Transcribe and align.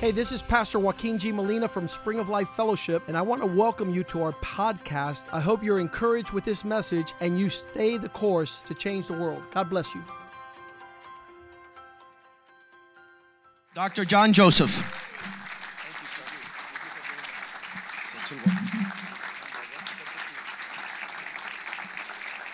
Hey, 0.00 0.12
this 0.12 0.30
is 0.30 0.42
Pastor 0.42 0.78
Joaquin 0.78 1.18
G. 1.18 1.32
Molina 1.32 1.66
from 1.66 1.88
Spring 1.88 2.20
of 2.20 2.28
Life 2.28 2.50
Fellowship, 2.50 3.08
and 3.08 3.16
I 3.16 3.22
want 3.22 3.40
to 3.42 3.48
welcome 3.48 3.92
you 3.92 4.04
to 4.04 4.22
our 4.22 4.30
podcast. 4.34 5.24
I 5.32 5.40
hope 5.40 5.60
you're 5.60 5.80
encouraged 5.80 6.30
with 6.30 6.44
this 6.44 6.64
message 6.64 7.14
and 7.20 7.36
you 7.36 7.48
stay 7.48 7.96
the 7.96 8.08
course 8.10 8.60
to 8.66 8.74
change 8.74 9.08
the 9.08 9.14
world. 9.14 9.44
God 9.50 9.68
bless 9.68 9.92
you. 9.96 10.04
Dr. 13.74 14.04
John 14.04 14.32
Joseph. 14.32 14.70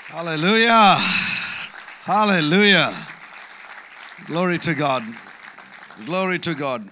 Hallelujah. 0.06 0.94
Hallelujah. 2.04 2.90
Glory 4.24 4.56
to 4.60 4.74
God. 4.74 5.02
Glory 6.06 6.38
to 6.38 6.54
God. 6.54 6.88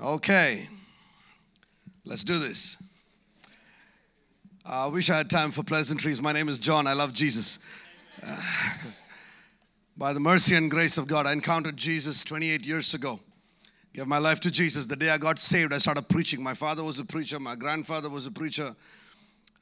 Okay. 0.00 0.68
Let's 2.04 2.22
do 2.22 2.38
this. 2.38 2.82
I 4.64 4.88
wish 4.88 5.10
I 5.10 5.16
had 5.16 5.30
time 5.30 5.50
for 5.50 5.62
pleasantries. 5.62 6.20
My 6.20 6.32
name 6.32 6.48
is 6.48 6.60
John. 6.60 6.86
I 6.86 6.92
love 6.92 7.14
Jesus. 7.14 7.64
Uh, 8.24 8.36
by 9.96 10.12
the 10.12 10.20
mercy 10.20 10.54
and 10.54 10.70
grace 10.70 10.98
of 10.98 11.06
God, 11.06 11.24
I 11.26 11.32
encountered 11.32 11.76
Jesus 11.76 12.24
28 12.24 12.66
years 12.66 12.92
ago. 12.92 13.18
Gave 13.94 14.06
my 14.06 14.18
life 14.18 14.40
to 14.40 14.50
Jesus. 14.50 14.86
The 14.86 14.96
day 14.96 15.08
I 15.08 15.18
got 15.18 15.38
saved, 15.38 15.72
I 15.72 15.78
started 15.78 16.08
preaching. 16.08 16.42
My 16.42 16.52
father 16.52 16.84
was 16.84 16.98
a 16.98 17.04
preacher, 17.04 17.40
my 17.40 17.56
grandfather 17.56 18.10
was 18.10 18.26
a 18.26 18.30
preacher. 18.30 18.68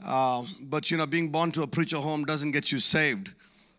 Uh, 0.04 0.42
but 0.62 0.90
you 0.90 0.96
know, 0.96 1.06
being 1.06 1.30
born 1.30 1.52
to 1.52 1.62
a 1.62 1.66
preacher 1.66 1.98
home 1.98 2.24
doesn't 2.24 2.50
get 2.50 2.72
you 2.72 2.78
saved. 2.78 3.32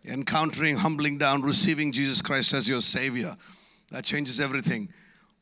Encountering, 0.05 0.77
humbling 0.77 1.17
down, 1.17 1.41
receiving 1.41 1.91
Jesus 1.91 2.21
Christ 2.21 2.53
as 2.53 2.69
your 2.69 2.81
Savior, 2.81 3.35
that 3.91 4.05
changes 4.05 4.39
everything. 4.39 4.87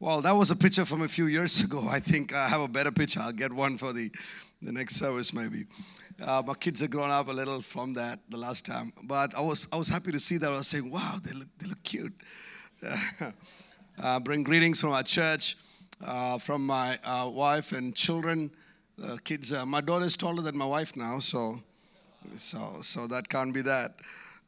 Well, 0.04 0.22
that 0.24 0.34
was 0.36 0.52
a 0.52 0.58
picture 0.58 0.84
from 0.84 1.02
a 1.02 1.08
few 1.08 1.28
years 1.28 1.64
ago. 1.64 1.82
I 1.90 2.02
think 2.02 2.36
I 2.36 2.50
have 2.50 2.60
a 2.60 2.68
better 2.68 2.92
picture. 2.92 3.22
I'll 3.24 3.32
get 3.32 3.54
one 3.54 3.78
for 3.78 3.94
the, 3.94 4.12
the 4.62 4.74
next 4.74 4.96
service, 4.98 5.34
maybe. 5.34 5.64
Uh, 6.22 6.44
my 6.46 6.56
kids 6.56 6.82
have 6.82 6.90
grown 6.90 7.10
up 7.10 7.30
a 7.30 7.32
little 7.32 7.62
from 7.62 7.94
that 7.94 8.20
the 8.28 8.36
last 8.36 8.66
time, 8.66 8.92
but 9.06 9.34
I 9.34 9.40
was 9.40 9.70
I 9.72 9.78
was 9.78 9.88
happy 9.88 10.12
to 10.12 10.20
see 10.20 10.36
that. 10.40 10.48
I 10.48 10.58
was 10.58 10.68
saying, 10.68 10.92
"Wow, 10.92 11.20
they 11.24 11.32
look 11.32 11.48
they 11.58 11.68
look 11.68 11.82
cute." 11.84 12.12
uh, 14.04 14.20
bring 14.20 14.44
greetings 14.44 14.82
from 14.82 14.92
our 14.92 15.04
church, 15.04 15.56
uh, 16.06 16.38
from 16.38 16.68
my 16.68 16.98
uh, 17.06 17.30
wife 17.34 17.72
and 17.72 17.96
children. 17.96 18.52
Uh, 19.02 19.16
kids, 19.24 19.54
uh, 19.54 19.66
my 19.66 19.80
daughter 19.80 20.06
is 20.06 20.18
taller 20.18 20.42
than 20.42 20.58
my 20.58 20.66
wife 20.68 20.98
now, 20.98 21.20
so 21.20 21.56
so 22.36 22.60
so 22.82 23.08
that 23.08 23.30
can't 23.30 23.54
be 23.54 23.62
that. 23.62 23.92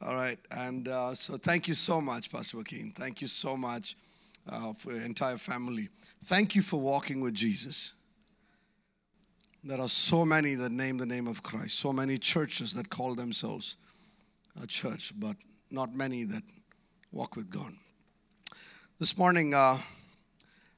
All 0.06 0.16
right, 0.16 0.38
and 0.52 0.86
so 1.16 1.38
thank 1.38 1.70
you 1.70 1.76
so 1.76 2.02
much, 2.02 2.30
Pastor 2.30 2.58
Joaquin. 2.58 2.92
Thank 2.92 3.22
you 3.22 3.28
so 3.28 3.56
much 3.56 3.96
for 4.78 4.94
your 4.94 5.06
entire 5.06 5.38
family. 5.38 5.90
Thank 6.24 6.56
you 6.56 6.62
for 6.62 6.80
walking 6.80 7.22
with 7.22 7.34
Jesus. 7.34 7.94
There 9.64 9.82
are 9.82 9.90
so 9.90 10.26
many 10.26 10.54
that 10.56 10.72
name 10.72 10.98
the 10.98 11.08
name 11.08 11.28
of 11.28 11.42
Christ, 11.42 11.80
so 11.80 11.92
many 11.92 12.20
churches 12.20 12.74
that 12.76 12.90
call 12.90 13.16
themselves 13.16 13.78
a 14.62 14.68
church, 14.68 15.12
but 15.20 15.36
not 15.72 15.94
many 15.94 16.24
that 16.24 16.44
walk 17.12 17.36
with 17.36 17.50
God. 17.50 17.74
This 19.00 19.18
morning, 19.18 19.54
uh, 19.54 19.76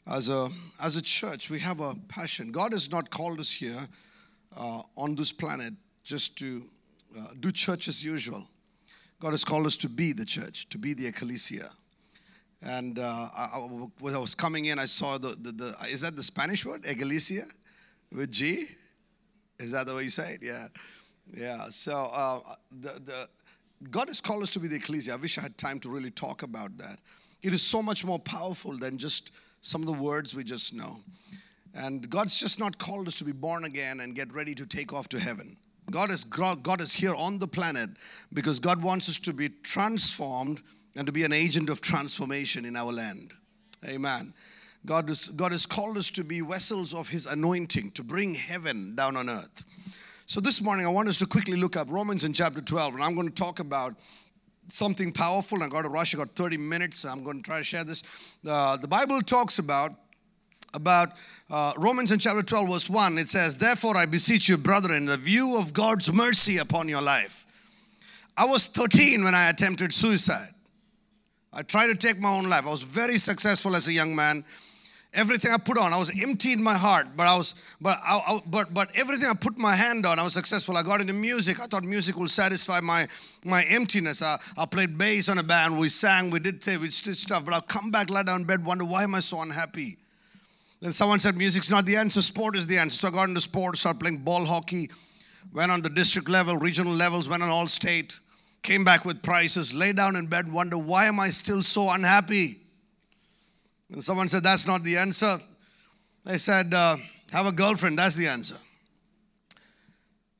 as, 0.09 0.29
a, 0.29 0.47
as 0.81 0.95
a 0.95 1.01
church, 1.01 1.49
we 1.49 1.59
have 1.59 1.81
a 1.81 1.95
passion. 2.07 2.51
God 2.51 2.71
has 2.71 2.89
not 2.89 3.09
called 3.09 3.39
us 3.39 3.51
here 3.51 3.77
uh, 4.57 4.81
on 4.95 5.15
this 5.15 5.33
planet 5.33 5.73
just 6.03 6.37
to 6.39 6.63
uh, 7.17 7.25
do 7.39 7.51
church 7.51 7.87
as 7.87 8.03
usual. 8.05 8.47
God 9.19 9.31
has 9.31 9.43
called 9.43 9.65
us 9.65 9.77
to 9.77 9.89
be 9.89 10.13
the 10.13 10.25
church, 10.25 10.69
to 10.69 10.77
be 10.77 10.93
the 10.93 11.07
ecclesia. 11.07 11.69
And 12.61 12.97
uh, 12.99 13.27
I, 13.37 13.59
when 13.99 14.15
I 14.15 14.17
was 14.17 14.33
coming 14.33 14.65
in, 14.65 14.79
I 14.79 14.85
saw 14.85 15.17
the, 15.17 15.35
the, 15.39 15.51
the, 15.51 15.75
is 15.89 16.01
that 16.01 16.15
the 16.15 16.23
Spanish 16.23 16.65
word, 16.65 16.85
ecclesia? 16.85 17.43
with 18.11 18.31
G. 18.31 18.65
Is 19.59 19.71
that 19.71 19.87
the 19.87 19.95
way 19.95 20.03
you 20.03 20.09
say 20.09 20.33
it? 20.33 20.39
Yeah. 20.41 20.65
Yeah. 21.35 21.65
So 21.69 22.09
uh, 22.13 22.39
the, 22.71 22.99
the, 23.03 23.27
God 23.89 24.07
has 24.07 24.21
called 24.21 24.43
us 24.43 24.51
to 24.51 24.59
be 24.59 24.67
the 24.67 24.77
ecclesia. 24.77 25.13
I 25.13 25.17
wish 25.17 25.37
I 25.37 25.41
had 25.41 25.57
time 25.57 25.79
to 25.79 25.89
really 25.89 26.11
talk 26.11 26.43
about 26.43 26.77
that. 26.77 26.99
It 27.43 27.53
is 27.53 27.61
so 27.61 27.81
much 27.81 28.05
more 28.05 28.19
powerful 28.19 28.77
than 28.77 28.97
just 28.97 29.31
some 29.61 29.81
of 29.81 29.87
the 29.87 30.01
words 30.01 30.35
we 30.35 30.43
just 30.43 30.73
know. 30.73 30.97
And 31.75 32.09
God's 32.09 32.39
just 32.39 32.59
not 32.59 32.77
called 32.77 33.07
us 33.07 33.17
to 33.17 33.25
be 33.25 33.31
born 33.31 33.65
again 33.65 33.99
and 33.99 34.15
get 34.15 34.33
ready 34.33 34.55
to 34.55 34.65
take 34.65 34.93
off 34.93 35.09
to 35.09 35.19
heaven. 35.19 35.57
God 35.91 36.11
is, 36.11 36.23
God 36.23 36.81
is 36.81 36.93
here 36.93 37.13
on 37.15 37.39
the 37.39 37.47
planet 37.47 37.89
because 38.33 38.59
God 38.59 38.83
wants 38.83 39.09
us 39.09 39.17
to 39.19 39.33
be 39.33 39.49
transformed 39.63 40.61
and 40.97 41.05
to 41.05 41.13
be 41.13 41.23
an 41.23 41.31
agent 41.31 41.69
of 41.69 41.79
transformation 41.79 42.65
in 42.65 42.75
our 42.75 42.91
land. 42.91 43.31
Amen. 43.87 44.33
God, 44.85 45.09
is, 45.09 45.27
God 45.29 45.51
has 45.51 45.65
called 45.65 45.97
us 45.97 46.09
to 46.11 46.23
be 46.23 46.41
vessels 46.41 46.93
of 46.93 47.09
His 47.09 47.27
anointing, 47.27 47.91
to 47.91 48.03
bring 48.03 48.33
heaven 48.33 48.95
down 48.95 49.15
on 49.15 49.29
earth. 49.29 49.63
So 50.25 50.41
this 50.41 50.61
morning, 50.61 50.85
I 50.85 50.89
want 50.89 51.07
us 51.07 51.19
to 51.19 51.27
quickly 51.27 51.55
look 51.55 51.77
up 51.77 51.87
Romans 51.89 52.23
in 52.23 52.33
chapter 52.33 52.61
12, 52.61 52.95
and 52.95 53.03
I'm 53.03 53.13
going 53.13 53.29
to 53.29 53.33
talk 53.33 53.59
about 53.59 53.93
something 54.67 55.11
powerful. 55.11 55.61
I 55.61 55.69
got 55.69 55.83
to 55.83 55.89
rush, 55.89 56.15
I 56.15 56.17
got 56.17 56.29
30 56.29 56.57
minutes. 56.57 56.99
So 56.99 57.09
I'm 57.09 57.23
going 57.23 57.37
to 57.37 57.43
try 57.43 57.59
to 57.59 57.63
share 57.63 57.83
this. 57.83 58.35
Uh, 58.47 58.77
the 58.77 58.87
Bible 58.87 59.21
talks 59.21 59.59
about, 59.59 59.91
about 60.73 61.09
uh, 61.49 61.73
Romans 61.77 62.11
in 62.11 62.19
chapter 62.19 62.43
12, 62.43 62.69
verse 62.69 62.89
1. 62.89 63.17
It 63.19 63.29
says, 63.29 63.55
Therefore, 63.55 63.95
I 63.95 64.05
beseech 64.05 64.49
you, 64.49 64.57
brethren, 64.57 65.05
the 65.05 65.17
view 65.17 65.57
of 65.59 65.73
God's 65.73 66.11
mercy 66.11 66.57
upon 66.57 66.89
your 66.89 67.01
life. 67.01 67.45
I 68.35 68.45
was 68.45 68.67
13 68.67 69.23
when 69.23 69.35
I 69.35 69.49
attempted 69.49 69.93
suicide. 69.93 70.49
I 71.53 71.61
tried 71.63 71.87
to 71.87 71.95
take 71.95 72.19
my 72.19 72.29
own 72.29 72.49
life. 72.49 72.65
I 72.65 72.69
was 72.69 72.83
very 72.83 73.17
successful 73.17 73.75
as 73.75 73.87
a 73.87 73.93
young 73.93 74.15
man 74.15 74.43
everything 75.17 75.51
I 75.51 75.57
put 75.57 75.77
on, 75.77 75.91
I 75.91 75.97
was 75.97 76.11
empty 76.21 76.53
in 76.53 76.63
my 76.63 76.75
heart, 76.75 77.07
but 77.17 77.27
I 77.27 77.35
was, 77.35 77.55
but 77.81 77.97
I, 78.05 78.19
I, 78.27 78.39
but 78.45 78.73
but 78.73 78.89
everything 78.95 79.27
I 79.29 79.33
put 79.35 79.57
my 79.57 79.75
hand 79.75 80.05
on, 80.05 80.19
I 80.19 80.23
was 80.23 80.33
successful. 80.33 80.77
I 80.77 80.83
got 80.83 81.01
into 81.01 81.13
music. 81.13 81.59
I 81.59 81.65
thought 81.65 81.83
music 81.83 82.15
will 82.17 82.27
satisfy 82.27 82.79
my 82.79 83.07
my 83.43 83.63
emptiness. 83.69 84.21
I, 84.21 84.37
I 84.57 84.65
played 84.65 84.97
bass 84.97 85.27
on 85.27 85.39
a 85.39 85.43
band. 85.43 85.77
We 85.77 85.89
sang. 85.89 86.29
We 86.29 86.39
did 86.39 86.61
things. 86.61 86.79
we 86.79 86.87
did 86.87 87.17
stuff. 87.17 87.43
But 87.43 87.55
I'll 87.55 87.61
come 87.61 87.91
back, 87.91 88.09
lie 88.09 88.23
down 88.23 88.41
in 88.41 88.47
bed, 88.47 88.63
wonder 88.63 88.85
why 88.85 89.03
am 89.03 89.15
I 89.15 89.19
so 89.19 89.41
unhappy. 89.41 89.97
Then 90.79 90.91
someone 90.91 91.19
said 91.19 91.35
music's 91.35 91.71
not 91.71 91.85
the 91.85 91.95
answer. 91.95 92.21
Sport 92.21 92.55
is 92.55 92.67
the 92.67 92.77
answer. 92.77 92.97
So 92.97 93.07
I 93.07 93.11
got 93.11 93.27
into 93.27 93.41
sport. 93.41 93.77
Started 93.77 93.99
playing 93.99 94.19
ball 94.19 94.45
hockey. 94.45 94.89
Went 95.53 95.71
on 95.71 95.81
the 95.81 95.89
district 95.89 96.29
level, 96.29 96.57
regional 96.57 96.93
levels. 96.93 97.27
Went 97.27 97.41
on 97.41 97.49
all 97.49 97.67
state. 97.67 98.19
Came 98.67 98.83
back 98.83 99.05
with 99.05 99.23
prices, 99.23 99.73
Lay 99.73 99.93
down 99.93 100.17
in 100.17 100.27
bed, 100.27 100.51
wonder 100.51 100.77
why 100.77 101.05
am 101.05 101.21
I 101.21 101.29
still 101.29 101.63
so 101.63 101.89
unhappy. 101.89 102.57
And 103.89 104.03
someone 104.03 104.27
said, 104.27 104.43
That's 104.43 104.67
not 104.67 104.83
the 104.83 104.97
answer. 104.97 105.37
They 106.25 106.37
said, 106.37 106.73
uh, 106.73 106.97
Have 107.31 107.45
a 107.45 107.53
girlfriend, 107.53 107.97
that's 107.97 108.17
the 108.17 108.27
answer. 108.27 108.57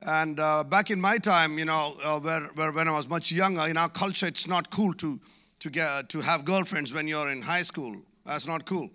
And 0.02 0.38
uh, 0.38 0.62
back 0.64 0.90
in 0.90 1.00
my 1.00 1.16
time, 1.16 1.58
you 1.58 1.64
know, 1.64 1.94
uh, 2.04 2.20
where, 2.20 2.42
where, 2.54 2.70
when 2.70 2.86
I 2.86 2.90
was 2.90 3.08
much 3.08 3.32
younger, 3.32 3.62
in 3.66 3.78
our 3.78 3.88
culture, 3.88 4.26
it's 4.26 4.46
not 4.46 4.68
cool 4.68 4.92
to, 4.92 5.18
to, 5.60 5.70
get, 5.70 6.10
to 6.10 6.20
have 6.20 6.44
girlfriends 6.44 6.92
when 6.92 7.08
you're 7.08 7.32
in 7.32 7.40
high 7.40 7.62
school. 7.62 7.96
That's 8.26 8.46
not 8.46 8.66
cool. 8.66 8.90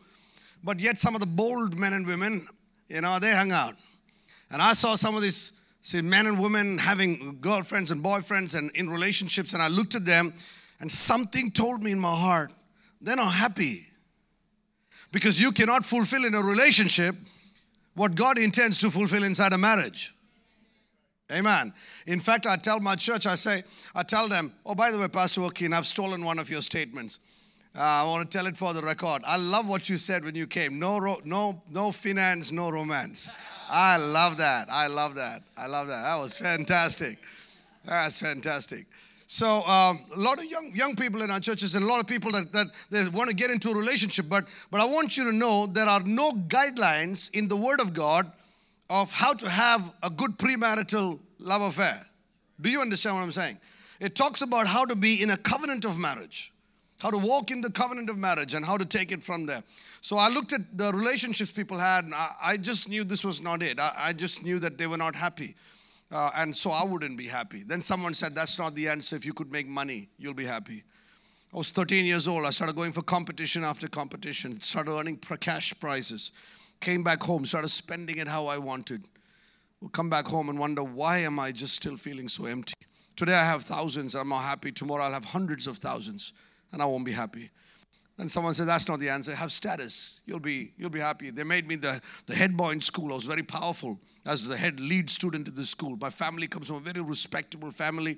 But 0.63 0.79
yet, 0.79 0.97
some 0.97 1.15
of 1.15 1.21
the 1.21 1.27
bold 1.27 1.75
men 1.75 1.93
and 1.93 2.05
women, 2.05 2.45
you 2.87 3.01
know, 3.01 3.17
they 3.17 3.31
hung 3.31 3.51
out. 3.51 3.73
And 4.51 4.61
I 4.61 4.73
saw 4.73 4.93
some 4.93 5.15
of 5.15 5.23
these 5.23 5.59
see, 5.83 6.01
men 6.01 6.25
and 6.25 6.39
women 6.39 6.79
having 6.79 7.37
girlfriends 7.39 7.91
and 7.91 8.03
boyfriends 8.03 8.57
and 8.57 8.71
in 8.75 8.89
relationships, 8.89 9.53
and 9.53 9.61
I 9.61 9.67
looked 9.67 9.93
at 9.93 10.05
them, 10.05 10.33
and 10.79 10.91
something 10.91 11.51
told 11.51 11.83
me 11.83 11.91
in 11.91 11.99
my 11.99 12.15
heart, 12.15 12.51
they're 12.99 13.15
not 13.15 13.33
happy. 13.33 13.85
Because 15.11 15.39
you 15.39 15.51
cannot 15.51 15.85
fulfill 15.85 16.25
in 16.25 16.33
a 16.33 16.41
relationship 16.41 17.13
what 17.93 18.15
God 18.15 18.39
intends 18.39 18.79
to 18.81 18.89
fulfill 18.89 19.23
inside 19.23 19.53
a 19.53 19.57
marriage. 19.57 20.11
Amen. 21.31 21.71
In 22.07 22.19
fact, 22.19 22.47
I 22.47 22.55
tell 22.57 22.79
my 22.79 22.95
church, 22.95 23.27
I 23.27 23.35
say, 23.35 23.61
I 23.95 24.03
tell 24.03 24.27
them, 24.27 24.51
oh, 24.65 24.75
by 24.75 24.91
the 24.91 24.97
way, 24.97 25.07
Pastor 25.07 25.41
Joaquin, 25.41 25.73
I've 25.73 25.85
stolen 25.85 26.25
one 26.25 26.39
of 26.39 26.49
your 26.49 26.61
statements. 26.61 27.19
Uh, 27.75 27.81
I 27.81 28.03
want 28.05 28.29
to 28.29 28.37
tell 28.37 28.45
it 28.45 28.55
for 28.55 28.73
the 28.73 28.81
record. 28.81 29.21
I 29.25 29.37
love 29.37 29.67
what 29.67 29.89
you 29.89 29.97
said 29.97 30.23
when 30.23 30.35
you 30.35 30.45
came. 30.45 30.79
No, 30.79 30.99
ro- 30.99 31.21
no, 31.25 31.61
no 31.71 31.91
finance, 31.91 32.51
no 32.51 32.69
romance. 32.69 33.31
I 33.69 33.97
love 33.97 34.37
that. 34.37 34.67
I 34.71 34.87
love 34.87 35.15
that. 35.15 35.41
I 35.57 35.67
love 35.67 35.87
that. 35.87 36.03
That 36.03 36.17
was 36.19 36.37
fantastic. 36.37 37.17
That's 37.85 38.21
fantastic. 38.21 38.85
So 39.27 39.47
um, 39.47 39.99
a 40.15 40.19
lot 40.19 40.37
of 40.37 40.45
young 40.45 40.71
young 40.75 40.95
people 40.95 41.23
in 41.23 41.31
our 41.31 41.39
churches 41.39 41.73
and 41.73 41.83
a 41.83 41.87
lot 41.87 41.99
of 41.99 42.05
people 42.05 42.31
that, 42.33 42.51
that 42.51 42.67
they 42.91 43.07
want 43.09 43.31
to 43.31 43.35
get 43.35 43.49
into 43.49 43.71
a 43.71 43.75
relationship, 43.75 44.27
but 44.29 44.43
but 44.69 44.79
I 44.79 44.85
want 44.85 45.17
you 45.17 45.31
to 45.31 45.35
know 45.35 45.65
there 45.65 45.87
are 45.87 46.01
no 46.01 46.33
guidelines 46.33 47.33
in 47.33 47.47
the 47.47 47.55
Word 47.55 47.81
of 47.81 47.95
God 47.95 48.31
of 48.91 49.11
how 49.11 49.33
to 49.33 49.49
have 49.49 49.91
a 50.03 50.11
good 50.11 50.37
premarital 50.37 51.19
love 51.39 51.63
affair. 51.63 51.99
Do 52.61 52.69
you 52.69 52.79
understand 52.79 53.15
what 53.15 53.23
I'm 53.23 53.31
saying? 53.31 53.57
It 53.99 54.13
talks 54.15 54.43
about 54.43 54.67
how 54.67 54.85
to 54.85 54.95
be 54.95 55.23
in 55.23 55.31
a 55.31 55.37
covenant 55.37 55.83
of 55.83 55.97
marriage, 55.97 56.52
how 57.03 57.11
to 57.11 57.17
walk 57.17 57.51
in 57.51 57.59
the 57.61 57.69
covenant 57.69 58.09
of 58.09 58.17
marriage, 58.17 58.55
and 58.55 58.65
how 58.65 58.77
to 58.77 58.85
take 58.85 59.11
it 59.11 59.21
from 59.21 59.45
there. 59.45 59.61
So 59.99 60.17
I 60.17 60.29
looked 60.29 60.53
at 60.53 60.61
the 60.77 60.91
relationships 60.93 61.51
people 61.51 61.77
had, 61.77 62.05
and 62.05 62.13
I, 62.13 62.29
I 62.41 62.57
just 62.57 62.87
knew 62.87 63.03
this 63.03 63.25
was 63.25 63.41
not 63.41 63.61
it. 63.61 63.77
I, 63.77 63.91
I 63.99 64.13
just 64.13 64.41
knew 64.41 64.57
that 64.59 64.77
they 64.77 64.87
were 64.87 64.97
not 64.97 65.13
happy. 65.13 65.53
Uh, 66.09 66.29
and 66.37 66.55
so 66.55 66.71
I 66.71 66.85
wouldn't 66.85 67.17
be 67.17 67.27
happy. 67.27 67.63
Then 67.67 67.81
someone 67.81 68.13
said, 68.13 68.33
That's 68.33 68.57
not 68.57 68.73
the 68.73 68.87
answer. 68.87 69.17
If 69.17 69.25
you 69.25 69.33
could 69.33 69.51
make 69.51 69.67
money, 69.67 70.07
you'll 70.17 70.33
be 70.33 70.45
happy. 70.45 70.83
I 71.53 71.57
was 71.57 71.71
13 71.71 72.05
years 72.05 72.27
old. 72.27 72.45
I 72.45 72.51
started 72.51 72.75
going 72.75 72.93
for 72.93 73.01
competition 73.01 73.65
after 73.65 73.87
competition, 73.89 74.61
started 74.61 74.91
earning 74.91 75.17
cash 75.17 75.77
prizes. 75.79 76.31
Came 76.79 77.03
back 77.03 77.21
home, 77.21 77.45
started 77.45 77.69
spending 77.69 78.17
it 78.17 78.27
how 78.27 78.47
I 78.47 78.57
wanted. 78.57 79.05
Come 79.91 80.09
back 80.09 80.25
home 80.25 80.49
and 80.49 80.57
wonder, 80.57 80.83
why 80.83 81.19
am 81.19 81.37
I 81.39 81.51
just 81.51 81.75
still 81.75 81.97
feeling 81.97 82.29
so 82.29 82.45
empty? 82.45 82.73
Today 83.15 83.33
I 83.33 83.43
have 83.43 83.63
thousands, 83.63 84.15
I'm 84.15 84.29
not 84.29 84.43
happy. 84.43 84.71
Tomorrow 84.71 85.03
I'll 85.03 85.13
have 85.13 85.25
hundreds 85.25 85.67
of 85.67 85.77
thousands, 85.77 86.33
and 86.73 86.81
I 86.81 86.85
won't 86.85 87.05
be 87.05 87.11
happy. 87.11 87.49
And 88.17 88.29
someone 88.29 88.53
said, 88.53 88.67
That's 88.67 88.87
not 88.87 88.99
the 88.99 89.09
answer. 89.09 89.33
Have 89.33 89.51
status. 89.51 90.21
You'll 90.25 90.39
be, 90.39 90.71
you'll 90.77 90.89
be 90.89 90.99
happy. 90.99 91.29
They 91.31 91.43
made 91.43 91.67
me 91.67 91.75
the, 91.75 92.01
the 92.27 92.35
head 92.35 92.55
boy 92.55 92.71
in 92.71 92.81
school. 92.81 93.11
I 93.11 93.15
was 93.15 93.25
very 93.25 93.43
powerful 93.43 93.99
as 94.25 94.47
the 94.47 94.57
head 94.57 94.79
lead 94.79 95.09
student 95.09 95.47
in 95.47 95.55
the 95.55 95.65
school. 95.65 95.97
My 95.99 96.09
family 96.09 96.47
comes 96.47 96.67
from 96.67 96.77
a 96.77 96.81
very 96.81 97.01
respectable 97.01 97.71
family. 97.71 98.17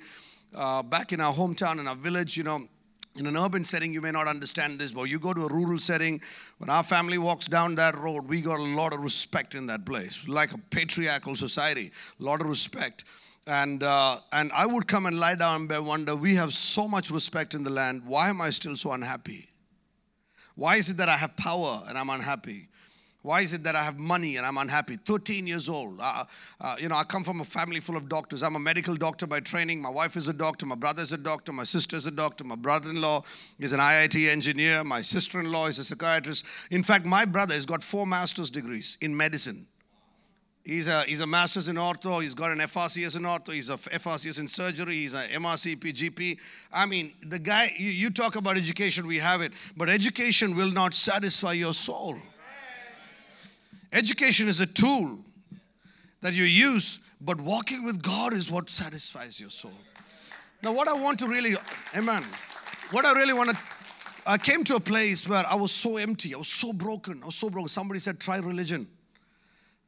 Uh, 0.56 0.84
back 0.84 1.12
in 1.14 1.22
our 1.22 1.34
hometown, 1.34 1.80
in 1.80 1.88
our 1.88 1.96
village, 1.96 2.38
you 2.38 2.44
know, 2.44 2.60
in 3.18 3.28
an 3.28 3.38
urban 3.38 3.64
setting, 3.64 3.94
you 3.94 4.02
may 4.02 4.12
not 4.12 4.28
understand 4.28 4.78
this, 4.78 4.92
but 4.92 5.04
you 5.04 5.20
go 5.20 5.34
to 5.34 5.46
a 5.46 5.48
rural 5.48 5.80
setting, 5.80 6.20
when 6.58 6.70
our 6.70 6.84
family 6.84 7.18
walks 7.18 7.48
down 7.48 7.76
that 7.76 7.96
road, 7.96 8.28
we 8.28 8.42
got 8.42 8.60
a 8.60 8.64
lot 8.64 8.94
of 8.94 9.00
respect 9.00 9.56
in 9.56 9.68
that 9.68 9.86
place, 9.86 10.28
like 10.28 10.52
a 10.52 10.58
patriarchal 10.58 11.36
society, 11.36 11.92
a 12.20 12.24
lot 12.24 12.42
of 12.42 12.48
respect. 12.48 13.06
And, 13.48 13.84
uh, 13.84 14.18
and 14.32 14.52
I 14.56 14.66
would 14.66 14.88
come 14.88 15.06
and 15.06 15.20
lie 15.20 15.36
down 15.36 15.68
and 15.70 15.88
wonder, 15.88 16.16
we 16.16 16.36
have 16.36 16.54
so 16.54 16.88
much 16.88 17.12
respect 17.12 17.54
in 17.54 17.64
the 17.64 17.70
land. 17.70 18.02
Why 18.06 18.30
am 18.30 18.42
I 18.42 18.50
still 18.50 18.76
so 18.76 18.92
unhappy? 18.92 19.50
Why 20.56 20.78
is 20.78 20.90
it 20.90 20.98
that 20.98 21.10
I 21.10 21.18
have 21.18 21.36
power 21.38 21.82
and 21.88 21.98
I'm 21.98 22.10
unhappy? 22.10 22.70
Why 23.22 23.42
is 23.42 23.54
it 23.54 23.64
that 23.64 23.76
I 23.76 23.84
have 23.84 23.98
money 23.98 24.38
and 24.38 24.46
I'm 24.46 24.58
unhappy? 24.58 24.98
13 24.98 25.48
years 25.48 25.68
old. 25.68 25.98
Uh, 26.00 26.24
uh, 26.62 26.76
you 26.80 26.88
know, 26.90 26.96
I 26.96 27.04
come 27.04 27.24
from 27.24 27.42
a 27.42 27.44
family 27.44 27.80
full 27.80 27.98
of 27.98 28.08
doctors. 28.08 28.44
I'm 28.44 28.56
a 28.56 28.60
medical 28.60 28.96
doctor 28.96 29.26
by 29.26 29.40
training. 29.40 29.82
My 29.82 29.90
wife 29.90 30.16
is 30.16 30.28
a 30.28 30.34
doctor. 30.34 30.68
My 30.68 30.76
brother 30.76 31.02
is 31.02 31.12
a 31.12 31.18
doctor. 31.18 31.52
My 31.52 31.64
sister 31.64 31.96
is 31.96 32.06
a 32.06 32.12
doctor. 32.12 32.44
My 32.44 32.56
brother 32.56 32.92
in 32.92 33.02
law 33.02 33.24
is 33.58 33.74
an 33.74 33.80
IIT 33.80 34.32
engineer. 34.32 34.84
My 34.84 35.02
sister 35.02 35.40
in 35.40 35.52
law 35.52 35.66
is 35.66 35.80
a 35.80 35.84
psychiatrist. 35.84 36.46
In 36.70 36.84
fact, 36.84 37.04
my 37.04 37.26
brother 37.26 37.56
has 37.56 37.66
got 37.66 37.84
four 37.84 38.06
master's 38.06 38.52
degrees 38.52 39.00
in 39.02 39.18
medicine. 39.18 39.66
He's 40.66 40.88
a, 40.88 41.04
he's 41.04 41.22
a 41.22 41.28
master's 41.28 41.70
in 41.70 41.76
ortho. 41.76 42.24
He's 42.24 42.34
got 42.34 42.50
an 42.50 42.58
FRCS 42.58 43.18
in 43.18 43.24
ortho. 43.24 43.54
He's 43.54 43.70
a 43.70 43.78
FRCS 43.78 44.40
in 44.40 44.48
surgery. 44.48 44.96
He's 44.96 45.14
an 45.14 45.30
MRCP 45.30 45.94
GP. 45.94 46.40
I 46.74 46.88
mean, 46.88 47.14
the 47.22 47.38
guy, 47.38 47.70
you, 47.78 47.92
you 47.92 48.10
talk 48.10 48.36
about 48.36 48.58
education, 48.58 49.06
we 49.06 49.18
have 49.18 49.42
it. 49.42 49.54
But 49.78 49.90
education 49.90 50.56
will 50.56 50.72
not 50.72 50.96
satisfy 50.96 51.52
your 51.54 51.74
soul. 51.74 52.16
Education 53.94 54.48
is 54.48 54.60
a 54.60 54.66
tool 54.66 55.20
that 56.22 56.34
you 56.34 56.44
use, 56.46 57.16
but 57.22 57.40
walking 57.40 57.86
with 57.86 58.02
God 58.02 58.34
is 58.34 58.52
what 58.52 58.72
satisfies 58.72 59.40
your 59.40 59.52
soul. 59.52 59.72
Now, 60.64 60.74
what 60.74 60.88
I 60.88 60.94
want 60.94 61.20
to 61.20 61.28
really, 61.28 61.54
amen, 61.96 62.24
what 62.90 63.06
I 63.06 63.14
really 63.14 63.34
want 63.34 63.52
to, 63.52 63.58
I 64.26 64.40
came 64.40 64.64
to 64.64 64.76
a 64.78 64.80
place 64.80 65.30
where 65.30 65.44
I 65.48 65.54
was 65.54 65.72
so 65.72 65.98
empty, 65.98 66.34
I 66.34 66.40
was 66.40 66.48
so 66.48 66.74
broken, 66.74 67.22
I 67.22 67.28
was 67.28 67.36
so 67.36 67.52
broken. 67.52 67.70
Somebody 67.70 68.00
said, 68.00 68.20
try 68.20 68.40
religion. 68.40 68.88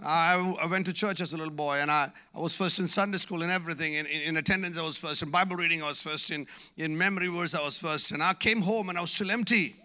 I, 0.06 0.56
I 0.62 0.68
went 0.68 0.86
to 0.86 0.94
church 0.94 1.22
as 1.22 1.34
a 1.34 1.38
little 1.38 1.54
boy 1.54 1.78
and 1.78 1.90
I, 1.90 2.08
I 2.36 2.40
was 2.40 2.56
first 2.56 2.80
in 2.80 2.88
Sunday 2.88 3.18
school 3.18 3.42
and 3.42 3.52
everything. 3.52 3.96
In, 3.96 4.06
in, 4.06 4.22
in, 4.22 4.38
attendance, 4.38 4.78
I 4.78 4.84
was 4.84 4.98
first. 4.98 5.24
In 5.24 5.32
Bible 5.32 5.56
reading, 5.56 5.82
I 5.82 5.88
was 5.88 6.02
first. 6.02 6.30
In, 6.30 6.46
in 6.78 6.96
memory 6.96 7.28
verse, 7.28 7.56
I 7.56 7.64
was 7.64 7.80
first. 7.80 8.12
And 8.12 8.22
I 8.22 8.34
came 8.34 8.62
home 8.62 8.90
and 8.90 8.98
I 8.98 9.02
was 9.02 9.12
still 9.12 9.32
empty. 9.32 9.76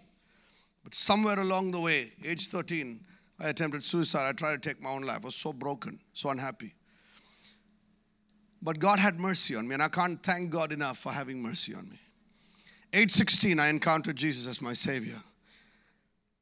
But 0.83 0.93
somewhere 0.93 1.39
along 1.39 1.71
the 1.71 1.79
way, 1.79 2.11
age 2.25 2.47
13, 2.49 2.99
I 3.39 3.49
attempted 3.49 3.83
suicide. 3.83 4.29
I 4.29 4.33
tried 4.33 4.61
to 4.61 4.69
take 4.69 4.81
my 4.83 4.89
own 4.89 5.01
life. 5.01 5.21
I 5.23 5.25
was 5.25 5.35
so 5.35 5.51
broken, 5.51 5.99
so 6.13 6.29
unhappy. 6.29 6.73
But 8.61 8.79
God 8.79 8.99
had 8.99 9.19
mercy 9.19 9.55
on 9.55 9.67
me, 9.67 9.73
and 9.73 9.83
I 9.83 9.89
can't 9.89 10.21
thank 10.23 10.49
God 10.49 10.71
enough 10.71 10.97
for 10.97 11.11
having 11.11 11.41
mercy 11.41 11.73
on 11.73 11.89
me. 11.89 11.99
Age 12.93 13.11
16, 13.11 13.59
I 13.59 13.69
encountered 13.69 14.15
Jesus 14.15 14.47
as 14.47 14.61
my 14.61 14.73
Savior. 14.73 15.17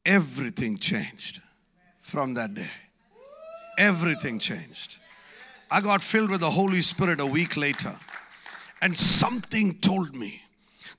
Everything 0.05 0.77
changed 0.77 1.41
from 1.99 2.33
that 2.33 2.53
day. 2.53 2.69
Everything 3.81 4.37
changed. 4.39 4.99
I 5.71 5.81
got 5.81 6.01
filled 6.01 6.29
with 6.29 6.41
the 6.41 6.49
Holy 6.49 6.81
Spirit 6.81 7.19
a 7.19 7.25
week 7.25 7.57
later, 7.57 7.93
and 8.81 8.97
something 8.97 9.73
told 9.79 10.15
me 10.15 10.43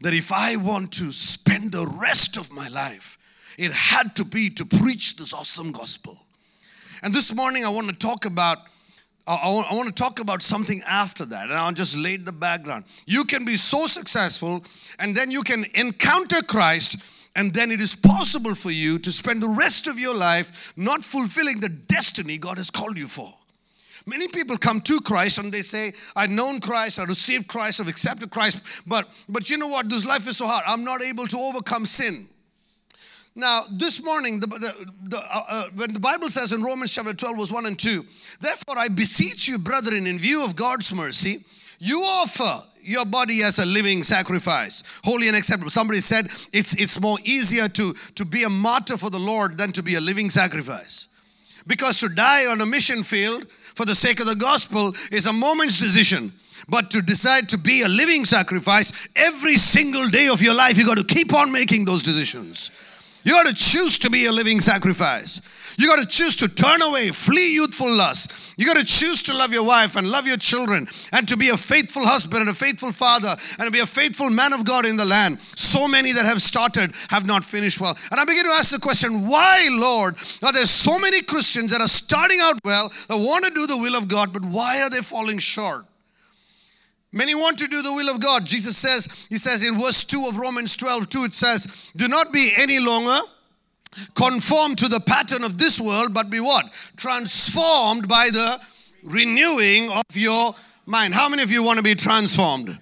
that 0.01 0.13
if 0.13 0.33
I 0.33 0.57
want 0.57 0.93
to 0.95 1.13
spend 1.13 1.73
the 1.73 1.87
rest 1.99 2.37
of 2.37 2.53
my 2.53 2.69
life 2.69 3.19
it 3.59 3.73
had 3.73 4.17
to 4.17 4.25
be 4.25 4.51
to 4.51 4.65
preach 4.65 5.17
this 5.17 5.33
awesome 5.33 5.73
gospel. 5.73 6.19
And 7.03 7.15
this 7.15 7.35
morning 7.35 7.65
I 7.65 7.69
want 7.69 7.89
to 7.89 7.95
talk 7.95 8.25
about 8.25 8.59
I 9.25 9.47
want 9.71 9.87
to 9.87 9.95
talk 9.95 10.19
about 10.19 10.43
something 10.43 10.83
after 10.85 11.25
that, 11.27 11.45
and 11.45 11.53
I'll 11.53 11.71
just 11.71 11.97
lay 11.97 12.17
the 12.17 12.33
background. 12.33 12.87
You 13.07 13.23
can 13.23 13.45
be 13.45 13.57
so 13.57 13.87
successful, 13.87 14.65
and 14.99 15.15
then 15.15 15.31
you 15.31 15.43
can 15.45 15.65
encounter 15.75 16.43
Christ, 16.43 16.97
and 17.35 17.55
then 17.55 17.71
it 17.71 17.81
is 17.81 17.95
possible 17.95 18.55
for 18.55 18.71
you 18.71 18.99
to 18.99 19.11
spend 19.11 19.43
the 19.43 19.49
rest 19.49 19.87
of 19.87 19.99
your 19.99 20.15
life 20.15 20.73
not 20.77 21.03
fulfilling 21.03 21.61
the 21.61 21.69
destiny 21.69 22.39
God 22.39 22.59
has 22.59 22.71
called 22.71 22.99
you 22.99 23.07
for. 23.07 23.33
Many 24.07 24.29
people 24.29 24.57
come 24.57 24.81
to 24.83 25.01
Christ 25.01 25.39
and 25.39 25.53
they 25.53 25.63
say, 25.63 25.93
I've 26.17 26.31
known 26.31 26.61
Christ, 26.61 26.99
I 26.99 27.05
received 27.05 27.47
Christ, 27.47 27.81
I've 27.81 27.89
accepted 27.89 28.31
Christ, 28.31 28.83
but 28.87 29.09
but 29.29 29.49
you 29.49 29.57
know 29.57 29.69
what? 29.69 29.89
This 29.89 30.07
life 30.07 30.29
is 30.29 30.39
so 30.39 30.47
hard. 30.47 30.65
I'm 30.67 30.85
not 30.85 31.03
able 31.03 31.27
to 31.29 31.39
overcome 31.39 31.87
sin. 31.87 32.27
Now, 33.35 33.63
this 33.71 34.05
morning, 34.05 34.41
the, 34.41 34.47
the, 34.47 34.93
the, 35.05 35.17
uh, 35.17 35.43
uh, 35.49 35.65
when 35.75 35.95
the 35.95 36.01
Bible 36.01 36.29
says 36.29 36.53
in 36.53 36.63
Romans 36.63 36.95
chapter 36.95 37.15
12, 37.15 37.37
verse 37.39 37.51
1 37.51 37.65
and 37.65 37.79
2, 37.79 38.05
therefore 38.43 38.77
I 38.77 38.89
beseech 38.89 39.49
you, 39.49 39.59
brethren, 39.59 40.07
in 40.07 40.19
view 40.19 40.45
of 40.45 40.55
God's 40.55 40.95
mercy, 40.95 41.39
you 41.79 42.01
offer 42.01 42.69
your 42.83 43.05
body 43.07 43.43
as 43.43 43.59
a 43.59 43.67
living 43.67 44.03
sacrifice, 44.03 44.83
holy 45.05 45.29
and 45.29 45.37
acceptable. 45.37 45.71
Somebody 45.71 46.01
said 46.01 46.27
it's, 46.53 46.75
it's 46.75 47.01
more 47.01 47.19
easier 47.25 47.69
to, 47.69 47.93
to 47.93 48.25
be 48.25 48.45
a 48.45 48.51
martyr 48.51 48.97
for 48.97 49.11
the 49.11 49.19
Lord 49.19 49.59
than 49.59 49.73
to 49.73 49.83
be 49.83 49.95
a 49.95 50.01
living 50.01 50.31
sacrifice. 50.31 51.09
Because 51.67 51.99
to 52.01 52.09
die 52.09 52.47
on 52.47 52.61
a 52.61 52.67
mission 52.67 53.03
field 53.03 53.47
for 53.49 53.85
the 53.85 53.95
sake 53.95 54.21
of 54.21 54.27
the 54.27 54.37
gospel 54.37 54.95
is 55.11 55.27
a 55.27 55.33
moment's 55.33 55.79
decision. 55.79 56.33
But 56.69 56.91
to 56.93 57.03
decide 57.03 57.49
to 57.51 57.59
be 57.59 57.83
a 57.83 57.89
living 57.89 58.25
sacrifice 58.25 59.09
every 59.17 59.57
single 59.57 60.07
day 60.09 60.29
of 60.29 60.43
your 60.43 60.55
life, 60.55 60.79
you 60.79 60.87
got 60.87 60.99
to 60.99 61.05
keep 61.05 61.35
on 61.35 61.51
making 61.51 61.85
those 61.85 62.03
decisions. 62.03 62.71
You 63.25 63.33
got 63.33 63.47
to 63.47 63.55
choose 63.55 63.99
to 64.01 64.11
be 64.11 64.27
a 64.27 64.33
living 64.33 64.61
sacrifice. 64.61 65.75
You 65.79 65.87
got 65.87 66.01
to 66.01 66.07
choose 66.07 66.37
to 66.37 66.49
turn 66.49 66.83
away, 66.83 67.09
flee 67.09 67.55
youthful 67.55 67.91
lust. 67.91 68.55
You 68.59 68.67
got 68.67 68.77
to 68.77 68.85
choose 68.85 69.23
to 69.25 69.35
love 69.35 69.53
your 69.53 69.65
wife 69.65 69.97
and 69.97 70.07
love 70.07 70.27
your 70.27 70.37
children 70.37 70.87
and 71.13 71.29
to 71.29 71.37
be 71.37 71.49
a 71.49 71.57
faithful 71.57 72.05
husband 72.05 72.43
and 72.43 72.51
a 72.51 72.55
faithful 72.55 72.93
father 72.93 73.35
and 73.59 73.67
to 73.67 73.71
be 73.71 73.81
a 73.81 73.87
faithful 73.87 74.31
man 74.31 74.53
of 74.53 74.65
God 74.65 74.85
in 74.85 74.97
the 74.97 75.05
land. 75.05 75.41
So 75.41 75.89
many 75.89 76.13
that 76.13 76.27
have 76.27 76.43
started 76.43 76.93
have 77.09 77.27
not 77.27 77.45
finished 77.45 77.81
well. 77.81 77.97
And 78.11 78.21
I 78.21 78.25
begin 78.25 78.45
to 78.45 78.51
ask 78.51 78.71
the 78.73 78.81
question, 78.81 79.27
why, 79.27 79.69
Lord, 79.71 80.15
are 80.43 80.53
there 80.53 80.67
so 80.67 80.99
many 80.99 81.23
Christians 81.23 81.71
that 81.71 81.81
are 81.81 81.89
starting 81.89 82.39
out 82.43 82.57
well, 82.65 82.91
that 83.09 83.17
want 83.17 83.45
to 83.45 83.51
do 83.51 83.67
the 83.67 83.79
will 83.79 83.97
of 83.97 84.09
God, 84.09 84.33
but 84.33 84.45
why 84.45 84.83
are 84.83 84.91
they 84.91 85.01
falling 85.01 85.39
short? 85.39 85.87
Many 87.13 87.35
want 87.35 87.59
to 87.59 87.69
do 87.69 87.83
the 87.83 87.93
will 87.93 88.09
of 88.09 88.21
God. 88.21 88.47
Jesus 88.47 88.77
says, 88.77 89.27
He 89.29 89.37
says 89.37 89.63
in 89.63 89.79
verse 89.79 90.03
2 90.05 90.27
of 90.29 90.39
Romans 90.39 90.77
12, 90.77 91.11
2, 91.11 91.25
it 91.25 91.35
says, 91.35 91.93
Do 91.95 92.09
not 92.09 92.33
be 92.33 92.53
any 92.57 92.79
longer 92.79 93.19
conformed 94.15 94.79
to 94.79 94.89
the 94.89 95.01
pattern 95.01 95.45
of 95.45 95.59
this 95.59 95.81
world, 95.81 96.15
but 96.15 96.31
be 96.31 96.41
what? 96.41 96.65
Transformed 96.97 98.09
by 98.09 98.31
the 98.31 98.59
renewing 99.05 99.91
of 99.91 100.05
your 100.13 100.55
mind. 100.87 101.13
How 101.13 101.29
many 101.29 101.43
of 101.43 101.51
you 101.51 101.63
want 101.63 101.77
to 101.77 101.83
be 101.83 101.95
transformed? 101.95 102.79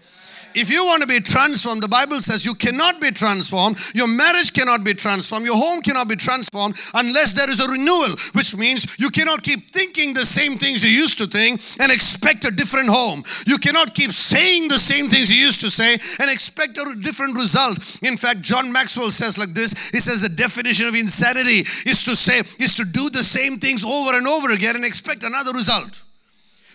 If 0.54 0.70
you 0.70 0.84
want 0.84 1.02
to 1.02 1.06
be 1.06 1.20
transformed, 1.20 1.82
the 1.82 1.88
Bible 1.88 2.18
says 2.20 2.44
you 2.44 2.54
cannot 2.54 3.00
be 3.00 3.10
transformed, 3.10 3.78
your 3.94 4.08
marriage 4.08 4.52
cannot 4.52 4.82
be 4.82 4.94
transformed, 4.94 5.46
your 5.46 5.56
home 5.56 5.80
cannot 5.80 6.08
be 6.08 6.16
transformed 6.16 6.76
unless 6.94 7.32
there 7.32 7.48
is 7.48 7.60
a 7.60 7.70
renewal, 7.70 8.16
which 8.32 8.56
means 8.56 8.98
you 8.98 9.10
cannot 9.10 9.42
keep 9.42 9.70
thinking 9.70 10.12
the 10.12 10.24
same 10.24 10.56
things 10.56 10.84
you 10.84 10.90
used 10.90 11.18
to 11.18 11.26
think 11.26 11.60
and 11.78 11.92
expect 11.92 12.44
a 12.44 12.50
different 12.50 12.88
home. 12.88 13.22
You 13.46 13.58
cannot 13.58 13.94
keep 13.94 14.10
saying 14.10 14.68
the 14.68 14.78
same 14.78 15.08
things 15.08 15.30
you 15.30 15.38
used 15.38 15.60
to 15.60 15.70
say 15.70 15.96
and 16.20 16.30
expect 16.30 16.78
a 16.78 16.96
different 17.00 17.36
result. 17.36 17.98
In 18.02 18.16
fact, 18.16 18.40
John 18.42 18.72
Maxwell 18.72 19.10
says 19.10 19.38
like 19.38 19.54
this 19.54 19.90
he 19.90 20.00
says 20.00 20.20
the 20.20 20.28
definition 20.28 20.86
of 20.86 20.94
insanity 20.94 21.60
is 21.86 22.02
to 22.04 22.16
say, 22.16 22.40
is 22.62 22.74
to 22.74 22.84
do 22.84 23.10
the 23.10 23.22
same 23.22 23.58
things 23.58 23.84
over 23.84 24.16
and 24.16 24.26
over 24.26 24.50
again 24.50 24.76
and 24.76 24.84
expect 24.84 25.22
another 25.22 25.52
result. 25.52 26.02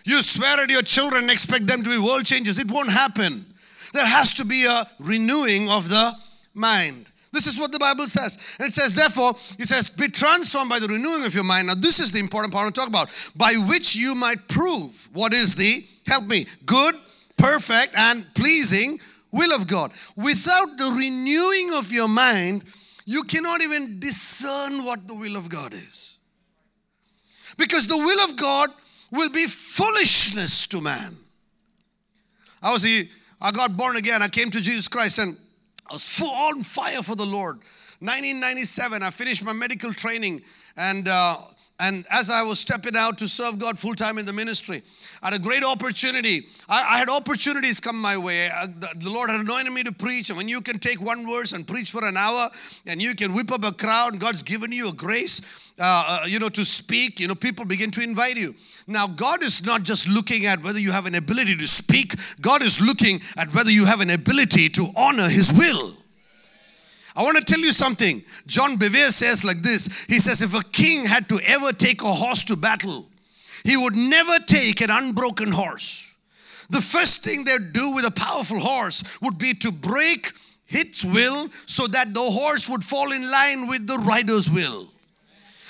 You 0.05 0.22
swear 0.22 0.60
at 0.60 0.70
your 0.70 0.84
children 0.84 1.24
and 1.24 1.32
expect 1.32 1.65
them 1.67 1.82
to 1.82 1.89
be 1.89 1.98
world 1.98 2.25
changers. 2.25 2.60
It 2.60 2.70
won't 2.70 2.91
happen 2.91 3.46
there 3.96 4.06
has 4.06 4.34
to 4.36 4.46
be 4.46 4.66
a 4.66 4.84
renewing 5.00 5.70
of 5.70 5.90
the 5.90 6.12
mind. 6.54 7.10
This 7.32 7.48
is 7.48 7.60
what 7.60 7.72
the 7.72 7.80
Bible 7.80 8.06
says. 8.06 8.56
And 8.60 8.70
it 8.70 8.74
says, 8.74 8.96
therefore, 8.96 9.32
it 9.60 9.68
says, 9.68 9.90
be 9.90 10.08
transformed 10.08 10.70
by 10.70 10.80
the 10.80 10.88
renewing 10.88 11.25
of 11.25 11.36
your 11.36 11.44
mind. 11.44 11.68
Now, 11.68 11.75
this 11.75 12.00
is 12.00 12.12
the 12.12 12.20
important 12.20 12.54
part 12.54 12.74
to 12.74 12.80
talk 12.80 12.88
about. 12.88 13.10
By 13.36 13.54
which 13.68 13.96
you 13.96 14.16
might 14.16 14.48
prove 14.48 15.10
what 15.14 15.34
is 15.34 15.54
the, 15.56 15.86
help 16.08 16.25
me, 16.25 16.46
good, 16.66 16.96
perfect, 17.38 17.94
and 17.98 18.25
pleasing 18.36 19.00
will 19.34 19.54
of 19.54 19.68
God. 19.68 19.92
Without 20.16 20.78
the 20.78 20.96
renewing 20.98 21.72
of 21.74 21.92
your 21.92 22.08
mind, 22.08 22.64
you 23.06 23.24
cannot 23.24 23.62
even 23.62 24.00
discern 24.00 24.86
what 24.86 25.06
the 25.08 25.16
will 25.16 25.36
of 25.36 25.50
God 25.50 25.74
is. 25.74 26.18
Because 27.58 27.88
the 27.88 27.98
will 27.98 28.30
of 28.30 28.38
God 28.38 28.70
will 29.12 29.30
be 29.30 29.46
foolishness 29.46 30.68
to 30.68 30.82
man. 30.82 31.16
I 32.64 32.72
was 32.72 32.86
I 33.42 33.51
got 33.51 33.75
born 33.75 33.98
again. 33.98 34.22
I 34.22 34.27
came 34.27 34.50
to 34.51 34.62
Jesus 34.62 34.88
Christ 34.88 35.20
and 35.20 35.38
I 35.89 35.94
was 35.94 36.18
full 36.18 36.30
on 36.30 36.63
fire 36.63 37.01
for 37.01 37.15
the 37.15 37.25
Lord. 37.25 37.58
1997, 38.00 39.04
I 39.04 39.10
finished 39.10 39.44
my 39.44 39.54
medical 39.54 39.94
training, 39.94 40.42
and 40.75 41.08
uh, 41.08 41.38
and 41.80 42.06
as 42.12 42.30
I 42.30 42.44
was 42.44 42.60
stepping 42.60 42.96
out 42.96 43.18
to 43.20 43.27
serve 43.27 43.60
God 43.60 43.80
full 43.80 43.96
time 43.96 44.18
in 44.18 44.25
the 44.25 44.34
ministry, 44.34 44.82
I 45.25 45.29
had 45.29 45.41
a 45.41 45.44
great 45.44 45.63
opportunity. 45.63 46.41
I, 46.70 46.84
I 46.94 46.98
had 47.00 47.10
opportunities 47.10 47.79
come 47.79 48.00
my 48.00 48.15
way. 48.15 48.48
Uh, 48.48 48.67
the, 48.67 49.05
the, 49.05 49.10
Lord 49.10 49.32
had 49.32 49.39
anointed 49.39 49.74
me 49.74 49.82
to 49.82 49.91
preach, 49.91 50.29
and 50.29 50.38
when 50.38 50.48
you 50.48 50.62
can 50.62 50.77
take 50.77 51.01
one 51.01 51.25
verse 51.25 51.51
and 51.53 51.67
preach 51.67 51.89
for 51.89 52.05
an 52.05 52.15
hour, 52.15 52.48
and 52.86 53.01
you 53.01 53.15
can 53.15 53.34
whip 53.34 53.51
up 53.51 53.63
a 53.63 53.74
crowd, 53.74 54.20
God's 54.20 54.44
given 54.44 54.72
you 54.72 54.89
a 54.89 54.94
grace, 54.94 55.74
uh, 55.79 56.22
uh, 56.22 56.27
you 56.27 56.38
know, 56.38 56.50
to 56.50 56.63
speak. 56.63 57.20
You 57.20 57.27
know, 57.27 57.34
people 57.34 57.65
begin 57.65 57.89
to 57.91 58.03
invite 58.03 58.38
you. 58.38 58.53
Now, 58.86 59.08
God 59.08 59.41
is 59.41 59.65
not 59.65 59.82
just 59.82 60.08
looking 60.08 60.46
at 60.46 60.62
whether 60.62 60.77
you 60.77 60.91
have 60.91 61.08
an 61.08 61.15
ability 61.15 61.55
to 61.55 61.67
speak. 61.67 62.13
God 62.39 62.62
is 62.62 62.79
looking 62.79 63.20
at 63.36 63.51
whether 63.51 63.72
you 63.72 63.88
have 63.88 64.01
an 64.01 64.12
ability 64.12 64.70
to 64.70 64.86
honor 64.96 65.27
His 65.27 65.51
will. 65.51 65.96
I 67.15 67.24
want 67.24 67.38
to 67.38 67.44
tell 67.44 67.62
you 67.62 67.72
something. 67.72 68.22
John 68.46 68.77
Bevere 68.77 69.10
says 69.10 69.44
like 69.44 69.63
this 69.63 70.05
He 70.05 70.20
says, 70.20 70.44
if 70.44 70.53
a 70.53 70.63
king 70.65 71.03
had 71.03 71.27
to 71.29 71.39
ever 71.48 71.72
take 71.72 72.03
a 72.03 72.13
horse 72.13 72.44
to 72.44 72.55
battle, 72.55 73.08
he 73.65 73.75
would 73.75 73.95
never 73.95 74.38
take 74.45 74.79
an 74.81 74.91
unbroken 74.91 75.51
horse. 75.51 76.15
The 76.69 76.81
first 76.81 77.24
thing 77.24 77.43
they'd 77.43 77.74
do 77.74 77.95
with 77.95 78.05
a 78.05 78.12
powerful 78.12 78.60
horse 78.60 79.19
would 79.22 79.38
be 79.39 79.55
to 79.55 79.72
break 79.72 80.31
its 80.67 81.03
will 81.03 81.50
so 81.65 81.88
that 81.88 82.13
the 82.13 82.22
horse 82.22 82.69
would 82.69 82.84
fall 82.84 83.12
in 83.12 83.29
line 83.29 83.67
with 83.67 83.88
the 83.88 83.98
rider's 83.98 84.50
will. 84.50 84.91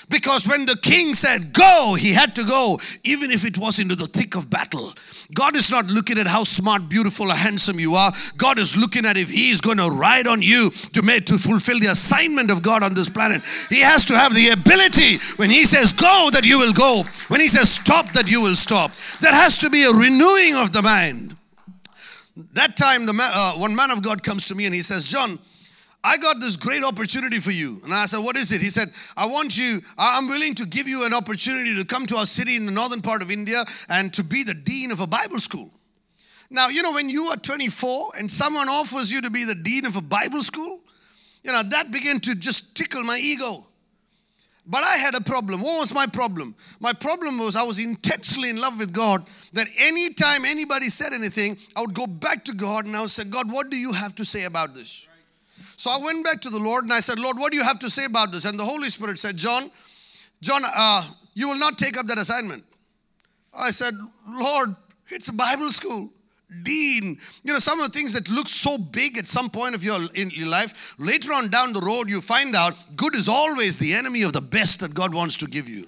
Because 0.08 0.46
when 0.46 0.66
the 0.66 0.76
king 0.76 1.14
said 1.14 1.52
go, 1.52 1.96
he 1.98 2.12
had 2.12 2.36
to 2.36 2.44
go, 2.44 2.78
even 3.02 3.32
if 3.32 3.44
it 3.44 3.58
was 3.58 3.80
into 3.80 3.96
the 3.96 4.06
thick 4.06 4.36
of 4.36 4.48
battle. 4.48 4.94
God 5.34 5.56
is 5.56 5.70
not 5.70 5.86
looking 5.86 6.18
at 6.18 6.28
how 6.28 6.44
smart, 6.44 6.88
beautiful, 6.88 7.32
or 7.32 7.34
handsome 7.34 7.80
you 7.80 7.94
are. 7.94 8.12
God 8.36 8.60
is 8.60 8.76
looking 8.76 9.04
at 9.04 9.16
if 9.16 9.28
He 9.28 9.50
is 9.50 9.60
going 9.60 9.78
to 9.78 9.88
ride 9.88 10.28
on 10.28 10.42
you 10.42 10.70
to 10.92 11.02
make 11.02 11.26
to 11.26 11.38
fulfill 11.38 11.80
the 11.80 11.90
assignment 11.90 12.52
of 12.52 12.62
God 12.62 12.84
on 12.84 12.94
this 12.94 13.08
planet. 13.08 13.44
He 13.68 13.80
has 13.80 14.04
to 14.04 14.16
have 14.16 14.32
the 14.32 14.50
ability 14.50 15.18
when 15.36 15.50
He 15.50 15.64
says 15.64 15.92
go 15.92 16.28
that 16.32 16.44
you 16.44 16.58
will 16.60 16.72
go. 16.72 17.02
When 17.26 17.40
He 17.40 17.48
says 17.48 17.68
stop 17.68 18.12
that 18.12 18.30
you 18.30 18.40
will 18.40 18.56
stop. 18.56 18.92
There 19.20 19.34
has 19.34 19.58
to 19.58 19.70
be 19.70 19.82
a 19.82 19.90
renewing 19.90 20.54
of 20.54 20.72
the 20.72 20.82
mind. 20.82 21.36
That 22.52 22.76
time, 22.76 23.06
the 23.06 23.12
man, 23.12 23.30
uh, 23.34 23.54
one 23.54 23.74
man 23.74 23.90
of 23.90 24.02
God 24.02 24.22
comes 24.22 24.44
to 24.46 24.54
me 24.54 24.66
and 24.66 24.74
he 24.74 24.82
says, 24.82 25.04
John, 25.04 25.38
I 26.06 26.18
got 26.18 26.38
this 26.38 26.56
great 26.56 26.84
opportunity 26.84 27.40
for 27.40 27.50
you. 27.50 27.78
And 27.82 27.92
I 27.92 28.06
said, 28.06 28.18
What 28.18 28.36
is 28.36 28.52
it? 28.52 28.62
He 28.62 28.70
said, 28.70 28.88
I 29.16 29.26
want 29.26 29.58
you, 29.58 29.80
I'm 29.98 30.28
willing 30.28 30.54
to 30.54 30.64
give 30.64 30.86
you 30.86 31.04
an 31.04 31.12
opportunity 31.12 31.74
to 31.74 31.84
come 31.84 32.06
to 32.06 32.16
our 32.16 32.26
city 32.26 32.54
in 32.54 32.64
the 32.64 32.70
northern 32.70 33.02
part 33.02 33.22
of 33.22 33.30
India 33.32 33.64
and 33.88 34.14
to 34.14 34.22
be 34.22 34.44
the 34.44 34.54
dean 34.54 34.92
of 34.92 35.00
a 35.00 35.06
Bible 35.08 35.40
school. 35.40 35.68
Now, 36.48 36.68
you 36.68 36.82
know, 36.82 36.92
when 36.92 37.10
you 37.10 37.24
are 37.24 37.36
24 37.36 38.12
and 38.20 38.30
someone 38.30 38.68
offers 38.68 39.10
you 39.10 39.20
to 39.22 39.30
be 39.30 39.42
the 39.42 39.56
dean 39.56 39.84
of 39.84 39.96
a 39.96 40.00
Bible 40.00 40.42
school, 40.42 40.78
you 41.42 41.50
know, 41.50 41.62
that 41.70 41.90
began 41.90 42.20
to 42.20 42.36
just 42.36 42.76
tickle 42.76 43.02
my 43.02 43.18
ego. 43.20 43.66
But 44.64 44.84
I 44.84 44.98
had 44.98 45.16
a 45.16 45.20
problem. 45.20 45.60
What 45.60 45.80
was 45.80 45.92
my 45.92 46.06
problem? 46.06 46.54
My 46.80 46.92
problem 46.92 47.38
was 47.38 47.56
I 47.56 47.64
was 47.64 47.80
intensely 47.80 48.50
in 48.50 48.60
love 48.60 48.78
with 48.78 48.92
God 48.92 49.24
that 49.54 49.66
anytime 49.76 50.44
anybody 50.44 50.88
said 50.88 51.12
anything, 51.12 51.56
I 51.76 51.80
would 51.80 51.94
go 51.94 52.06
back 52.06 52.44
to 52.44 52.54
God 52.54 52.86
and 52.86 52.96
I 52.96 53.00
would 53.00 53.10
say, 53.10 53.24
God, 53.24 53.50
what 53.50 53.70
do 53.70 53.76
you 53.76 53.92
have 53.92 54.14
to 54.16 54.24
say 54.24 54.44
about 54.44 54.74
this? 54.74 55.05
So 55.76 55.90
I 55.90 55.98
went 55.98 56.24
back 56.24 56.40
to 56.40 56.50
the 56.50 56.58
Lord 56.58 56.84
and 56.84 56.92
I 56.92 57.00
said, 57.00 57.18
Lord, 57.18 57.38
what 57.38 57.52
do 57.52 57.58
you 57.58 57.64
have 57.64 57.78
to 57.80 57.90
say 57.90 58.06
about 58.06 58.32
this? 58.32 58.44
And 58.44 58.58
the 58.58 58.64
Holy 58.64 58.88
Spirit 58.88 59.18
said, 59.18 59.36
John, 59.36 59.70
John, 60.40 60.62
uh, 60.64 61.04
you 61.34 61.48
will 61.48 61.58
not 61.58 61.78
take 61.78 61.98
up 61.98 62.06
that 62.06 62.18
assignment. 62.18 62.64
I 63.56 63.70
said, 63.70 63.94
Lord, 64.28 64.70
it's 65.08 65.28
a 65.28 65.34
Bible 65.34 65.68
school. 65.70 66.10
Dean, 66.62 67.18
you 67.42 67.52
know, 67.52 67.58
some 67.58 67.80
of 67.80 67.92
the 67.92 67.98
things 67.98 68.12
that 68.12 68.30
look 68.30 68.48
so 68.48 68.78
big 68.78 69.18
at 69.18 69.26
some 69.26 69.50
point 69.50 69.74
of 69.74 69.82
your 69.82 69.98
in 70.14 70.30
your 70.30 70.48
life, 70.48 70.94
later 70.98 71.32
on 71.32 71.48
down 71.48 71.72
the 71.72 71.80
road, 71.80 72.08
you 72.08 72.20
find 72.20 72.54
out 72.54 72.72
good 72.94 73.16
is 73.16 73.28
always 73.28 73.78
the 73.78 73.92
enemy 73.94 74.22
of 74.22 74.32
the 74.32 74.40
best 74.40 74.80
that 74.80 74.94
God 74.94 75.12
wants 75.12 75.36
to 75.38 75.46
give 75.46 75.68
you. 75.68 75.86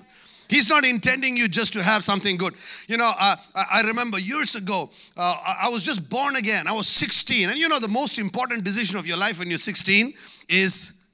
He's 0.49 0.71
not 0.71 0.85
intending 0.85 1.37
you 1.37 1.47
just 1.47 1.75
to 1.75 1.83
have 1.83 2.03
something 2.03 2.39
good. 2.39 2.55
You 2.89 2.97
know, 2.97 3.13
uh, 3.19 3.37
I 3.55 3.83
remember 3.83 4.19
years 4.19 4.55
ago, 4.55 4.89
uh, 5.17 5.37
I 5.63 5.69
was 5.69 5.83
just 5.85 6.09
born 6.09 6.37
again. 6.37 6.67
I 6.67 6.73
was 6.73 6.89
16. 6.89 7.51
And 7.51 7.59
you 7.59 7.69
know, 7.69 7.79
the 7.79 7.89
most 7.89 8.19
important 8.19 8.65
decision 8.65 8.97
of 8.97 9.07
your 9.07 9.19
life 9.19 9.39
when 9.39 9.49
you're 9.49 9.59
16 9.59 10.15
is 10.49 11.07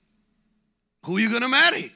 who 1.04 1.18
you're 1.18 1.30
going 1.30 1.42
to 1.42 1.48
marry. 1.48 1.90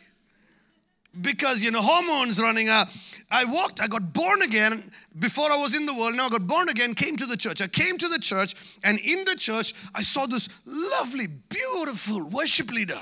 Because, 1.20 1.64
you 1.64 1.70
know, 1.70 1.80
hormones 1.80 2.40
running 2.40 2.68
out. 2.68 2.88
I 3.30 3.44
walked, 3.44 3.80
I 3.80 3.86
got 3.86 4.12
born 4.12 4.42
again 4.42 4.82
before 5.18 5.50
I 5.52 5.56
was 5.56 5.74
in 5.74 5.86
the 5.86 5.94
world. 5.94 6.14
Now 6.14 6.26
I 6.26 6.28
got 6.30 6.46
born 6.46 6.68
again, 6.68 6.94
came 6.94 7.16
to 7.16 7.26
the 7.26 7.36
church. 7.36 7.60
I 7.60 7.66
came 7.66 7.98
to 7.98 8.08
the 8.08 8.18
church, 8.18 8.54
and 8.84 8.98
in 8.98 9.24
the 9.24 9.36
church, 9.36 9.74
I 9.94 10.02
saw 10.02 10.26
this 10.26 10.60
lovely, 10.66 11.26
beautiful 11.48 12.28
worship 12.30 12.70
leader. 12.72 12.98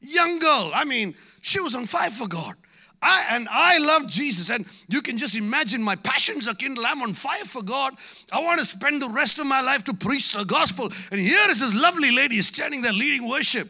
Young 0.00 0.38
girl. 0.38 0.70
I 0.74 0.84
mean, 0.86 1.14
she 1.42 1.60
was 1.60 1.74
on 1.74 1.84
fire 1.86 2.10
for 2.10 2.26
God. 2.26 2.54
I, 3.02 3.26
and 3.30 3.48
I 3.50 3.78
love 3.78 4.06
Jesus. 4.06 4.50
And 4.50 4.66
you 4.88 5.00
can 5.00 5.16
just 5.16 5.36
imagine 5.36 5.82
my 5.82 5.96
passions 5.96 6.48
are 6.48 6.54
kindled. 6.54 6.86
I'm 6.86 7.02
on 7.02 7.14
fire 7.14 7.44
for 7.44 7.62
God. 7.62 7.94
I 8.32 8.42
want 8.42 8.60
to 8.60 8.66
spend 8.66 9.00
the 9.00 9.08
rest 9.08 9.38
of 9.38 9.46
my 9.46 9.60
life 9.60 9.84
to 9.84 9.94
preach 9.94 10.32
the 10.32 10.44
gospel. 10.44 10.84
And 11.10 11.20
here 11.20 11.48
is 11.48 11.60
this 11.60 11.74
lovely 11.74 12.10
lady 12.14 12.36
standing 12.36 12.82
there 12.82 12.92
leading 12.92 13.28
worship. 13.28 13.68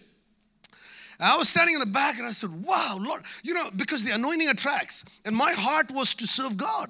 I 1.23 1.37
was 1.37 1.51
standing 1.51 1.75
in 1.75 1.81
the 1.81 1.87
back 1.87 2.19
and 2.19 2.27
I 2.27 2.31
said, 2.31 2.51
Wow, 2.65 2.97
Lord, 2.99 3.23
you 3.43 3.53
know, 3.53 3.69
because 3.77 4.05
the 4.05 4.15
anointing 4.15 4.49
attracts. 4.49 5.21
And 5.27 5.37
my 5.37 5.53
heart 5.53 5.91
was 5.91 6.15
to 6.15 6.27
serve 6.27 6.57
God. 6.57 6.89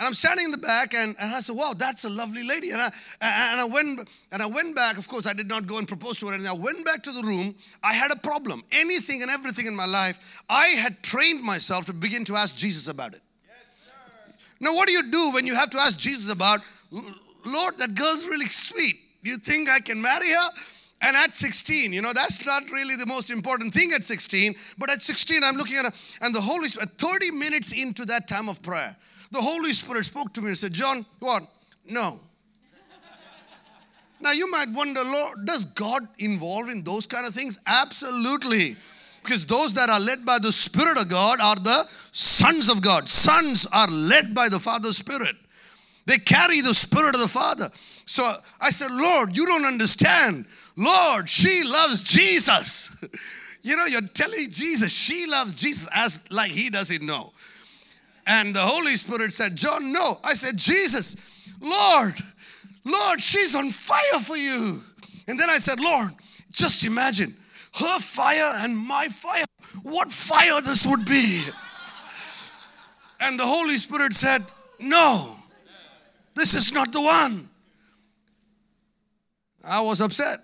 And 0.00 0.06
I'm 0.06 0.14
standing 0.14 0.46
in 0.46 0.50
the 0.50 0.58
back, 0.58 0.94
and, 0.94 1.14
and 1.20 1.34
I 1.34 1.40
said, 1.40 1.54
"Wow, 1.54 1.74
that's 1.76 2.04
a 2.04 2.08
lovely 2.08 2.42
lady." 2.42 2.70
And 2.70 2.80
I 2.80 2.90
and 3.20 3.60
I 3.60 3.66
went 3.66 4.08
and 4.32 4.40
I 4.40 4.46
went 4.46 4.74
back. 4.74 4.96
Of 4.96 5.06
course, 5.06 5.26
I 5.26 5.34
did 5.34 5.46
not 5.46 5.66
go 5.66 5.76
and 5.76 5.86
propose 5.86 6.18
to 6.20 6.28
her. 6.28 6.34
And 6.34 6.48
I 6.48 6.54
went 6.54 6.86
back 6.86 7.02
to 7.02 7.12
the 7.12 7.22
room. 7.22 7.54
I 7.82 7.92
had 7.92 8.10
a 8.10 8.16
problem. 8.16 8.64
Anything 8.72 9.20
and 9.20 9.30
everything 9.30 9.66
in 9.66 9.76
my 9.76 9.84
life, 9.84 10.42
I 10.48 10.68
had 10.68 11.02
trained 11.02 11.44
myself 11.44 11.84
to 11.84 11.92
begin 11.92 12.24
to 12.24 12.36
ask 12.36 12.56
Jesus 12.56 12.88
about 12.88 13.12
it. 13.12 13.20
Yes, 13.46 13.90
now, 14.58 14.74
what 14.74 14.88
do 14.88 14.94
you 14.94 15.10
do 15.10 15.32
when 15.34 15.46
you 15.46 15.54
have 15.54 15.68
to 15.68 15.78
ask 15.78 15.98
Jesus 15.98 16.32
about? 16.32 16.60
Lord, 16.90 17.76
that 17.76 17.94
girl's 17.94 18.26
really 18.26 18.46
sweet. 18.46 18.96
Do 19.22 19.28
you 19.28 19.36
think 19.36 19.68
I 19.68 19.80
can 19.80 20.00
marry 20.00 20.30
her? 20.30 20.48
And 21.02 21.16
at 21.16 21.34
16, 21.34 21.92
you 21.92 22.02
know, 22.02 22.12
that's 22.12 22.44
not 22.44 22.70
really 22.70 22.96
the 22.96 23.06
most 23.06 23.30
important 23.30 23.72
thing 23.72 23.92
at 23.94 24.04
16, 24.04 24.54
but 24.78 24.90
at 24.90 25.00
16, 25.00 25.42
I'm 25.42 25.56
looking 25.56 25.76
at 25.76 25.86
her, 25.86 25.92
and 26.22 26.34
the 26.34 26.40
Holy 26.40 26.68
Spirit, 26.68 26.90
30 26.90 27.30
minutes 27.30 27.72
into 27.72 28.04
that 28.06 28.28
time 28.28 28.48
of 28.50 28.62
prayer, 28.62 28.94
the 29.30 29.40
Holy 29.40 29.72
Spirit 29.72 30.04
spoke 30.04 30.32
to 30.34 30.42
me 30.42 30.48
and 30.48 30.58
said, 30.58 30.72
John, 30.72 31.04
what? 31.18 31.42
No. 31.88 32.18
now 34.20 34.32
you 34.32 34.50
might 34.50 34.68
wonder, 34.70 35.02
Lord, 35.04 35.46
does 35.46 35.64
God 35.64 36.02
involve 36.18 36.68
in 36.68 36.82
those 36.82 37.06
kind 37.06 37.26
of 37.26 37.34
things? 37.34 37.58
Absolutely. 37.66 38.76
Because 39.22 39.46
those 39.46 39.74
that 39.74 39.88
are 39.88 40.00
led 40.00 40.24
by 40.24 40.38
the 40.38 40.52
Spirit 40.52 40.98
of 40.98 41.08
God 41.08 41.40
are 41.40 41.56
the 41.56 41.84
sons 42.12 42.68
of 42.68 42.82
God. 42.82 43.08
Sons 43.08 43.66
are 43.72 43.88
led 43.88 44.34
by 44.34 44.48
the 44.48 44.58
Father's 44.58 44.96
Spirit. 44.96 45.36
They 46.06 46.16
carry 46.16 46.60
the 46.60 46.74
Spirit 46.74 47.14
of 47.14 47.20
the 47.20 47.28
Father. 47.28 47.68
So 48.06 48.28
I 48.60 48.70
said, 48.70 48.90
Lord, 48.90 49.36
you 49.36 49.46
don't 49.46 49.66
understand. 49.66 50.46
Lord, 50.76 51.28
she 51.28 51.62
loves 51.64 52.02
Jesus. 52.02 53.04
you 53.62 53.76
know, 53.76 53.84
you're 53.84 54.00
telling 54.00 54.50
Jesus 54.50 54.92
she 54.92 55.26
loves 55.28 55.54
Jesus 55.54 55.88
as 55.94 56.32
like 56.32 56.50
he 56.50 56.70
doesn't 56.70 57.02
know. 57.04 57.32
And 58.26 58.54
the 58.54 58.60
Holy 58.60 58.96
Spirit 58.96 59.32
said, 59.32 59.56
John, 59.56 59.92
no. 59.92 60.18
I 60.24 60.34
said, 60.34 60.56
Jesus, 60.56 61.52
Lord, 61.60 62.14
Lord, 62.84 63.20
she's 63.20 63.54
on 63.54 63.70
fire 63.70 64.20
for 64.20 64.36
you. 64.36 64.80
And 65.26 65.38
then 65.38 65.50
I 65.50 65.58
said, 65.58 65.80
Lord, 65.80 66.10
just 66.52 66.84
imagine 66.84 67.34
her 67.74 67.98
fire 68.00 68.54
and 68.58 68.76
my 68.76 69.08
fire. 69.08 69.44
What 69.82 70.12
fire 70.12 70.60
this 70.60 70.84
would 70.86 71.04
be. 71.04 71.42
And 73.20 73.38
the 73.38 73.46
Holy 73.46 73.76
Spirit 73.76 74.12
said, 74.12 74.42
No, 74.80 75.36
this 76.34 76.54
is 76.54 76.72
not 76.72 76.92
the 76.92 77.00
one. 77.00 77.48
I 79.68 79.80
was 79.82 80.00
upset. 80.00 80.38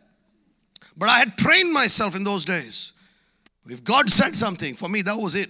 But 0.97 1.09
I 1.09 1.19
had 1.19 1.37
trained 1.37 1.73
myself 1.73 2.17
in 2.17 2.25
those 2.25 2.45
days. 2.45 2.93
If 3.67 3.83
God 3.83 4.09
said 4.09 4.37
something, 4.37 4.75
for 4.75 4.89
me, 4.89 5.03
that 5.03 5.17
was 5.17 5.35
it. 5.35 5.49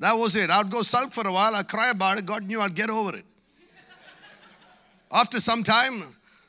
That 0.00 0.14
was 0.14 0.34
it. 0.34 0.48
I'd 0.48 0.70
go 0.70 0.80
sulk 0.80 1.12
for 1.12 1.26
a 1.28 1.32
while, 1.32 1.54
I'd 1.54 1.68
cry 1.68 1.90
about 1.90 2.18
it. 2.18 2.24
God 2.24 2.44
knew 2.44 2.60
I'd 2.60 2.74
get 2.74 2.88
over 2.90 3.16
it. 3.16 3.24
After 5.12 5.40
some 5.40 5.62
time, 5.62 6.02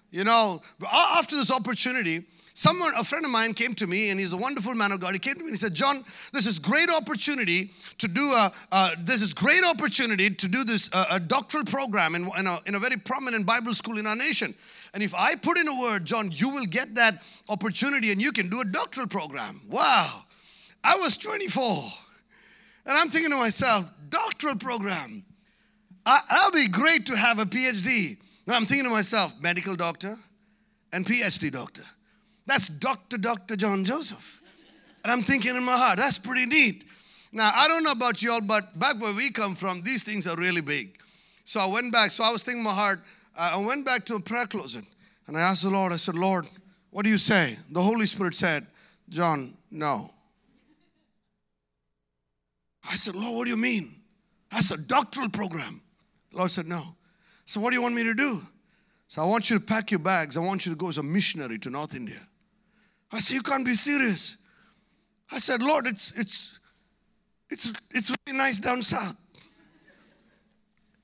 you 0.09 0.23
know, 0.23 0.61
after 0.91 1.35
this 1.35 1.51
opportunity, 1.51 2.19
someone, 2.53 2.93
a 2.97 3.03
friend 3.03 3.25
of 3.25 3.31
mine 3.31 3.53
came 3.53 3.73
to 3.75 3.87
me 3.87 4.09
and 4.09 4.19
he's 4.19 4.31
a 4.31 4.37
wonderful 4.37 4.73
man 4.73 4.93
of 4.93 5.01
God. 5.01 5.13
He 5.13 5.19
came 5.19 5.33
to 5.33 5.39
me 5.39 5.47
and 5.47 5.53
he 5.53 5.57
said, 5.57 5.73
John, 5.73 5.97
this 6.31 6.47
is 6.47 6.59
great 6.59 6.89
opportunity 6.89 7.71
to 7.97 8.07
do 8.07 8.21
a, 8.21 8.51
uh, 8.71 8.89
this 8.99 9.21
is 9.21 9.33
great 9.33 9.63
opportunity 9.65 10.29
to 10.29 10.47
do 10.47 10.63
this, 10.63 10.89
uh, 10.93 11.05
a 11.11 11.19
doctoral 11.19 11.65
program 11.65 12.15
in, 12.15 12.29
in, 12.39 12.47
a, 12.47 12.57
in 12.67 12.75
a 12.75 12.79
very 12.79 12.97
prominent 12.97 13.45
Bible 13.45 13.73
school 13.73 13.97
in 13.97 14.07
our 14.07 14.15
nation. 14.15 14.53
And 14.93 15.03
if 15.03 15.13
I 15.13 15.35
put 15.35 15.57
in 15.57 15.67
a 15.67 15.77
word, 15.77 16.05
John, 16.05 16.31
you 16.31 16.49
will 16.49 16.65
get 16.65 16.95
that 16.95 17.27
opportunity 17.49 18.11
and 18.11 18.21
you 18.21 18.31
can 18.31 18.47
do 18.47 18.61
a 18.61 18.65
doctoral 18.65 19.07
program. 19.07 19.59
Wow. 19.69 20.21
I 20.83 20.95
was 20.95 21.17
24. 21.17 22.00
And 22.85 22.97
I'm 22.97 23.09
thinking 23.09 23.31
to 23.31 23.37
myself, 23.37 23.85
doctoral 24.09 24.55
program. 24.55 25.23
That'll 26.05 26.51
be 26.51 26.67
great 26.67 27.05
to 27.07 27.15
have 27.15 27.39
a 27.39 27.45
PhD. 27.45 28.17
And 28.45 28.55
I'm 28.55 28.65
thinking 28.65 28.85
to 28.85 28.89
myself, 28.89 29.39
medical 29.41 29.75
doctor 29.75 30.15
and 30.93 31.05
PhD 31.05 31.51
doctor. 31.51 31.83
That's 32.47 32.67
Dr. 32.67 33.17
Dr. 33.17 33.55
John 33.55 33.85
Joseph. 33.85 34.41
And 35.03 35.11
I'm 35.11 35.21
thinking 35.21 35.55
in 35.55 35.63
my 35.63 35.77
heart, 35.77 35.97
that's 35.97 36.17
pretty 36.17 36.45
neat. 36.45 36.83
Now, 37.31 37.51
I 37.53 37.67
don't 37.67 37.83
know 37.83 37.91
about 37.91 38.21
y'all, 38.21 38.41
but 38.41 38.77
back 38.77 38.99
where 38.99 39.13
we 39.13 39.31
come 39.31 39.55
from, 39.55 39.81
these 39.81 40.03
things 40.03 40.27
are 40.27 40.35
really 40.35 40.61
big. 40.61 40.97
So 41.45 41.59
I 41.59 41.67
went 41.67 41.93
back. 41.93 42.11
So 42.11 42.23
I 42.23 42.31
was 42.31 42.43
thinking 42.43 42.59
in 42.59 42.65
my 42.65 42.73
heart, 42.73 42.99
I 43.39 43.57
went 43.65 43.85
back 43.85 44.05
to 44.05 44.15
a 44.15 44.19
prayer 44.19 44.45
closet 44.45 44.83
and 45.27 45.37
I 45.37 45.41
asked 45.41 45.63
the 45.63 45.69
Lord, 45.69 45.93
I 45.93 45.95
said, 45.95 46.15
Lord, 46.15 46.45
what 46.89 47.03
do 47.03 47.09
you 47.09 47.17
say? 47.17 47.55
The 47.71 47.81
Holy 47.81 48.05
Spirit 48.05 48.35
said, 48.35 48.67
John, 49.07 49.53
no. 49.71 50.11
I 52.89 52.95
said, 52.95 53.15
Lord, 53.15 53.35
what 53.35 53.45
do 53.45 53.51
you 53.51 53.57
mean? 53.57 53.95
That's 54.51 54.71
a 54.71 54.87
doctoral 54.87 55.29
program. 55.29 55.81
The 56.31 56.37
Lord 56.37 56.51
said, 56.51 56.67
No. 56.67 56.81
So, 57.45 57.59
what 57.59 57.69
do 57.69 57.75
you 57.75 57.81
want 57.81 57.95
me 57.95 58.03
to 58.03 58.13
do? 58.13 58.41
So, 59.07 59.21
I 59.21 59.25
want 59.25 59.49
you 59.49 59.59
to 59.59 59.65
pack 59.65 59.91
your 59.91 59.99
bags. 59.99 60.37
I 60.37 60.41
want 60.41 60.65
you 60.65 60.71
to 60.71 60.77
go 60.77 60.89
as 60.89 60.97
a 60.97 61.03
missionary 61.03 61.59
to 61.59 61.69
North 61.69 61.95
India. 61.95 62.19
I 63.11 63.19
said, 63.19 63.35
You 63.35 63.41
can't 63.41 63.65
be 63.65 63.73
serious. 63.73 64.37
I 65.31 65.37
said, 65.37 65.61
Lord, 65.61 65.87
it's, 65.87 66.11
it's, 66.19 66.59
it's, 67.49 67.71
it's 67.91 68.15
really 68.25 68.37
nice 68.37 68.59
down 68.59 68.83
south. 68.83 69.17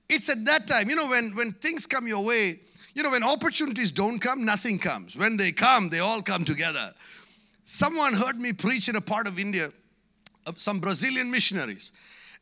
It's 0.09 0.29
at 0.29 0.43
that 0.45 0.67
time, 0.67 0.89
you 0.89 0.95
know, 0.95 1.07
when, 1.07 1.35
when 1.35 1.51
things 1.51 1.85
come 1.85 2.07
your 2.07 2.25
way, 2.25 2.55
you 2.93 3.03
know, 3.03 3.11
when 3.11 3.23
opportunities 3.23 3.91
don't 3.91 4.19
come, 4.19 4.43
nothing 4.43 4.79
comes. 4.79 5.15
When 5.15 5.37
they 5.37 5.51
come, 5.51 5.89
they 5.89 5.99
all 5.99 6.21
come 6.21 6.43
together. 6.43 6.89
Someone 7.63 8.13
heard 8.13 8.37
me 8.37 8.53
preach 8.53 8.89
in 8.89 8.95
a 8.95 9.01
part 9.01 9.27
of 9.27 9.37
India, 9.37 9.67
some 10.55 10.79
Brazilian 10.79 11.29
missionaries. 11.29 11.91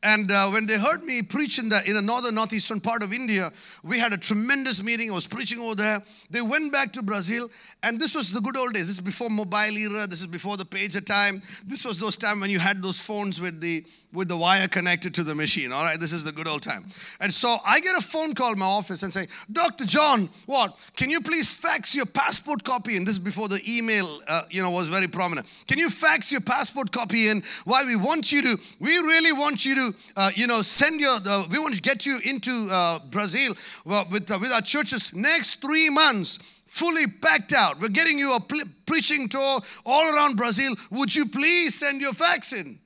And 0.03 0.31
uh, 0.31 0.49
when 0.49 0.67
they 0.67 0.77
heard 0.77 1.03
me 1.03 1.23
preach 1.23 1.57
in 1.57 1.69
the, 1.69 1.81
in 1.87 1.95
the 1.95 2.01
northern, 2.01 2.35
northeastern 2.35 2.79
part 2.79 3.01
of 3.01 3.11
India, 3.11 3.49
we 3.83 3.97
had 3.97 4.13
a 4.13 4.17
tremendous 4.17 4.83
meeting. 4.83 5.09
I 5.09 5.13
was 5.15 5.25
preaching 5.25 5.59
over 5.59 5.73
there. 5.73 5.99
They 6.29 6.41
went 6.41 6.71
back 6.71 6.91
to 6.93 7.01
Brazil, 7.01 7.49
and 7.81 7.99
this 7.99 8.13
was 8.13 8.31
the 8.31 8.41
good 8.41 8.55
old 8.55 8.73
days. 8.73 8.87
This 8.87 8.97
is 8.97 9.01
before 9.03 9.29
mobile 9.29 9.75
era. 9.75 10.05
This 10.05 10.21
is 10.21 10.27
before 10.27 10.57
the 10.57 10.65
pager 10.65 11.03
time. 11.03 11.41
This 11.65 11.83
was 11.83 11.99
those 11.99 12.17
time 12.17 12.39
when 12.39 12.51
you 12.51 12.59
had 12.59 12.83
those 12.83 12.99
phones 12.99 13.41
with 13.41 13.61
the 13.61 13.83
with 14.15 14.29
the 14.29 14.37
wire 14.37 14.67
connected 14.67 15.13
to 15.15 15.23
the 15.23 15.35
machine. 15.35 15.71
All 15.71 15.83
right, 15.83 15.99
this 15.99 16.13
is 16.13 16.23
the 16.23 16.31
good 16.31 16.47
old 16.47 16.61
time. 16.61 16.83
And 17.21 17.33
so 17.33 17.57
I 17.65 17.79
get 17.79 17.95
a 17.97 18.01
phone 18.01 18.33
call 18.33 18.53
in 18.53 18.59
my 18.59 18.65
office 18.65 19.03
and 19.03 19.13
say, 19.13 19.27
Dr. 19.51 19.85
John, 19.85 20.29
what? 20.45 20.91
Can 20.95 21.09
you 21.09 21.21
please 21.21 21.53
fax 21.53 21.95
your 21.95 22.05
passport 22.05 22.63
copy 22.63 22.95
in? 22.95 23.05
This 23.05 23.15
is 23.15 23.23
before 23.23 23.47
the 23.47 23.61
email, 23.67 24.19
uh, 24.27 24.43
you 24.49 24.61
know, 24.61 24.71
was 24.71 24.87
very 24.87 25.07
prominent. 25.07 25.47
Can 25.67 25.77
you 25.77 25.89
fax 25.89 26.31
your 26.31 26.41
passport 26.41 26.91
copy 26.91 27.29
in? 27.29 27.43
Why 27.65 27.83
we 27.83 27.95
want 27.95 28.31
you 28.31 28.41
to, 28.41 28.57
we 28.79 28.91
really 28.97 29.33
want 29.33 29.65
you 29.65 29.75
to, 29.75 29.97
uh, 30.15 30.31
you 30.35 30.47
know, 30.47 30.61
send 30.61 30.99
your, 30.99 31.17
uh, 31.25 31.43
we 31.51 31.59
want 31.59 31.75
to 31.75 31.81
get 31.81 32.05
you 32.05 32.19
into 32.23 32.67
uh, 32.71 32.99
Brazil 33.11 33.53
with, 33.85 34.31
uh, 34.31 34.37
with 34.39 34.51
our 34.51 34.61
churches 34.61 35.13
next 35.13 35.55
three 35.61 35.89
months 35.89 36.55
fully 36.65 37.05
packed 37.21 37.53
out. 37.53 37.79
We're 37.79 37.87
getting 37.87 38.19
you 38.19 38.35
a 38.35 38.39
preaching 38.85 39.29
tour 39.29 39.59
all 39.85 40.13
around 40.13 40.35
Brazil. 40.35 40.75
Would 40.91 41.15
you 41.15 41.25
please 41.25 41.75
send 41.75 42.01
your 42.01 42.13
fax 42.13 42.51
in? 42.51 42.79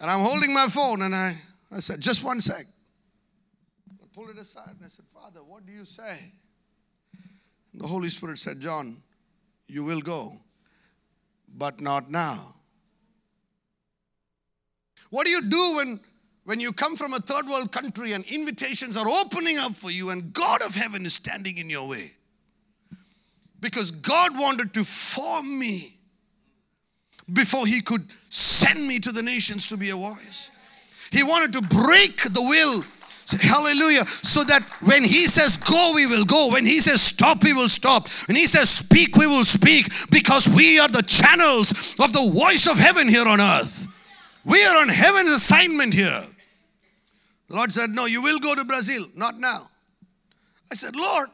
And 0.00 0.10
I'm 0.10 0.20
holding 0.20 0.54
my 0.54 0.66
phone 0.68 1.02
and 1.02 1.14
I, 1.14 1.32
I 1.70 1.80
said, 1.80 2.00
just 2.00 2.24
one 2.24 2.40
sec. 2.40 2.64
I 4.02 4.06
pulled 4.14 4.30
it 4.30 4.38
aside 4.38 4.70
and 4.76 4.84
I 4.84 4.88
said, 4.88 5.04
Father, 5.12 5.40
what 5.40 5.66
do 5.66 5.72
you 5.72 5.84
say? 5.84 6.32
And 7.72 7.82
the 7.82 7.86
Holy 7.86 8.08
Spirit 8.08 8.38
said, 8.38 8.60
John, 8.60 8.96
you 9.66 9.84
will 9.84 10.00
go, 10.00 10.32
but 11.54 11.80
not 11.80 12.10
now. 12.10 12.54
What 15.10 15.26
do 15.26 15.30
you 15.30 15.42
do 15.42 15.76
when, 15.76 16.00
when 16.44 16.60
you 16.60 16.72
come 16.72 16.96
from 16.96 17.12
a 17.12 17.18
third 17.18 17.46
world 17.46 17.70
country 17.70 18.12
and 18.12 18.24
invitations 18.24 18.96
are 18.96 19.08
opening 19.08 19.58
up 19.58 19.72
for 19.72 19.90
you 19.90 20.10
and 20.10 20.32
God 20.32 20.62
of 20.62 20.74
heaven 20.74 21.04
is 21.04 21.14
standing 21.14 21.58
in 21.58 21.68
your 21.68 21.86
way? 21.88 22.12
Because 23.60 23.90
God 23.90 24.38
wanted 24.38 24.72
to 24.74 24.84
form 24.84 25.58
me 25.58 25.98
before 27.30 27.66
he 27.66 27.82
could 27.82 28.08
send 28.30 28.86
me 28.86 28.98
to 29.00 29.12
the 29.12 29.22
nations 29.22 29.66
to 29.66 29.76
be 29.76 29.90
a 29.90 29.96
voice. 29.96 30.50
He 31.10 31.22
wanted 31.22 31.52
to 31.54 31.62
break 31.62 32.22
the 32.22 32.40
will. 32.40 32.84
Hallelujah. 33.38 34.06
So 34.06 34.42
that 34.44 34.62
when 34.80 35.04
he 35.04 35.26
says 35.26 35.56
go, 35.56 35.92
we 35.94 36.06
will 36.06 36.24
go. 36.24 36.50
When 36.50 36.64
he 36.64 36.80
says 36.80 37.02
stop, 37.02 37.44
we 37.44 37.52
will 37.52 37.68
stop. 37.68 38.08
When 38.26 38.36
he 38.36 38.46
says 38.46 38.70
speak, 38.70 39.16
we 39.16 39.26
will 39.26 39.44
speak 39.44 39.86
because 40.10 40.48
we 40.48 40.80
are 40.80 40.88
the 40.88 41.02
channels 41.02 41.70
of 42.00 42.12
the 42.12 42.32
voice 42.34 42.66
of 42.66 42.78
heaven 42.78 43.08
here 43.08 43.26
on 43.26 43.40
earth. 43.40 43.86
We 44.44 44.64
are 44.64 44.78
on 44.78 44.88
heaven's 44.88 45.30
assignment 45.30 45.94
here. 45.94 46.24
The 47.48 47.56
Lord 47.56 47.72
said, 47.72 47.90
No, 47.90 48.06
you 48.06 48.22
will 48.22 48.38
go 48.38 48.54
to 48.54 48.64
Brazil, 48.64 49.06
not 49.16 49.38
now. 49.38 49.68
I 50.72 50.74
said, 50.76 50.94
Lord, 50.96 51.28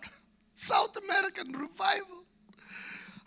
South 0.54 0.96
American 1.04 1.52
revival. 1.52 2.24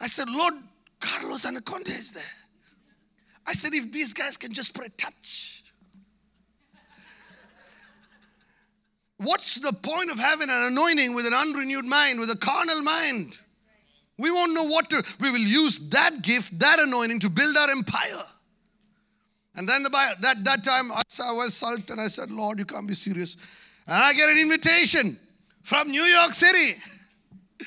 I 0.02 0.08
said, 0.08 0.28
Lord, 0.30 0.56
Carlos 1.00 1.46
Annacondia 1.46 1.98
is 1.98 2.12
there. 2.12 2.39
I 3.50 3.54
said, 3.54 3.74
if 3.74 3.92
these 3.92 4.14
guys 4.14 4.38
can 4.38 4.54
just 4.54 4.76
pray 4.76 4.90
touch. 4.96 5.64
What's 9.18 9.56
the 9.56 9.74
point 9.74 10.12
of 10.12 10.20
having 10.20 10.52
an 10.52 10.66
anointing 10.72 11.16
with 11.16 11.26
an 11.26 11.34
unrenewed 11.34 11.86
mind, 11.86 12.20
with 12.20 12.30
a 12.30 12.38
carnal 12.38 12.84
mind? 12.84 13.36
We 14.20 14.30
won't 14.30 14.54
know 14.54 14.66
what 14.66 14.92
to, 14.92 15.04
we 15.20 15.32
will 15.32 15.40
use 15.40 15.90
that 15.90 16.22
gift, 16.22 16.60
that 16.60 16.80
anointing 16.80 17.22
to 17.22 17.30
build 17.32 17.58
our 17.58 17.72
empire. 17.72 18.24
And 19.56 19.68
then 19.68 19.82
the 19.82 19.90
that, 19.90 20.44
that 20.44 20.64
time 20.64 20.92
I 20.92 21.32
was 21.32 21.56
sulked 21.56 21.90
and 21.90 22.00
I 22.00 22.06
said, 22.06 22.30
Lord, 22.30 22.60
you 22.60 22.66
can't 22.66 22.88
be 22.88 22.94
serious. 22.94 23.36
And 23.88 23.96
I 23.96 24.14
get 24.14 24.30
an 24.30 24.38
invitation 24.38 25.18
from 25.64 25.90
New 25.90 26.04
York 26.04 26.34
City. 26.34 26.80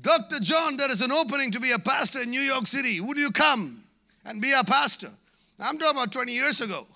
Dr. 0.00 0.38
John, 0.38 0.76
there 0.76 0.92
is 0.92 1.00
an 1.00 1.10
opening 1.10 1.50
to 1.50 1.58
be 1.58 1.72
a 1.72 1.78
pastor 1.80 2.22
in 2.22 2.30
New 2.30 2.40
York 2.40 2.68
City. 2.68 3.00
Would 3.00 3.16
you 3.16 3.32
come? 3.32 3.82
And 4.26 4.42
be 4.42 4.52
a 4.52 4.64
pastor. 4.64 5.08
I'm 5.58 5.78
talking 5.78 5.96
about 5.96 6.12
20 6.12 6.32
years 6.32 6.60
ago. 6.60 6.86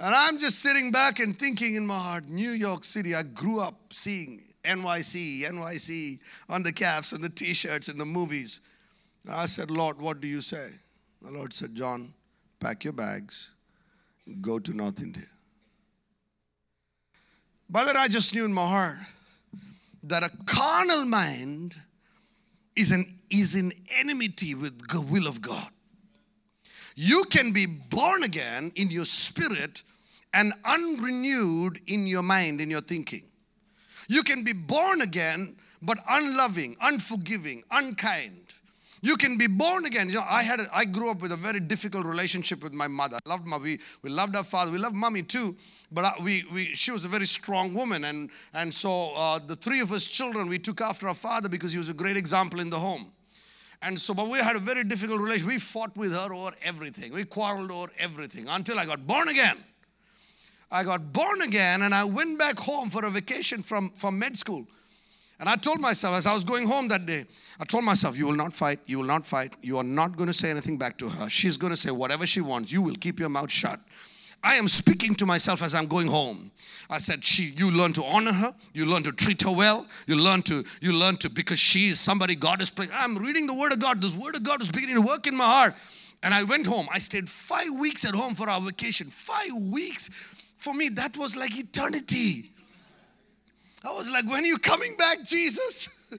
And 0.00 0.14
I'm 0.14 0.38
just 0.38 0.60
sitting 0.60 0.92
back 0.92 1.18
and 1.18 1.36
thinking 1.36 1.74
in 1.74 1.86
my 1.86 1.98
heart, 1.98 2.28
New 2.28 2.50
York 2.50 2.84
City, 2.84 3.14
I 3.14 3.22
grew 3.34 3.60
up 3.60 3.74
seeing 3.90 4.40
NYC, 4.62 5.42
NYC 5.50 6.20
on 6.48 6.62
the 6.62 6.72
caps 6.72 7.12
and 7.12 7.22
the 7.22 7.28
t 7.28 7.52
shirts 7.52 7.88
and 7.88 7.98
the 7.98 8.04
movies. 8.04 8.60
And 9.24 9.34
I 9.34 9.46
said, 9.46 9.70
Lord, 9.70 10.00
what 10.00 10.20
do 10.20 10.28
you 10.28 10.40
say? 10.40 10.70
The 11.22 11.32
Lord 11.32 11.52
said, 11.52 11.74
John, 11.74 12.12
pack 12.60 12.84
your 12.84 12.92
bags, 12.92 13.50
go 14.40 14.60
to 14.60 14.72
North 14.72 15.02
India. 15.02 15.26
But 17.68 17.86
then 17.86 17.96
I 17.96 18.06
just 18.06 18.34
knew 18.34 18.44
in 18.44 18.52
my 18.52 18.66
heart 18.66 18.98
that 20.04 20.22
a 20.22 20.30
carnal 20.46 21.04
mind 21.06 21.74
is, 22.76 22.92
an, 22.92 23.04
is 23.30 23.56
in 23.56 23.72
enmity 23.98 24.54
with 24.54 24.88
the 24.88 25.00
will 25.00 25.26
of 25.26 25.42
God. 25.42 25.68
You 27.00 27.26
can 27.30 27.52
be 27.52 27.64
born 27.64 28.24
again 28.24 28.72
in 28.74 28.90
your 28.90 29.04
spirit 29.04 29.84
and 30.34 30.52
unrenewed 30.64 31.78
in 31.86 32.08
your 32.08 32.24
mind, 32.24 32.60
in 32.60 32.68
your 32.68 32.80
thinking. 32.80 33.22
You 34.08 34.24
can 34.24 34.42
be 34.42 34.52
born 34.52 35.00
again, 35.00 35.54
but 35.80 35.98
unloving, 36.10 36.74
unforgiving, 36.82 37.62
unkind. 37.70 38.40
You 39.00 39.16
can 39.16 39.38
be 39.38 39.46
born 39.46 39.86
again. 39.86 40.08
You 40.08 40.16
know, 40.16 40.24
I 40.28 40.42
had 40.42 40.58
a, 40.58 40.66
I 40.74 40.86
grew 40.86 41.08
up 41.08 41.22
with 41.22 41.30
a 41.30 41.36
very 41.36 41.60
difficult 41.60 42.04
relationship 42.04 42.64
with 42.64 42.74
my 42.74 42.88
mother. 42.88 43.20
I 43.24 43.28
loved 43.28 43.46
my 43.46 43.58
we, 43.58 43.78
we 44.02 44.10
loved 44.10 44.34
our 44.34 44.42
father. 44.42 44.72
We 44.72 44.78
loved 44.78 44.96
mommy 44.96 45.22
too, 45.22 45.54
but 45.92 46.20
we, 46.20 46.46
we 46.52 46.64
she 46.74 46.90
was 46.90 47.04
a 47.04 47.08
very 47.08 47.26
strong 47.26 47.74
woman, 47.74 48.06
and 48.06 48.28
and 48.54 48.74
so 48.74 49.12
uh, 49.16 49.38
the 49.38 49.54
three 49.54 49.78
of 49.78 49.92
us 49.92 50.04
children 50.04 50.48
we 50.48 50.58
took 50.58 50.80
after 50.80 51.06
our 51.06 51.14
father 51.14 51.48
because 51.48 51.70
he 51.70 51.78
was 51.78 51.90
a 51.90 51.94
great 51.94 52.16
example 52.16 52.58
in 52.58 52.70
the 52.70 52.78
home. 52.78 53.12
And 53.82 54.00
so, 54.00 54.12
but 54.12 54.28
we 54.28 54.38
had 54.38 54.56
a 54.56 54.58
very 54.58 54.82
difficult 54.84 55.20
relationship. 55.20 55.48
We 55.48 55.58
fought 55.58 55.96
with 55.96 56.12
her 56.12 56.32
over 56.32 56.50
everything. 56.62 57.12
We 57.12 57.24
quarreled 57.24 57.70
over 57.70 57.90
everything 57.98 58.46
until 58.48 58.78
I 58.78 58.86
got 58.86 59.06
born 59.06 59.28
again. 59.28 59.56
I 60.70 60.84
got 60.84 61.12
born 61.12 61.42
again 61.42 61.82
and 61.82 61.94
I 61.94 62.04
went 62.04 62.38
back 62.38 62.58
home 62.58 62.90
for 62.90 63.04
a 63.04 63.10
vacation 63.10 63.62
from, 63.62 63.90
from 63.90 64.18
med 64.18 64.36
school. 64.36 64.66
And 65.40 65.48
I 65.48 65.54
told 65.54 65.80
myself, 65.80 66.16
as 66.16 66.26
I 66.26 66.34
was 66.34 66.42
going 66.42 66.66
home 66.66 66.88
that 66.88 67.06
day, 67.06 67.24
I 67.60 67.64
told 67.64 67.84
myself, 67.84 68.18
You 68.18 68.26
will 68.26 68.34
not 68.34 68.52
fight, 68.52 68.80
you 68.86 68.98
will 68.98 69.04
not 69.04 69.24
fight, 69.24 69.54
you 69.62 69.78
are 69.78 69.84
not 69.84 70.16
going 70.16 70.26
to 70.26 70.32
say 70.32 70.50
anything 70.50 70.76
back 70.76 70.98
to 70.98 71.08
her. 71.08 71.28
She's 71.30 71.56
going 71.56 71.72
to 71.72 71.76
say 71.76 71.92
whatever 71.92 72.26
she 72.26 72.40
wants. 72.40 72.72
You 72.72 72.82
will 72.82 72.96
keep 72.96 73.20
your 73.20 73.28
mouth 73.28 73.50
shut. 73.50 73.78
I 74.42 74.54
am 74.54 74.68
speaking 74.68 75.14
to 75.16 75.26
myself 75.26 75.62
as 75.62 75.74
I'm 75.74 75.86
going 75.86 76.06
home. 76.06 76.50
I 76.90 76.98
said, 76.98 77.22
she, 77.22 77.52
you 77.54 77.70
learn 77.70 77.92
to 77.94 78.04
honor 78.04 78.32
her, 78.32 78.52
you 78.72 78.86
learn 78.86 79.02
to 79.02 79.12
treat 79.12 79.42
her 79.42 79.50
well, 79.50 79.86
you 80.06 80.16
learn 80.16 80.40
to, 80.42 80.64
you 80.80 80.92
learn 80.94 81.16
to, 81.16 81.28
because 81.28 81.58
she 81.58 81.88
is 81.88 82.00
somebody 82.00 82.34
God 82.34 82.62
is 82.62 82.70
playing. 82.70 82.90
I'm 82.94 83.18
reading 83.18 83.46
the 83.46 83.54
word 83.54 83.72
of 83.72 83.80
God. 83.80 84.00
This 84.00 84.14
word 84.14 84.36
of 84.36 84.42
God 84.42 84.62
is 84.62 84.70
beginning 84.70 84.96
to 84.96 85.02
work 85.02 85.26
in 85.26 85.36
my 85.36 85.44
heart. 85.44 85.74
And 86.22 86.32
I 86.32 86.44
went 86.44 86.66
home. 86.66 86.86
I 86.92 86.98
stayed 86.98 87.28
five 87.28 87.68
weeks 87.78 88.06
at 88.06 88.14
home 88.14 88.34
for 88.34 88.48
our 88.48 88.60
vacation. 88.60 89.08
Five 89.08 89.52
weeks. 89.54 90.52
For 90.56 90.72
me, 90.72 90.88
that 90.90 91.16
was 91.16 91.36
like 91.36 91.56
eternity. 91.56 92.50
I 93.84 93.92
was 93.92 94.10
like, 94.10 94.24
when 94.24 94.42
are 94.42 94.46
you 94.46 94.58
coming 94.58 94.94
back, 94.98 95.18
Jesus? 95.24 95.94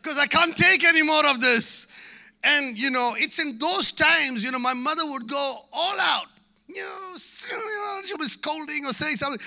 Because 0.00 0.16
I 0.16 0.26
can't 0.26 0.56
take 0.56 0.84
any 0.84 1.02
more 1.02 1.26
of 1.26 1.40
this. 1.40 2.32
And, 2.44 2.78
you 2.78 2.88
know, 2.88 3.14
it's 3.16 3.40
in 3.40 3.58
those 3.58 3.90
times, 3.90 4.44
you 4.44 4.52
know, 4.52 4.58
my 4.60 4.72
mother 4.72 5.02
would 5.04 5.28
go 5.28 5.56
all 5.72 6.00
out. 6.00 6.26
You 6.68 6.82
know, 6.82 8.00
she'll 8.04 8.18
be 8.18 8.26
scolding 8.26 8.84
or 8.84 8.92
saying 8.92 9.16
something. 9.16 9.40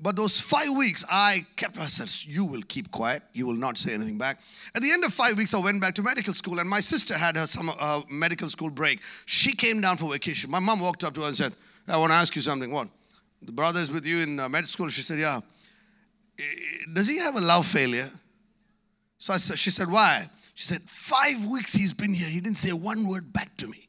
But 0.00 0.16
those 0.16 0.40
five 0.40 0.76
weeks, 0.76 1.04
I 1.08 1.46
kept 1.54 1.76
myself, 1.76 2.26
you 2.26 2.44
will 2.44 2.62
keep 2.66 2.90
quiet. 2.90 3.22
You 3.34 3.46
will 3.46 3.54
not 3.54 3.78
say 3.78 3.94
anything 3.94 4.18
back. 4.18 4.36
At 4.74 4.82
the 4.82 4.90
end 4.90 5.04
of 5.04 5.12
five 5.12 5.36
weeks, 5.36 5.54
I 5.54 5.60
went 5.60 5.80
back 5.80 5.94
to 5.94 6.02
medical 6.02 6.34
school, 6.34 6.58
and 6.58 6.68
my 6.68 6.80
sister 6.80 7.16
had 7.16 7.36
her 7.36 7.46
summer 7.46 7.72
uh, 7.78 8.00
medical 8.10 8.48
school 8.50 8.70
break. 8.70 9.00
She 9.26 9.54
came 9.54 9.80
down 9.80 9.98
for 9.98 10.10
vacation. 10.10 10.50
My 10.50 10.58
mom 10.58 10.80
walked 10.80 11.04
up 11.04 11.14
to 11.14 11.20
her 11.20 11.28
and 11.28 11.36
said, 11.36 11.52
I 11.86 11.98
want 11.98 12.10
to 12.10 12.16
ask 12.16 12.34
you 12.34 12.42
something. 12.42 12.72
What? 12.72 12.88
The 13.42 13.52
brother 13.52 13.78
is 13.78 13.92
with 13.92 14.04
you 14.04 14.20
in 14.20 14.40
uh, 14.40 14.48
med 14.48 14.66
school? 14.66 14.88
She 14.88 15.02
said, 15.02 15.18
Yeah. 15.18 15.40
Does 16.92 17.08
he 17.08 17.18
have 17.18 17.36
a 17.36 17.40
love 17.40 17.66
failure? 17.66 18.10
So 19.18 19.34
I 19.34 19.36
said, 19.36 19.58
she 19.58 19.70
said, 19.70 19.88
Why? 19.88 20.24
She 20.54 20.64
said, 20.64 20.80
Five 20.82 21.46
weeks 21.46 21.74
he's 21.74 21.92
been 21.92 22.12
here. 22.12 22.28
He 22.28 22.40
didn't 22.40 22.58
say 22.58 22.72
one 22.72 23.06
word 23.06 23.32
back 23.32 23.56
to 23.58 23.68
me. 23.68 23.81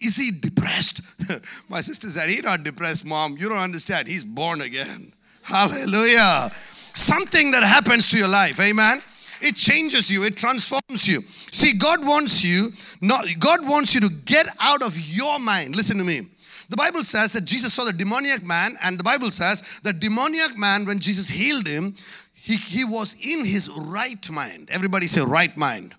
Is 0.00 0.16
he 0.16 0.30
depressed? 0.30 1.02
My 1.68 1.80
sister 1.80 2.08
said, 2.08 2.30
He's 2.30 2.42
not 2.42 2.64
depressed, 2.64 3.04
mom. 3.04 3.36
You 3.38 3.48
don't 3.48 3.58
understand. 3.58 4.08
He's 4.08 4.24
born 4.24 4.62
again. 4.62 5.12
Hallelujah. 5.42 6.50
Something 6.94 7.50
that 7.52 7.62
happens 7.62 8.10
to 8.10 8.18
your 8.18 8.28
life, 8.28 8.60
amen. 8.60 9.02
It 9.42 9.56
changes 9.56 10.10
you, 10.10 10.24
it 10.24 10.36
transforms 10.36 11.08
you. 11.08 11.22
See, 11.22 11.78
God 11.78 12.04
wants 12.04 12.44
you, 12.44 12.70
not 13.00 13.26
God 13.38 13.66
wants 13.66 13.94
you 13.94 14.00
to 14.02 14.10
get 14.26 14.46
out 14.60 14.82
of 14.82 14.98
your 14.98 15.38
mind. 15.38 15.76
Listen 15.76 15.98
to 15.98 16.04
me. 16.04 16.20
The 16.68 16.76
Bible 16.76 17.02
says 17.02 17.32
that 17.32 17.46
Jesus 17.46 17.74
saw 17.74 17.84
the 17.84 17.92
demoniac 17.92 18.44
man, 18.44 18.76
and 18.82 18.98
the 18.98 19.04
Bible 19.04 19.30
says 19.30 19.80
the 19.82 19.92
demoniac 19.92 20.56
man, 20.56 20.84
when 20.84 21.00
Jesus 21.00 21.28
healed 21.28 21.66
him, 21.66 21.96
he, 22.34 22.56
he 22.56 22.84
was 22.84 23.14
in 23.14 23.44
his 23.44 23.70
right 23.76 24.30
mind. 24.30 24.70
Everybody 24.70 25.06
say 25.06 25.20
right 25.20 25.54
mind. 25.56 25.94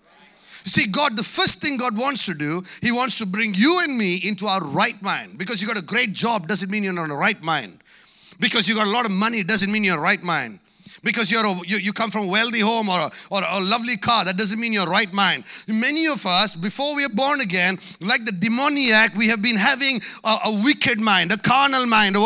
See, 0.64 0.86
God, 0.86 1.16
the 1.16 1.24
first 1.24 1.60
thing 1.60 1.76
God 1.76 1.98
wants 1.98 2.26
to 2.26 2.34
do, 2.34 2.62
He 2.80 2.92
wants 2.92 3.18
to 3.18 3.26
bring 3.26 3.52
you 3.54 3.80
and 3.82 3.96
me 3.96 4.20
into 4.24 4.46
our 4.46 4.64
right 4.64 5.00
mind. 5.02 5.38
Because 5.38 5.60
you 5.60 5.68
got 5.68 5.78
a 5.78 5.84
great 5.84 6.12
job 6.12 6.48
doesn't 6.48 6.70
mean 6.70 6.82
you're 6.84 6.92
not 6.92 7.04
in 7.04 7.10
a 7.10 7.16
right 7.16 7.40
mind. 7.42 7.78
Because 8.40 8.68
you 8.68 8.74
got 8.74 8.86
a 8.86 8.90
lot 8.90 9.06
of 9.06 9.12
money 9.12 9.42
doesn't 9.42 9.70
mean 9.70 9.84
you're 9.84 10.00
right 10.00 10.22
mind 10.22 10.60
because 11.02 11.30
you're 11.30 11.44
a, 11.44 11.54
you, 11.66 11.78
you 11.78 11.92
come 11.92 12.10
from 12.10 12.24
a 12.24 12.30
wealthy 12.30 12.60
home 12.60 12.88
or 12.88 12.98
a, 12.98 13.10
or 13.30 13.42
a 13.42 13.60
lovely 13.60 13.96
car. 13.96 14.24
That 14.24 14.36
doesn't 14.36 14.60
mean 14.60 14.72
you're 14.72 14.86
right 14.86 15.12
mind. 15.12 15.44
Many 15.68 16.06
of 16.06 16.24
us, 16.26 16.54
before 16.54 16.94
we 16.94 17.04
are 17.04 17.08
born 17.08 17.40
again, 17.40 17.78
like 18.00 18.24
the 18.24 18.32
demoniac, 18.32 19.14
we 19.16 19.28
have 19.28 19.42
been 19.42 19.56
having 19.56 20.00
a, 20.24 20.36
a 20.46 20.62
wicked 20.64 21.00
mind, 21.00 21.32
a 21.32 21.38
carnal 21.38 21.86
mind. 21.86 22.16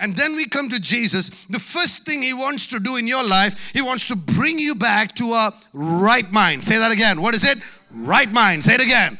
And 0.00 0.14
then 0.14 0.34
we 0.36 0.46
come 0.46 0.68
to 0.70 0.80
Jesus. 0.80 1.44
The 1.46 1.58
first 1.58 2.06
thing 2.06 2.22
he 2.22 2.32
wants 2.32 2.66
to 2.68 2.80
do 2.80 2.96
in 2.96 3.06
your 3.06 3.24
life, 3.24 3.72
he 3.72 3.82
wants 3.82 4.08
to 4.08 4.16
bring 4.16 4.58
you 4.58 4.74
back 4.74 5.14
to 5.16 5.32
a 5.32 5.52
right 5.72 6.30
mind. 6.32 6.64
Say 6.64 6.78
that 6.78 6.92
again. 6.92 7.20
What 7.20 7.34
is 7.34 7.44
it? 7.44 7.58
Right 7.90 8.30
mind. 8.30 8.64
Say 8.64 8.74
it 8.74 8.84
again. 8.84 9.18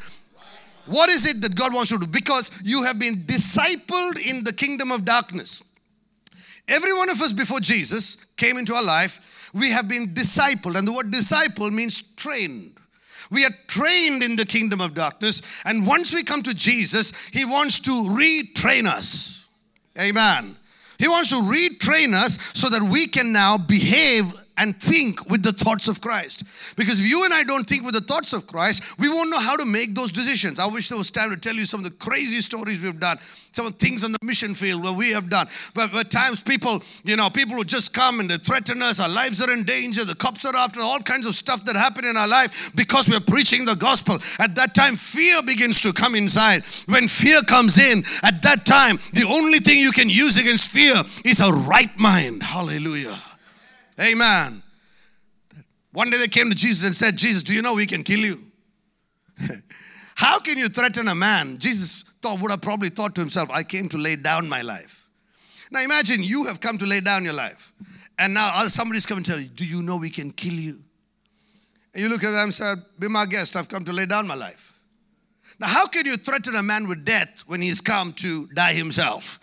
What 0.87 1.09
is 1.09 1.25
it 1.25 1.41
that 1.41 1.55
God 1.55 1.73
wants 1.73 1.91
you 1.91 1.99
to 1.99 2.05
do? 2.05 2.11
Because 2.11 2.61
you 2.63 2.83
have 2.83 2.97
been 2.97 3.25
discipled 3.25 4.25
in 4.25 4.43
the 4.45 4.53
kingdom 4.53 4.91
of 4.91 5.03
darkness. 5.03 5.66
Every 6.67 6.93
one 6.93 7.09
of 7.09 7.21
us 7.21 7.31
before 7.31 7.59
Jesus 7.59 8.15
came 8.35 8.57
into 8.57 8.73
our 8.73 8.83
life, 8.83 9.51
we 9.53 9.71
have 9.71 9.87
been 9.87 10.07
discipled. 10.07 10.75
And 10.77 10.87
the 10.87 10.93
word 10.93 11.11
disciple 11.11 11.71
means 11.71 12.15
trained. 12.15 12.73
We 13.31 13.45
are 13.45 13.51
trained 13.67 14.23
in 14.23 14.35
the 14.35 14.45
kingdom 14.45 14.81
of 14.81 14.93
darkness. 14.93 15.61
And 15.65 15.85
once 15.85 16.13
we 16.13 16.23
come 16.23 16.43
to 16.43 16.53
Jesus, 16.53 17.29
He 17.29 17.45
wants 17.45 17.79
to 17.81 17.91
retrain 17.91 18.85
us. 18.85 19.47
Amen. 19.99 20.55
He 20.99 21.07
wants 21.07 21.29
to 21.29 21.35
retrain 21.37 22.13
us 22.13 22.51
so 22.53 22.69
that 22.69 22.81
we 22.81 23.07
can 23.07 23.31
now 23.31 23.57
behave 23.57 24.33
and 24.57 24.75
think 24.75 25.29
with 25.29 25.43
the 25.43 25.51
thoughts 25.51 25.87
of 25.87 26.01
Christ. 26.01 26.75
Because 26.75 26.99
if 26.99 27.05
you 27.07 27.23
and 27.25 27.33
I 27.33 27.43
don't 27.43 27.67
think 27.67 27.85
with 27.85 27.93
the 27.93 28.01
thoughts 28.01 28.33
of 28.33 28.47
Christ, 28.47 28.99
we 28.99 29.09
won't 29.09 29.29
know 29.29 29.39
how 29.39 29.55
to 29.55 29.65
make 29.65 29.95
those 29.95 30.11
decisions. 30.11 30.59
I 30.59 30.67
wish 30.67 30.89
there 30.89 30.97
was 30.97 31.11
time 31.11 31.29
to 31.29 31.37
tell 31.37 31.55
you 31.55 31.65
some 31.65 31.79
of 31.79 31.85
the 31.85 31.97
crazy 31.97 32.41
stories 32.41 32.83
we've 32.83 32.99
done, 32.99 33.17
some 33.51 33.67
of 33.67 33.77
the 33.77 33.85
things 33.85 34.03
on 34.03 34.11
the 34.11 34.19
mission 34.21 34.53
field 34.53 34.83
where 34.83 34.93
we 34.93 35.11
have 35.11 35.29
done. 35.29 35.47
But 35.73 35.95
at 35.95 36.11
times 36.11 36.43
people, 36.43 36.81
you 37.03 37.15
know, 37.15 37.29
people 37.29 37.55
who 37.55 37.63
just 37.63 37.93
come 37.93 38.19
and 38.19 38.29
they 38.29 38.37
threaten 38.37 38.81
us, 38.81 38.99
our 38.99 39.09
lives 39.09 39.41
are 39.41 39.51
in 39.51 39.63
danger, 39.63 40.05
the 40.05 40.15
cops 40.15 40.45
are 40.45 40.55
after 40.55 40.81
all 40.81 40.99
kinds 40.99 41.27
of 41.27 41.35
stuff 41.35 41.63
that 41.65 41.75
happen 41.75 42.05
in 42.05 42.17
our 42.17 42.27
life 42.27 42.75
because 42.75 43.09
we're 43.09 43.19
preaching 43.19 43.65
the 43.65 43.75
gospel. 43.75 44.15
At 44.39 44.55
that 44.55 44.73
time, 44.75 44.95
fear 44.95 45.41
begins 45.43 45.81
to 45.81 45.93
come 45.93 46.15
inside. 46.15 46.63
When 46.87 47.07
fear 47.07 47.41
comes 47.41 47.77
in, 47.77 48.03
at 48.23 48.41
that 48.43 48.65
time, 48.65 48.97
the 49.13 49.25
only 49.29 49.59
thing 49.59 49.79
you 49.79 49.91
can 49.91 50.09
use 50.09 50.37
against 50.37 50.71
fear 50.71 50.95
is 51.25 51.39
a 51.39 51.51
right 51.51 51.97
mind. 51.99 52.43
Hallelujah. 52.43 53.17
Amen. 53.99 54.61
One 55.91 56.09
day 56.09 56.17
they 56.17 56.27
came 56.27 56.49
to 56.49 56.55
Jesus 56.55 56.85
and 56.85 56.95
said, 56.95 57.17
Jesus, 57.17 57.43
do 57.43 57.53
you 57.53 57.61
know 57.61 57.73
we 57.73 57.85
can 57.85 58.03
kill 58.03 58.19
you? 58.19 58.43
How 60.15 60.39
can 60.39 60.57
you 60.57 60.67
threaten 60.67 61.07
a 61.07 61.15
man? 61.15 61.57
Jesus 61.57 62.03
thought, 62.21 62.39
would 62.41 62.51
have 62.51 62.61
probably 62.61 62.89
thought 62.89 63.15
to 63.15 63.21
himself, 63.21 63.49
I 63.51 63.63
came 63.63 63.89
to 63.89 63.97
lay 63.97 64.15
down 64.15 64.47
my 64.47 64.61
life. 64.61 65.07
Now 65.71 65.81
imagine 65.83 66.23
you 66.23 66.45
have 66.45 66.61
come 66.61 66.77
to 66.77 66.85
lay 66.85 67.01
down 67.01 67.23
your 67.23 67.33
life. 67.33 67.73
And 68.19 68.33
now 68.33 68.67
somebody's 68.67 69.05
coming 69.05 69.23
to 69.23 69.31
tell 69.31 69.39
you, 69.39 69.47
Do 69.47 69.65
you 69.65 69.81
know 69.81 69.97
we 69.97 70.09
can 70.09 70.31
kill 70.31 70.53
you? 70.53 70.77
And 71.93 72.03
you 72.03 72.09
look 72.09 72.23
at 72.23 72.31
them 72.31 72.45
and 72.45 72.53
say, 72.53 72.73
Be 72.99 73.07
my 73.07 73.25
guest, 73.25 73.55
I've 73.55 73.69
come 73.69 73.85
to 73.85 73.93
lay 73.93 74.05
down 74.05 74.27
my 74.27 74.35
life. 74.35 74.79
Now, 75.59 75.67
how 75.67 75.87
can 75.87 76.05
you 76.05 76.17
threaten 76.17 76.55
a 76.55 76.63
man 76.63 76.87
with 76.87 77.03
death 77.03 77.43
when 77.47 77.61
he's 77.61 77.81
come 77.81 78.13
to 78.13 78.47
die 78.47 78.73
himself? 78.73 79.39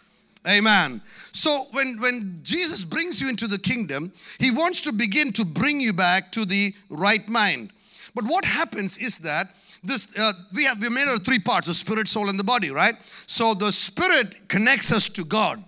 Amen. 0.49 1.01
So 1.35 1.67
when, 1.73 2.01
when 2.01 2.41
Jesus 2.45 2.85
brings 2.85 3.21
you 3.21 3.29
into 3.29 3.49
the 3.49 3.59
kingdom, 3.59 4.13
he 4.39 4.53
wants 4.53 4.81
to 4.83 4.93
begin 4.93 5.33
to 5.33 5.45
bring 5.45 5.81
you 5.81 5.93
back 5.93 6.31
to 6.33 6.45
the 6.45 6.73
right 6.89 7.29
mind. 7.29 7.73
But 8.15 8.25
what 8.25 8.45
happens 8.45 8.97
is 8.99 9.19
that 9.19 9.49
this 9.83 10.19
uh, 10.19 10.33
we 10.55 10.65
have 10.65 10.81
we 10.81 10.89
made 10.89 11.09
our 11.09 11.19
three 11.19 11.41
parts: 11.41 11.67
the 11.67 11.75
spirit, 11.75 12.09
soul, 12.09 12.31
and 12.31 12.39
the 12.39 12.45
body. 12.45 12.71
Right. 12.71 12.95
So 13.03 13.53
the 13.53 13.71
spirit 13.73 14.49
connects 14.49 14.93
us 14.93 15.09
to 15.11 15.25
God. 15.25 15.63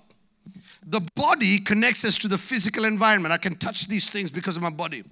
The 0.86 1.00
body 1.16 1.58
connects 1.58 2.04
us 2.04 2.16
to 2.18 2.28
the 2.28 2.38
physical 2.38 2.84
environment. 2.84 3.34
I 3.34 3.38
can 3.38 3.56
touch 3.56 3.88
these 3.88 4.08
things 4.08 4.30
because 4.30 4.56
of 4.56 4.62
my 4.62 4.70
body. 4.70 5.02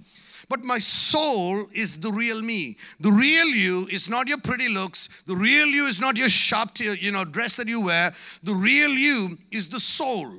But 0.47 0.63
my 0.63 0.79
soul 0.79 1.65
is 1.73 1.99
the 1.99 2.11
real 2.11 2.41
me. 2.41 2.77
The 2.99 3.11
real 3.11 3.47
you 3.47 3.87
is 3.91 4.09
not 4.09 4.27
your 4.27 4.37
pretty 4.37 4.69
looks. 4.69 5.21
The 5.23 5.35
real 5.35 5.67
you 5.67 5.87
is 5.87 5.99
not 5.99 6.17
your 6.17 6.29
sharp, 6.29 6.69
you 6.79 7.11
know, 7.11 7.25
dress 7.25 7.57
that 7.57 7.67
you 7.67 7.83
wear. 7.83 8.11
The 8.43 8.53
real 8.53 8.91
you 8.91 9.37
is 9.51 9.67
the 9.67 9.79
soul. 9.79 10.31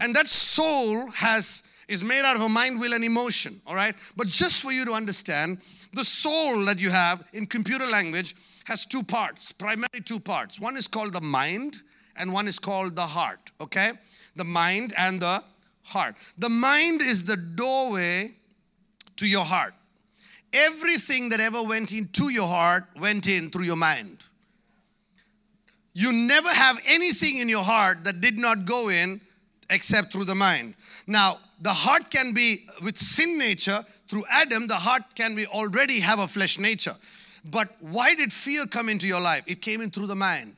And 0.00 0.14
that 0.16 0.28
soul 0.28 1.10
has 1.10 1.62
is 1.90 2.04
made 2.04 2.24
out 2.24 2.36
of 2.36 2.42
a 2.42 2.48
mind, 2.48 2.80
will, 2.80 2.94
and 2.94 3.04
emotion. 3.04 3.60
All 3.66 3.74
right. 3.74 3.94
But 4.16 4.28
just 4.28 4.62
for 4.62 4.70
you 4.70 4.84
to 4.84 4.92
understand, 4.92 5.58
the 5.92 6.04
soul 6.04 6.64
that 6.66 6.78
you 6.78 6.88
have 6.90 7.28
in 7.32 7.46
computer 7.46 7.84
language 7.84 8.34
has 8.64 8.84
two 8.84 9.02
parts, 9.02 9.50
primarily 9.50 10.00
two 10.04 10.20
parts. 10.20 10.60
One 10.60 10.76
is 10.76 10.86
called 10.86 11.14
the 11.14 11.20
mind, 11.20 11.78
and 12.16 12.32
one 12.32 12.46
is 12.46 12.60
called 12.60 12.94
the 12.94 13.02
heart. 13.02 13.50
Okay. 13.60 13.90
The 14.36 14.44
mind 14.44 14.94
and 14.96 15.20
the 15.20 15.42
heart. 15.82 16.14
The 16.38 16.48
mind 16.48 17.02
is 17.02 17.24
the 17.24 17.36
doorway 17.36 18.30
to 19.16 19.28
your 19.28 19.44
heart. 19.44 19.72
Everything 20.52 21.28
that 21.30 21.40
ever 21.40 21.62
went 21.62 21.92
into 21.92 22.32
your 22.32 22.46
heart 22.46 22.84
went 22.98 23.28
in 23.28 23.50
through 23.50 23.64
your 23.64 23.76
mind. 23.76 24.18
You 25.92 26.12
never 26.12 26.48
have 26.48 26.78
anything 26.86 27.38
in 27.38 27.48
your 27.48 27.64
heart 27.64 28.04
that 28.04 28.20
did 28.20 28.38
not 28.38 28.64
go 28.64 28.88
in 28.88 29.20
except 29.70 30.12
through 30.12 30.24
the 30.24 30.34
mind. 30.34 30.74
Now, 31.06 31.38
the 31.60 31.72
heart 31.72 32.10
can 32.10 32.32
be 32.32 32.66
with 32.82 32.98
sin 32.98 33.38
nature, 33.38 33.80
through 34.08 34.24
Adam, 34.28 34.66
the 34.66 34.74
heart 34.74 35.02
can 35.14 35.36
be 35.36 35.46
already 35.46 36.00
have 36.00 36.18
a 36.18 36.26
flesh 36.26 36.58
nature. 36.58 36.94
But 37.44 37.68
why 37.80 38.14
did 38.14 38.32
fear 38.32 38.66
come 38.66 38.88
into 38.88 39.06
your 39.06 39.20
life? 39.20 39.44
It 39.46 39.62
came 39.62 39.80
in 39.80 39.90
through 39.90 40.08
the 40.08 40.16
mind. 40.16 40.54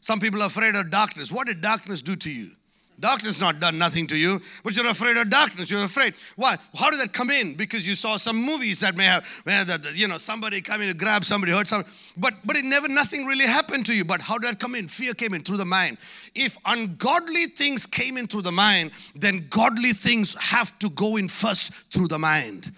Some 0.00 0.18
people 0.18 0.42
are 0.42 0.46
afraid 0.46 0.74
of 0.74 0.90
darkness. 0.90 1.30
What 1.30 1.46
did 1.46 1.60
darkness 1.60 2.02
do 2.02 2.16
to 2.16 2.30
you? 2.30 2.50
Darkness 2.98 3.40
not 3.40 3.60
done 3.60 3.78
nothing 3.78 4.06
to 4.06 4.16
you, 4.16 4.38
but 4.64 4.74
you're 4.74 4.86
afraid 4.86 5.16
of 5.18 5.28
darkness. 5.28 5.70
You're 5.70 5.84
afraid. 5.84 6.14
Why? 6.36 6.56
How 6.78 6.90
did 6.90 7.00
that 7.00 7.12
come 7.12 7.30
in? 7.30 7.54
Because 7.54 7.86
you 7.86 7.94
saw 7.94 8.16
some 8.16 8.36
movies 8.36 8.80
that 8.80 8.96
may 8.96 9.04
have, 9.04 9.24
that, 9.44 9.92
you 9.94 10.08
know, 10.08 10.16
somebody 10.16 10.62
coming 10.62 10.90
to 10.90 10.96
grab 10.96 11.24
somebody, 11.24 11.52
hurt 11.52 11.66
somebody. 11.66 11.90
But 12.16 12.34
but 12.44 12.56
it 12.56 12.64
never, 12.64 12.88
nothing 12.88 13.26
really 13.26 13.44
happened 13.44 13.84
to 13.86 13.94
you. 13.94 14.04
But 14.04 14.22
how 14.22 14.38
did 14.38 14.50
that 14.50 14.58
come 14.58 14.74
in? 14.74 14.88
Fear 14.88 15.12
came 15.14 15.34
in 15.34 15.42
through 15.42 15.58
the 15.58 15.66
mind. 15.66 15.98
If 16.34 16.56
ungodly 16.64 17.46
things 17.46 17.86
came 17.86 18.16
in 18.16 18.26
through 18.26 18.42
the 18.42 18.52
mind, 18.52 18.92
then 19.14 19.46
godly 19.50 19.92
things 19.92 20.34
have 20.42 20.78
to 20.78 20.88
go 20.90 21.16
in 21.16 21.28
first 21.28 21.92
through 21.92 22.08
the 22.08 22.18
mind 22.18 22.72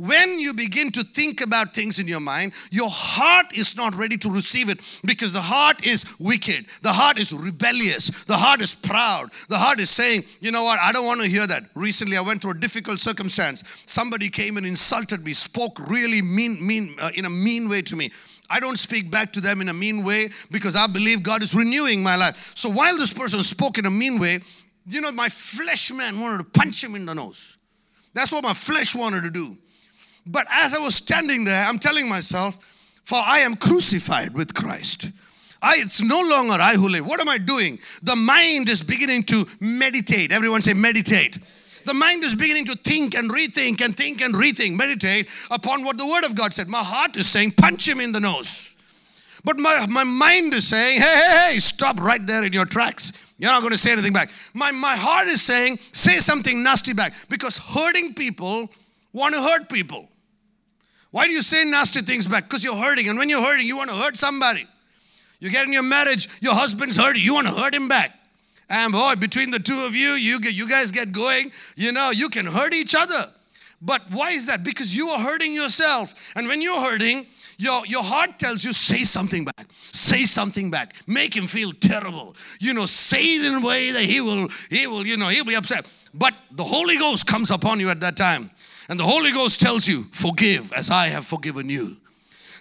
when 0.00 0.40
you 0.40 0.54
begin 0.54 0.90
to 0.92 1.04
think 1.04 1.42
about 1.42 1.74
things 1.74 1.98
in 1.98 2.08
your 2.08 2.20
mind, 2.20 2.54
your 2.70 2.88
heart 2.88 3.54
is 3.54 3.76
not 3.76 3.94
ready 3.94 4.16
to 4.16 4.30
receive 4.30 4.70
it 4.70 4.78
because 5.04 5.34
the 5.34 5.42
heart 5.42 5.84
is 5.86 6.16
wicked. 6.18 6.64
The 6.80 6.92
heart 6.92 7.18
is 7.18 7.34
rebellious. 7.34 8.24
The 8.24 8.36
heart 8.36 8.62
is 8.62 8.74
proud. 8.74 9.28
The 9.50 9.58
heart 9.58 9.78
is 9.78 9.90
saying, 9.90 10.22
you 10.40 10.52
know 10.52 10.64
what, 10.64 10.78
I 10.80 10.92
don't 10.92 11.04
want 11.04 11.20
to 11.20 11.28
hear 11.28 11.46
that. 11.46 11.64
Recently, 11.74 12.16
I 12.16 12.22
went 12.22 12.40
through 12.40 12.52
a 12.52 12.58
difficult 12.58 12.98
circumstance. 12.98 13.84
Somebody 13.86 14.30
came 14.30 14.56
and 14.56 14.64
insulted 14.64 15.22
me, 15.22 15.34
spoke 15.34 15.78
really 15.90 16.22
mean, 16.22 16.66
mean, 16.66 16.96
uh, 16.98 17.10
in 17.14 17.26
a 17.26 17.30
mean 17.30 17.68
way 17.68 17.82
to 17.82 17.94
me. 17.94 18.10
I 18.48 18.58
don't 18.58 18.78
speak 18.78 19.10
back 19.10 19.32
to 19.34 19.42
them 19.42 19.60
in 19.60 19.68
a 19.68 19.74
mean 19.74 20.02
way 20.02 20.28
because 20.50 20.76
I 20.76 20.86
believe 20.86 21.22
God 21.22 21.42
is 21.42 21.54
renewing 21.54 22.02
my 22.02 22.16
life. 22.16 22.52
So 22.56 22.70
while 22.70 22.96
this 22.96 23.12
person 23.12 23.42
spoke 23.42 23.76
in 23.76 23.84
a 23.84 23.90
mean 23.90 24.18
way, 24.18 24.38
you 24.86 25.02
know, 25.02 25.12
my 25.12 25.28
flesh 25.28 25.92
man 25.92 26.18
wanted 26.18 26.38
to 26.38 26.58
punch 26.58 26.82
him 26.82 26.94
in 26.94 27.04
the 27.04 27.14
nose. 27.14 27.58
That's 28.14 28.32
what 28.32 28.42
my 28.42 28.54
flesh 28.54 28.96
wanted 28.96 29.24
to 29.24 29.30
do. 29.30 29.58
But 30.26 30.46
as 30.50 30.74
I 30.74 30.78
was 30.78 30.94
standing 30.94 31.44
there, 31.44 31.64
I'm 31.66 31.78
telling 31.78 32.08
myself, 32.08 32.56
for 33.04 33.18
I 33.18 33.40
am 33.40 33.56
crucified 33.56 34.34
with 34.34 34.54
Christ. 34.54 35.10
I, 35.62 35.76
it's 35.78 36.02
no 36.02 36.20
longer 36.20 36.54
I 36.54 36.74
who 36.74 36.88
live. 36.88 37.06
What 37.06 37.20
am 37.20 37.28
I 37.28 37.38
doing? 37.38 37.78
The 38.02 38.16
mind 38.16 38.68
is 38.68 38.82
beginning 38.82 39.24
to 39.24 39.44
meditate. 39.60 40.32
Everyone 40.32 40.62
say, 40.62 40.72
meditate. 40.72 41.38
The 41.86 41.94
mind 41.94 42.24
is 42.24 42.34
beginning 42.34 42.66
to 42.66 42.76
think 42.76 43.14
and 43.14 43.30
rethink 43.30 43.80
and 43.82 43.96
think 43.96 44.20
and 44.20 44.34
rethink, 44.34 44.76
meditate 44.76 45.28
upon 45.50 45.84
what 45.84 45.98
the 45.98 46.06
Word 46.06 46.24
of 46.24 46.34
God 46.34 46.52
said. 46.52 46.68
My 46.68 46.82
heart 46.82 47.16
is 47.16 47.26
saying, 47.26 47.52
punch 47.52 47.88
him 47.88 48.00
in 48.00 48.12
the 48.12 48.20
nose. 48.20 48.76
But 49.44 49.58
my, 49.58 49.86
my 49.88 50.04
mind 50.04 50.52
is 50.54 50.68
saying, 50.68 51.00
hey, 51.00 51.14
hey, 51.14 51.52
hey, 51.52 51.58
stop 51.58 51.98
right 52.00 52.24
there 52.26 52.44
in 52.44 52.52
your 52.52 52.66
tracks. 52.66 53.34
You're 53.38 53.50
not 53.50 53.60
going 53.60 53.72
to 53.72 53.78
say 53.78 53.92
anything 53.92 54.12
back. 54.12 54.30
My, 54.52 54.70
my 54.70 54.94
heart 54.94 55.26
is 55.26 55.40
saying, 55.40 55.78
say 55.78 56.18
something 56.18 56.62
nasty 56.62 56.92
back. 56.92 57.14
Because 57.30 57.56
hurting 57.56 58.12
people 58.12 58.68
want 59.14 59.34
to 59.34 59.40
hurt 59.40 59.70
people. 59.70 60.09
Why 61.10 61.26
do 61.26 61.32
you 61.32 61.42
say 61.42 61.64
nasty 61.64 62.00
things 62.02 62.26
back? 62.26 62.44
Because 62.44 62.62
you're 62.62 62.76
hurting. 62.76 63.08
And 63.08 63.18
when 63.18 63.28
you're 63.28 63.42
hurting, 63.42 63.66
you 63.66 63.76
want 63.76 63.90
to 63.90 63.96
hurt 63.96 64.16
somebody. 64.16 64.64
You 65.40 65.50
get 65.50 65.66
in 65.66 65.72
your 65.72 65.82
marriage, 65.82 66.28
your 66.40 66.54
husband's 66.54 66.96
hurting, 66.96 67.22
you 67.22 67.34
want 67.34 67.48
to 67.48 67.54
hurt 67.54 67.74
him 67.74 67.88
back. 67.88 68.16
And 68.68 68.92
boy, 68.92 69.14
between 69.18 69.50
the 69.50 69.58
two 69.58 69.84
of 69.86 69.96
you, 69.96 70.10
you, 70.10 70.38
you 70.38 70.68
guys 70.68 70.92
get 70.92 71.12
going, 71.12 71.50
you 71.76 71.92
know, 71.92 72.10
you 72.10 72.28
can 72.28 72.46
hurt 72.46 72.72
each 72.72 72.94
other. 72.94 73.24
But 73.82 74.02
why 74.10 74.30
is 74.30 74.46
that? 74.46 74.62
Because 74.62 74.94
you 74.94 75.08
are 75.08 75.18
hurting 75.18 75.54
yourself. 75.54 76.32
And 76.36 76.46
when 76.46 76.60
you're 76.60 76.80
hurting, 76.80 77.26
your, 77.58 77.84
your 77.86 78.02
heart 78.02 78.38
tells 78.38 78.62
you, 78.62 78.72
say 78.72 78.98
something 78.98 79.44
back. 79.44 79.66
Say 79.70 80.20
something 80.20 80.70
back. 80.70 80.94
Make 81.06 81.34
him 81.34 81.46
feel 81.46 81.72
terrible. 81.72 82.36
You 82.60 82.74
know, 82.74 82.86
say 82.86 83.22
it 83.22 83.44
in 83.44 83.54
a 83.54 83.66
way 83.66 83.90
that 83.92 84.02
he 84.02 84.20
will, 84.20 84.48
he 84.68 84.86
will, 84.86 85.06
you 85.06 85.16
know, 85.16 85.28
he'll 85.28 85.44
be 85.44 85.56
upset. 85.56 85.90
But 86.14 86.34
the 86.52 86.64
Holy 86.64 86.96
Ghost 86.96 87.26
comes 87.26 87.50
upon 87.50 87.80
you 87.80 87.88
at 87.88 88.00
that 88.00 88.16
time. 88.16 88.50
And 88.90 88.98
the 88.98 89.04
Holy 89.04 89.30
Ghost 89.30 89.60
tells 89.60 89.86
you, 89.86 90.02
Forgive 90.02 90.72
as 90.72 90.90
I 90.90 91.06
have 91.06 91.24
forgiven 91.24 91.70
you. 91.70 91.96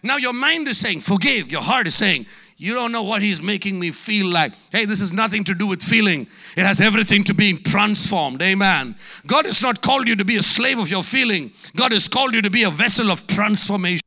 Now 0.03 0.17
your 0.17 0.31
mind 0.31 0.67
is 0.67 0.77
saying, 0.77 0.99
Forgive. 0.99 1.51
Your 1.51 1.61
heart 1.61 1.87
is 1.87 1.95
saying, 1.95 2.27
You 2.55 2.75
don't 2.75 2.91
know 2.91 3.01
what 3.01 3.23
He's 3.23 3.41
making 3.41 3.79
me 3.79 3.89
feel 3.89 4.31
like. 4.31 4.53
Hey, 4.71 4.85
this 4.85 4.99
has 4.99 5.11
nothing 5.11 5.43
to 5.45 5.55
do 5.55 5.65
with 5.65 5.81
feeling, 5.81 6.27
it 6.55 6.65
has 6.67 6.81
everything 6.81 7.23
to 7.25 7.33
being 7.33 7.57
transformed. 7.57 8.43
Amen. 8.43 8.93
God 9.25 9.45
has 9.45 9.63
not 9.63 9.81
called 9.81 10.07
you 10.07 10.15
to 10.17 10.23
be 10.23 10.37
a 10.37 10.43
slave 10.43 10.77
of 10.77 10.91
your 10.91 11.01
feeling, 11.03 11.51
God 11.75 11.91
has 11.93 12.07
called 12.07 12.35
you 12.35 12.43
to 12.43 12.51
be 12.51 12.61
a 12.61 12.69
vessel 12.69 13.11
of 13.11 13.25
transformation. 13.25 14.03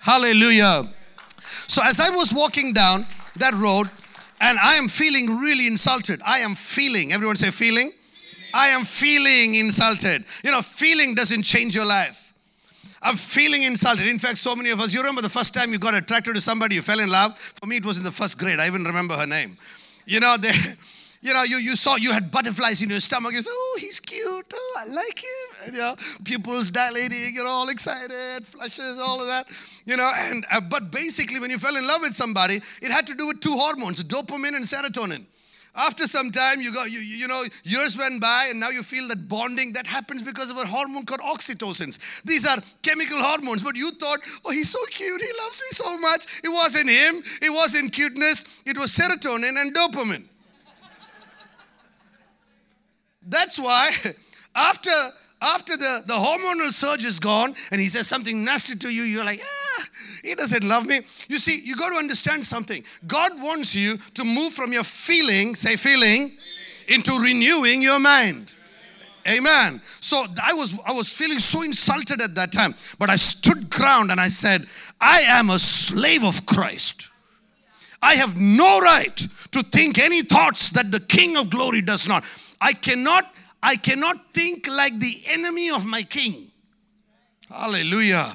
Hallelujah. 0.00 0.82
So 1.38 1.82
as 1.84 2.00
I 2.00 2.10
was 2.10 2.34
walking 2.34 2.72
down 2.72 3.06
that 3.36 3.54
road, 3.54 3.88
and 4.40 4.58
I 4.58 4.74
am 4.74 4.88
feeling 4.88 5.38
really 5.38 5.66
insulted. 5.66 6.20
I 6.26 6.38
am 6.38 6.54
feeling, 6.54 7.12
everyone 7.12 7.36
say 7.36 7.50
feeling. 7.50 7.92
I 8.54 8.68
am 8.68 8.82
feeling 8.82 9.54
insulted. 9.54 10.24
You 10.44 10.50
know, 10.50 10.62
feeling 10.62 11.14
doesn't 11.14 11.42
change 11.42 11.74
your 11.74 11.86
life. 11.86 12.32
I'm 13.02 13.16
feeling 13.16 13.62
insulted. 13.62 14.06
In 14.06 14.18
fact, 14.18 14.38
so 14.38 14.54
many 14.54 14.70
of 14.70 14.80
us, 14.80 14.92
you 14.92 15.00
remember 15.00 15.22
the 15.22 15.30
first 15.30 15.54
time 15.54 15.72
you 15.72 15.78
got 15.78 15.94
attracted 15.94 16.34
to 16.34 16.40
somebody, 16.40 16.74
you 16.74 16.82
fell 16.82 17.00
in 17.00 17.08
love? 17.08 17.36
For 17.38 17.66
me, 17.66 17.76
it 17.76 17.84
was 17.84 17.96
in 17.96 18.04
the 18.04 18.10
first 18.10 18.38
grade. 18.38 18.60
I 18.60 18.66
even 18.66 18.84
remember 18.84 19.14
her 19.14 19.26
name. 19.26 19.56
You 20.04 20.20
know, 20.20 20.36
they, 20.36 20.50
you 21.22 21.32
know, 21.32 21.42
you, 21.42 21.56
you 21.56 21.76
saw 21.76 21.96
you 21.96 22.12
had 22.12 22.30
butterflies 22.30 22.82
in 22.82 22.90
your 22.90 23.00
stomach. 23.00 23.32
You 23.32 23.40
said, 23.40 23.52
oh, 23.54 23.78
he's 23.80 24.00
cute. 24.00 24.52
Oh, 24.52 24.76
I 24.80 24.92
like 24.92 25.18
him. 25.18 25.64
And, 25.64 25.74
you 25.74 25.80
know, 25.80 25.94
pupils 26.24 26.70
dilating, 26.70 27.32
you're 27.32 27.46
all 27.46 27.70
excited, 27.70 28.46
flushes, 28.46 29.00
all 29.00 29.20
of 29.20 29.26
that. 29.28 29.46
You 29.86 29.96
know, 29.96 30.10
and 30.14 30.44
uh, 30.52 30.60
but 30.60 30.90
basically, 30.90 31.40
when 31.40 31.50
you 31.50 31.58
fell 31.58 31.76
in 31.76 31.86
love 31.86 32.02
with 32.02 32.14
somebody, 32.14 32.56
it 32.82 32.90
had 32.90 33.06
to 33.06 33.14
do 33.14 33.28
with 33.28 33.40
two 33.40 33.56
hormones, 33.56 34.04
dopamine 34.04 34.56
and 34.56 34.64
serotonin. 34.64 35.24
After 35.76 36.06
some 36.06 36.32
time, 36.32 36.60
you 36.60 36.72
go, 36.72 36.84
you, 36.84 36.98
you 36.98 37.28
know, 37.28 37.42
years 37.62 37.96
went 37.96 38.20
by, 38.20 38.48
and 38.50 38.58
now 38.58 38.70
you 38.70 38.82
feel 38.82 39.06
that 39.08 39.28
bonding 39.28 39.72
that 39.74 39.86
happens 39.86 40.22
because 40.22 40.50
of 40.50 40.56
a 40.56 40.66
hormone 40.66 41.06
called 41.06 41.20
oxytocins. 41.20 42.22
These 42.22 42.46
are 42.46 42.58
chemical 42.82 43.18
hormones, 43.22 43.62
but 43.62 43.76
you 43.76 43.90
thought, 43.92 44.18
oh, 44.44 44.50
he's 44.50 44.70
so 44.70 44.78
cute, 44.90 45.20
he 45.20 45.28
loves 45.44 45.60
me 45.60 45.68
so 45.70 45.98
much. 45.98 46.40
It 46.42 46.48
wasn't 46.48 46.90
him, 46.90 47.22
it 47.40 47.52
wasn't 47.52 47.92
cuteness, 47.92 48.62
it 48.66 48.76
was 48.76 48.92
serotonin 48.92 49.60
and 49.60 49.74
dopamine. 49.74 50.24
That's 53.22 53.58
why 53.58 53.90
after 54.56 54.90
after 55.42 55.76
the, 55.76 56.02
the 56.06 56.12
hormonal 56.12 56.70
surge 56.70 57.04
is 57.04 57.18
gone 57.18 57.54
and 57.70 57.80
he 57.80 57.88
says 57.88 58.06
something 58.06 58.44
nasty 58.44 58.76
to 58.76 58.90
you, 58.90 59.02
you're 59.04 59.24
like, 59.24 59.40
ah, 59.42 59.59
he 60.22 60.34
doesn't 60.34 60.66
love 60.66 60.86
me. 60.86 61.00
You 61.28 61.38
see, 61.38 61.60
you 61.64 61.76
got 61.76 61.90
to 61.90 61.96
understand 61.96 62.44
something. 62.44 62.82
God 63.06 63.32
wants 63.36 63.74
you 63.74 63.96
to 64.14 64.24
move 64.24 64.52
from 64.52 64.72
your 64.72 64.84
feeling, 64.84 65.54
say 65.54 65.76
feeling, 65.76 66.32
into 66.88 67.12
renewing 67.22 67.82
your 67.82 68.00
mind. 68.00 68.54
Amen. 69.28 69.80
So 70.00 70.24
I 70.42 70.54
was 70.54 70.78
I 70.86 70.92
was 70.92 71.12
feeling 71.12 71.38
so 71.38 71.62
insulted 71.62 72.20
at 72.22 72.34
that 72.36 72.52
time, 72.52 72.74
but 72.98 73.10
I 73.10 73.16
stood 73.16 73.68
ground 73.68 74.10
and 74.10 74.20
I 74.20 74.28
said, 74.28 74.64
I 75.00 75.20
am 75.26 75.50
a 75.50 75.58
slave 75.58 76.24
of 76.24 76.46
Christ. 76.46 77.10
I 78.02 78.14
have 78.14 78.40
no 78.40 78.80
right 78.80 79.16
to 79.52 79.62
think 79.62 79.98
any 79.98 80.22
thoughts 80.22 80.70
that 80.70 80.90
the 80.90 81.00
King 81.00 81.36
of 81.36 81.50
glory 81.50 81.82
does 81.82 82.08
not. 82.08 82.24
I 82.60 82.72
cannot 82.72 83.24
I 83.62 83.76
cannot 83.76 84.32
think 84.32 84.66
like 84.68 84.98
the 84.98 85.22
enemy 85.28 85.70
of 85.70 85.86
my 85.86 86.02
king. 86.02 86.50
Hallelujah. 87.50 88.26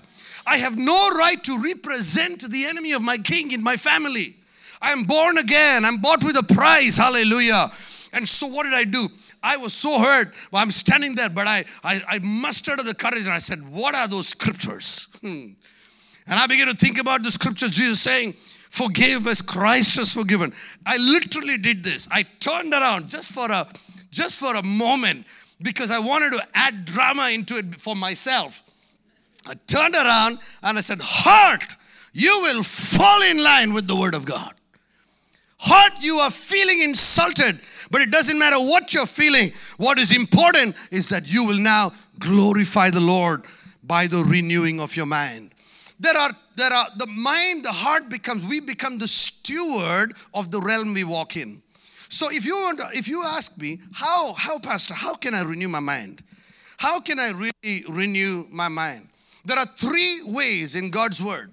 I 0.46 0.58
have 0.58 0.78
no 0.78 1.10
right 1.18 1.42
to 1.44 1.58
represent 1.60 2.42
the 2.42 2.66
enemy 2.66 2.92
of 2.92 3.02
my 3.02 3.18
king 3.18 3.52
in 3.52 3.64
my 3.64 3.78
family. 3.78 4.36
I 4.82 4.92
am 4.92 5.04
born 5.04 5.38
again. 5.38 5.86
I'm 5.86 5.98
bought 5.98 6.24
with 6.24 6.38
a 6.38 6.54
price. 6.54 6.98
Hallelujah. 6.98 7.68
And 8.14 8.28
so 8.28 8.48
what 8.48 8.64
did 8.64 8.74
I 8.74 8.84
do? 8.84 9.08
I 9.42 9.58
was 9.58 9.74
so 9.74 10.00
hurt. 10.00 10.34
Well, 10.52 10.62
I'm 10.62 10.72
standing 10.72 11.16
there, 11.16 11.30
but 11.30 11.48
I, 11.48 11.64
I, 11.84 12.02
I 12.08 12.20
mustered 12.20 12.80
the 12.80 12.96
courage 12.96 13.26
and 13.26 13.34
I 13.34 13.40
said, 13.40 13.60
What 13.60 13.94
are 13.96 14.08
those 14.08 14.30
scriptures? 14.30 15.08
Hmm. 15.22 15.50
And 16.28 16.40
I 16.40 16.48
began 16.48 16.68
to 16.68 16.76
think 16.76 17.00
about 17.00 17.22
the 17.24 17.30
scriptures, 17.30 17.70
Jesus 17.70 18.02
saying, 18.02 18.34
Forgive 18.34 19.28
as 19.28 19.42
Christ 19.42 19.98
has 19.98 20.12
forgiven. 20.12 20.52
I 20.86 20.98
literally 20.98 21.58
did 21.58 21.84
this. 21.84 22.08
I 22.12 22.24
turned 22.40 22.74
around 22.74 23.10
just 23.10 23.32
for 23.32 23.50
a 23.52 23.66
just 24.10 24.40
for 24.40 24.56
a 24.56 24.64
moment 24.64 25.28
because 25.62 25.92
I 25.92 26.00
wanted 26.00 26.34
to 26.34 26.42
add 26.54 26.86
drama 26.86 27.30
into 27.30 27.58
it 27.58 27.76
for 27.76 27.96
myself. 27.96 28.64
I 29.48 29.54
turned 29.68 29.96
around 29.96 30.40
and 30.64 30.78
I 30.78 30.82
said, 30.82 31.00
Heart, 31.02 31.76
you 32.14 32.40
will 32.44 32.64
fall 32.64 33.22
in 33.24 33.38
line 33.44 33.74
with 33.74 33.88
the 33.88 33.96
word 33.96 34.16
of 34.16 34.26
God. 34.26 34.54
Heart, 35.60 35.94
you 36.02 36.18
are 36.18 36.32
feeling 36.32 36.82
insulted, 36.82 37.60
but 37.92 38.02
it 38.02 38.12
doesn't 38.12 38.38
matter 38.38 38.58
what 38.58 38.94
you're 38.94 39.06
feeling. 39.06 39.52
What 39.78 40.00
is 40.00 40.16
important 40.16 40.76
is 40.92 41.10
that 41.10 41.32
you 41.32 41.46
will 41.46 41.60
now 41.60 41.92
glorify 42.20 42.90
the 42.90 43.02
Lord 43.02 43.44
by 43.84 44.08
the 44.08 44.24
renewing 44.26 44.80
of 44.80 44.96
your 44.96 45.06
mind. 45.06 45.52
There 46.00 46.18
are 46.18 46.32
there 46.56 46.72
are 46.72 46.88
the 46.96 47.08
mind, 47.08 47.66
the 47.66 47.72
heart 47.72 48.10
becomes, 48.10 48.46
we 48.46 48.62
become 48.62 48.98
the 48.98 49.08
steward 49.08 50.14
of 50.34 50.52
the 50.52 50.62
realm 50.62 50.94
we 50.94 51.04
walk 51.04 51.36
in. 51.36 51.62
So 52.10 52.30
if 52.32 52.46
you 52.46 52.56
want, 52.56 52.80
if 52.94 53.08
you 53.08 53.24
ask 53.26 53.60
me, 53.60 53.80
how, 53.94 54.34
how, 54.34 54.60
Pastor, 54.60 54.94
how 54.94 55.16
can 55.16 55.34
I 55.34 55.44
renew 55.44 55.68
my 55.68 55.82
mind? 55.82 56.24
How 56.78 57.00
can 57.00 57.20
I 57.20 57.32
really 57.32 57.84
renew 57.90 58.44
my 58.52 58.70
mind? 58.70 59.10
There 59.46 59.58
are 59.58 59.66
three 59.66 60.22
ways 60.26 60.76
in 60.76 60.90
God's 60.90 61.22
word. 61.22 61.52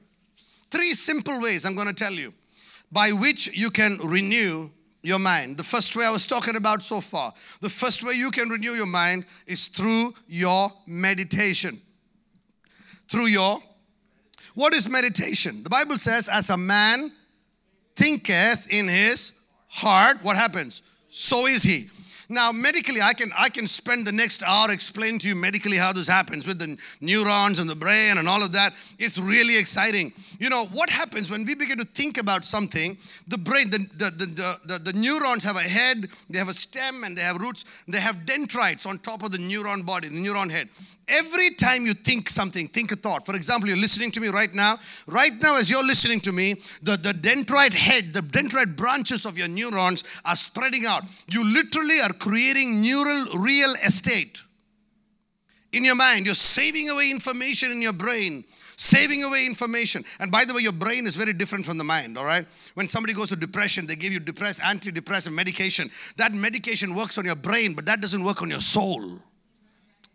Three 0.70 0.92
simple 0.94 1.40
ways 1.40 1.66
I'm 1.66 1.74
going 1.74 1.88
to 1.88 1.94
tell 1.94 2.12
you 2.12 2.32
by 2.90 3.10
which 3.10 3.56
you 3.56 3.70
can 3.70 3.98
renew 4.04 4.68
your 5.02 5.18
mind. 5.18 5.56
The 5.56 5.64
first 5.64 5.96
way 5.96 6.04
I 6.04 6.10
was 6.10 6.26
talking 6.26 6.56
about 6.56 6.82
so 6.82 7.00
far, 7.00 7.32
the 7.60 7.68
first 7.68 8.02
way 8.02 8.14
you 8.14 8.30
can 8.30 8.48
renew 8.48 8.72
your 8.72 8.86
mind 8.86 9.24
is 9.46 9.68
through 9.68 10.14
your 10.28 10.68
meditation. 10.86 11.78
Through 13.08 13.26
your 13.26 13.58
what 14.54 14.74
is 14.74 14.88
meditation? 14.88 15.62
The 15.62 15.70
Bible 15.70 15.96
says, 15.96 16.28
as 16.28 16.50
a 16.50 16.56
man 16.56 17.10
thinketh 17.96 18.72
in 18.72 18.86
his 18.86 19.40
heart, 19.68 20.18
what 20.22 20.36
happens? 20.36 20.82
So 21.10 21.46
is 21.46 21.62
he. 21.62 21.86
Now, 22.32 22.50
medically, 22.50 23.02
I 23.02 23.12
can 23.12 23.30
I 23.38 23.50
can 23.50 23.66
spend 23.66 24.06
the 24.06 24.12
next 24.12 24.42
hour 24.42 24.72
explaining 24.72 25.18
to 25.20 25.28
you 25.28 25.36
medically 25.36 25.76
how 25.76 25.92
this 25.92 26.08
happens 26.08 26.46
with 26.46 26.58
the 26.58 26.80
neurons 27.02 27.58
and 27.58 27.68
the 27.68 27.74
brain 27.74 28.16
and 28.16 28.26
all 28.26 28.42
of 28.42 28.52
that. 28.52 28.72
It's 28.98 29.18
really 29.18 29.58
exciting. 29.58 30.14
You 30.38 30.48
know 30.48 30.64
what 30.72 30.88
happens 30.88 31.30
when 31.30 31.44
we 31.44 31.54
begin 31.54 31.76
to 31.76 31.84
think 31.84 32.16
about 32.16 32.46
something? 32.46 32.96
The 33.28 33.36
brain, 33.36 33.68
the 33.68 33.78
the, 33.78 34.10
the, 34.10 34.56
the, 34.64 34.78
the 34.78 34.98
neurons 34.98 35.44
have 35.44 35.56
a 35.56 35.60
head, 35.60 36.08
they 36.30 36.38
have 36.38 36.48
a 36.48 36.54
stem, 36.54 37.04
and 37.04 37.18
they 37.18 37.22
have 37.22 37.36
roots. 37.36 37.66
They 37.86 38.00
have 38.00 38.24
dendrites 38.24 38.86
on 38.86 38.98
top 38.98 39.22
of 39.22 39.30
the 39.30 39.38
neuron 39.38 39.84
body, 39.84 40.08
the 40.08 40.16
neuron 40.16 40.50
head. 40.50 40.70
Every 41.08 41.50
time 41.50 41.84
you 41.84 41.94
think 41.94 42.30
something, 42.30 42.68
think 42.68 42.92
a 42.92 42.96
thought. 42.96 43.26
For 43.26 43.34
example, 43.34 43.68
you're 43.68 43.76
listening 43.76 44.12
to 44.12 44.20
me 44.20 44.28
right 44.28 44.54
now. 44.54 44.76
Right 45.06 45.32
now, 45.42 45.58
as 45.58 45.68
you're 45.68 45.84
listening 45.84 46.20
to 46.20 46.32
me, 46.32 46.54
the, 46.82 46.96
the 46.96 47.12
dendrite 47.12 47.74
head, 47.74 48.14
the 48.14 48.20
dendrite 48.20 48.76
branches 48.76 49.26
of 49.26 49.36
your 49.36 49.48
neurons 49.48 50.04
are 50.24 50.36
spreading 50.36 50.86
out. 50.86 51.02
You 51.28 51.44
literally 51.44 52.00
are 52.00 52.12
creating 52.22 52.80
neural 52.80 53.24
real 53.40 53.74
estate 53.84 54.40
in 55.72 55.84
your 55.84 55.96
mind. 55.96 56.24
You're 56.24 56.36
saving 56.36 56.88
away 56.88 57.10
information 57.10 57.72
in 57.72 57.82
your 57.82 57.92
brain, 57.92 58.44
saving 58.76 59.24
away 59.24 59.44
information. 59.44 60.04
And 60.20 60.30
by 60.30 60.44
the 60.44 60.54
way, 60.54 60.62
your 60.62 60.70
brain 60.70 61.04
is 61.04 61.16
very 61.16 61.32
different 61.32 61.66
from 61.66 61.78
the 61.78 61.84
mind, 61.84 62.16
all 62.16 62.24
right? 62.24 62.46
When 62.74 62.86
somebody 62.86 63.12
goes 63.12 63.30
to 63.30 63.36
depression, 63.36 63.88
they 63.88 63.96
give 63.96 64.12
you 64.12 64.20
depress, 64.20 64.60
antidepressant 64.60 65.32
medication. 65.32 65.90
That 66.16 66.32
medication 66.32 66.94
works 66.94 67.18
on 67.18 67.24
your 67.24 67.34
brain, 67.34 67.74
but 67.74 67.86
that 67.86 68.00
doesn't 68.00 68.22
work 68.22 68.40
on 68.40 68.50
your 68.50 68.60
soul. 68.60 69.18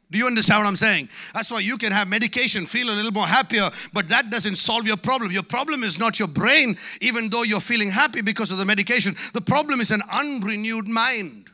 Do 0.10 0.18
you 0.18 0.28
understand 0.28 0.64
what 0.64 0.70
I'm 0.70 0.78
saying? 0.78 1.10
That's 1.34 1.52
why 1.52 1.60
you 1.60 1.78
can 1.78 1.92
have 1.92 2.08
medication, 2.08 2.66
feel 2.66 2.88
a 2.88 2.96
little 2.96 3.12
more 3.12 3.28
happier, 3.28 3.68
but 3.92 4.08
that 4.08 4.30
doesn't 4.30 4.56
solve 4.56 4.88
your 4.88 4.96
problem. 4.96 5.34
Your 5.34 5.44
problem 5.44 5.84
is 5.84 6.00
not 6.00 6.20
your 6.20 6.30
brain, 6.30 6.78
even 7.02 7.30
though 7.30 7.44
you're 7.44 7.60
feeling 7.60 7.90
happy 7.90 8.22
because 8.22 8.50
of 8.50 8.60
the 8.60 8.66
medication. 8.66 9.14
The 9.34 9.42
problem 9.42 9.82
is 9.82 9.92
an 9.92 10.02
unrenewed 10.10 10.88
mind. 10.88 11.47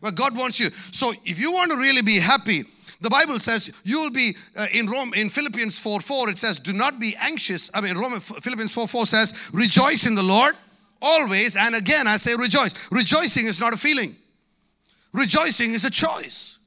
Where 0.00 0.12
God 0.12 0.36
wants 0.36 0.60
you. 0.60 0.70
So 0.70 1.10
if 1.24 1.40
you 1.40 1.52
want 1.52 1.70
to 1.72 1.76
really 1.76 2.02
be 2.02 2.18
happy, 2.18 2.62
the 3.00 3.10
Bible 3.10 3.38
says 3.38 3.80
you 3.84 4.00
will 4.00 4.10
be 4.10 4.32
uh, 4.56 4.66
in 4.74 4.86
Rome 4.86 5.12
in 5.14 5.28
Philippians 5.28 5.78
4 5.78 6.00
4 6.00 6.30
it 6.30 6.38
says 6.38 6.58
do 6.58 6.72
not 6.72 6.98
be 6.98 7.14
anxious. 7.20 7.70
I 7.74 7.80
mean 7.80 7.96
Roman 7.96 8.20
Philippians 8.20 8.74
4 8.74 8.88
4 8.88 9.06
says 9.06 9.50
rejoice 9.54 10.06
in 10.06 10.14
the 10.14 10.22
Lord 10.22 10.54
always. 11.00 11.56
And 11.56 11.74
again 11.76 12.08
I 12.08 12.16
say 12.16 12.34
rejoice. 12.38 12.90
Rejoicing 12.90 13.46
is 13.46 13.60
not 13.60 13.72
a 13.72 13.76
feeling. 13.76 14.16
Rejoicing 15.12 15.72
is 15.72 15.84
a 15.84 15.90
choice. 15.90 16.58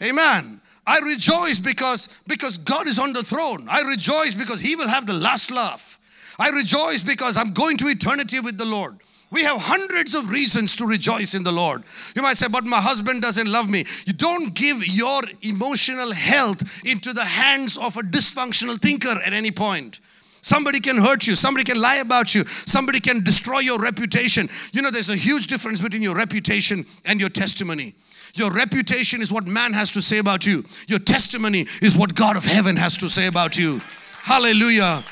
Amen. 0.00 0.60
I 0.86 1.00
rejoice 1.00 1.58
because 1.58 2.22
because 2.28 2.58
God 2.58 2.86
is 2.86 2.98
on 3.00 3.12
the 3.12 3.24
throne. 3.24 3.66
I 3.68 3.82
rejoice 3.82 4.36
because 4.36 4.60
he 4.60 4.76
will 4.76 4.88
have 4.88 5.06
the 5.06 5.14
last 5.14 5.50
laugh. 5.50 5.98
I 6.38 6.50
rejoice 6.50 7.02
because 7.02 7.36
I'm 7.36 7.52
going 7.52 7.76
to 7.78 7.86
eternity 7.86 8.38
with 8.38 8.56
the 8.56 8.66
Lord 8.66 8.98
we 9.30 9.42
have 9.42 9.60
hundreds 9.60 10.14
of 10.14 10.30
reasons 10.30 10.76
to 10.76 10.86
rejoice 10.86 11.34
in 11.34 11.42
the 11.42 11.52
Lord. 11.52 11.82
You 12.14 12.22
might 12.22 12.36
say, 12.36 12.46
but 12.50 12.64
my 12.64 12.80
husband 12.80 13.22
doesn't 13.22 13.50
love 13.50 13.68
me. 13.68 13.84
You 14.06 14.12
don't 14.12 14.54
give 14.54 14.86
your 14.86 15.22
emotional 15.42 16.12
health 16.12 16.84
into 16.84 17.12
the 17.12 17.24
hands 17.24 17.76
of 17.76 17.96
a 17.96 18.02
dysfunctional 18.02 18.80
thinker 18.80 19.20
at 19.24 19.32
any 19.32 19.50
point. 19.50 20.00
Somebody 20.42 20.78
can 20.78 20.96
hurt 20.96 21.26
you, 21.26 21.34
somebody 21.34 21.64
can 21.64 21.80
lie 21.80 21.96
about 21.96 22.32
you, 22.32 22.44
somebody 22.44 23.00
can 23.00 23.24
destroy 23.24 23.58
your 23.58 23.80
reputation. 23.80 24.46
You 24.72 24.80
know, 24.80 24.92
there's 24.92 25.10
a 25.10 25.16
huge 25.16 25.48
difference 25.48 25.80
between 25.80 26.02
your 26.02 26.14
reputation 26.14 26.84
and 27.04 27.18
your 27.18 27.30
testimony. 27.30 27.94
Your 28.36 28.52
reputation 28.52 29.20
is 29.20 29.32
what 29.32 29.44
man 29.44 29.72
has 29.72 29.90
to 29.92 30.02
say 30.02 30.18
about 30.18 30.46
you, 30.46 30.64
your 30.86 31.00
testimony 31.00 31.66
is 31.82 31.96
what 31.96 32.14
God 32.14 32.36
of 32.36 32.44
heaven 32.44 32.76
has 32.76 32.96
to 32.98 33.08
say 33.08 33.26
about 33.26 33.58
you. 33.58 33.80
Hallelujah. 34.22 35.02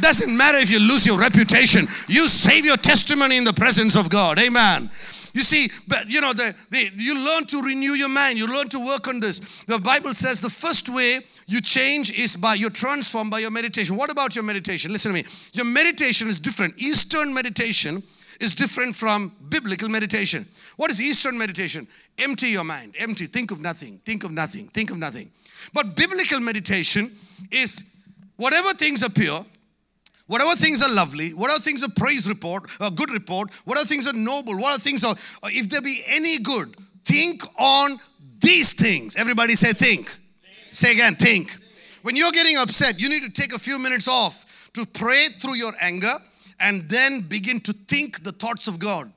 Doesn't 0.00 0.36
matter 0.36 0.58
if 0.58 0.70
you 0.70 0.78
lose 0.78 1.06
your 1.06 1.18
reputation, 1.18 1.86
you 2.08 2.28
save 2.28 2.64
your 2.64 2.76
testimony 2.76 3.36
in 3.36 3.44
the 3.44 3.52
presence 3.52 3.96
of 3.96 4.10
God. 4.10 4.38
Amen. 4.38 4.90
You 5.34 5.42
see, 5.42 5.68
but 5.88 6.08
you 6.08 6.20
know, 6.20 6.32
the, 6.32 6.54
the, 6.70 6.90
you 6.94 7.18
learn 7.24 7.44
to 7.46 7.60
renew 7.62 7.92
your 7.92 8.08
mind, 8.08 8.38
you 8.38 8.46
learn 8.46 8.68
to 8.68 8.78
work 8.78 9.08
on 9.08 9.18
this. 9.20 9.62
The 9.64 9.80
Bible 9.80 10.14
says 10.14 10.40
the 10.40 10.48
first 10.50 10.88
way 10.88 11.18
you 11.46 11.60
change 11.60 12.16
is 12.16 12.36
by 12.36 12.54
you're 12.54 12.70
transformed 12.70 13.30
by 13.30 13.40
your 13.40 13.50
meditation. 13.50 13.96
What 13.96 14.12
about 14.12 14.34
your 14.34 14.44
meditation? 14.44 14.92
Listen 14.92 15.12
to 15.12 15.22
me. 15.22 15.28
Your 15.52 15.66
meditation 15.66 16.28
is 16.28 16.38
different. 16.38 16.80
Eastern 16.80 17.34
meditation 17.34 18.02
is 18.40 18.54
different 18.54 18.94
from 18.94 19.32
biblical 19.48 19.88
meditation. 19.88 20.46
What 20.76 20.90
is 20.90 21.02
Eastern 21.02 21.36
meditation? 21.36 21.86
Empty 22.18 22.48
your 22.48 22.64
mind, 22.64 22.94
empty, 22.98 23.26
think 23.26 23.50
of 23.50 23.60
nothing, 23.60 23.98
think 24.04 24.24
of 24.24 24.30
nothing, 24.30 24.68
think 24.68 24.90
of 24.90 24.98
nothing. 24.98 25.30
But 25.72 25.96
biblical 25.96 26.40
meditation 26.40 27.10
is 27.50 27.84
whatever 28.36 28.70
things 28.70 29.02
appear, 29.02 29.38
Whatever 30.26 30.54
things 30.56 30.82
are 30.82 30.92
lovely, 30.92 31.30
whatever 31.30 31.60
things 31.60 31.84
are 31.84 31.90
praise 31.96 32.28
report, 32.28 32.70
a 32.80 32.90
good 32.90 33.10
report, 33.10 33.52
whatever 33.66 33.86
things 33.86 34.06
are 34.06 34.14
noble, 34.14 34.54
whatever 34.58 34.80
things 34.80 35.04
are, 35.04 35.12
uh, 35.12 35.48
if 35.50 35.68
there 35.68 35.82
be 35.82 36.02
any 36.08 36.38
good, 36.38 36.74
think 37.04 37.42
on 37.58 37.98
these 38.40 38.72
things. 38.72 39.16
Everybody 39.16 39.54
say 39.54 39.72
think. 39.72 40.08
think. 40.08 40.20
Say 40.70 40.92
again, 40.92 41.14
think. 41.14 41.50
think. 41.50 42.04
When 42.04 42.16
you're 42.16 42.32
getting 42.32 42.56
upset, 42.56 42.98
you 42.98 43.08
need 43.08 43.22
to 43.22 43.30
take 43.30 43.54
a 43.54 43.58
few 43.58 43.78
minutes 43.78 44.08
off 44.08 44.70
to 44.74 44.86
pray 44.86 45.28
through 45.40 45.56
your 45.56 45.72
anger 45.80 46.12
and 46.60 46.88
then 46.88 47.20
begin 47.22 47.60
to 47.60 47.72
think 47.72 48.22
the 48.24 48.32
thoughts 48.32 48.66
of 48.66 48.78
God. 48.78 49.10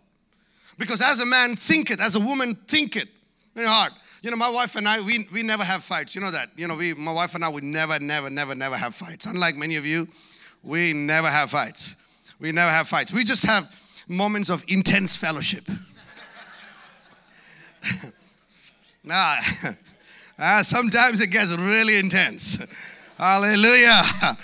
Because 0.78 1.02
as 1.02 1.22
a 1.22 1.26
man, 1.26 1.56
think 1.56 1.90
it, 1.90 2.00
as 2.02 2.16
a 2.16 2.20
woman, 2.20 2.54
think 2.54 2.96
it 2.96 3.08
in 3.56 3.62
your 3.62 3.70
heart. 3.70 3.92
You 4.22 4.32
know, 4.32 4.38
my 4.38 4.50
wife 4.50 4.76
and 4.76 4.88
I, 4.88 5.00
we, 5.00 5.28
we 5.34 5.44
never 5.44 5.64
have 5.64 5.84
fights. 5.84 6.16
You 6.16 6.22
know 6.22 6.32
that. 6.32 6.50
You 6.58 6.68
know, 6.68 6.76
we, 6.76 6.94
my 6.94 7.14
wife 7.14 7.36
and 7.36 7.44
I, 7.44 7.50
we 7.50 7.62
never, 7.62 8.00
never, 8.00 8.30
never, 8.30 8.56
never 8.56 8.76
have 8.76 8.94
fights. 8.94 9.26
Unlike 9.26 9.56
many 9.56 9.76
of 9.78 9.86
you, 9.86 10.06
we 10.68 10.92
never 10.94 11.28
have 11.28 11.50
fights. 11.50 11.96
We 12.40 12.52
never 12.52 12.70
have 12.70 12.88
fights. 12.88 13.14
We 13.14 13.24
just 13.24 13.46
have 13.46 13.74
moments 14.10 14.50
of 14.50 14.64
intense 14.68 15.16
fellowship. 15.16 15.64
nah, 19.04 19.36
ah, 20.40 20.60
sometimes 20.62 21.22
it 21.22 21.32
gets 21.32 21.56
really 21.58 21.98
intense. 21.98 22.58
Hallelujah. 23.18 24.02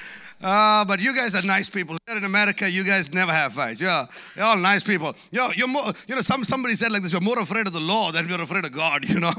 Uh, 0.43 0.83
but 0.83 0.99
you 1.01 1.15
guys 1.15 1.35
are 1.35 1.47
nice 1.47 1.69
people. 1.69 1.97
Here 2.05 2.17
in 2.17 2.25
America, 2.25 2.69
you 2.69 2.83
guys 2.83 3.13
never 3.13 3.31
have 3.31 3.53
fights. 3.53 3.81
Yeah, 3.81 4.03
you're 4.35 4.43
all 4.43 4.57
nice 4.57 4.83
people. 4.83 5.15
Yo, 5.31 5.47
you're 5.55 5.69
more, 5.69 5.85
you 6.05 6.15
know, 6.15 6.21
some, 6.21 6.43
somebody 6.43 6.75
said 6.75 6.91
like 6.91 7.01
this, 7.01 7.13
you're 7.13 7.21
more 7.21 7.39
afraid 7.39 7.65
of 7.65 7.71
the 7.71 7.79
law 7.79 8.11
than 8.11 8.27
you're 8.27 8.41
afraid 8.41 8.65
of 8.65 8.73
God, 8.73 9.07
you 9.09 9.21
know. 9.21 9.31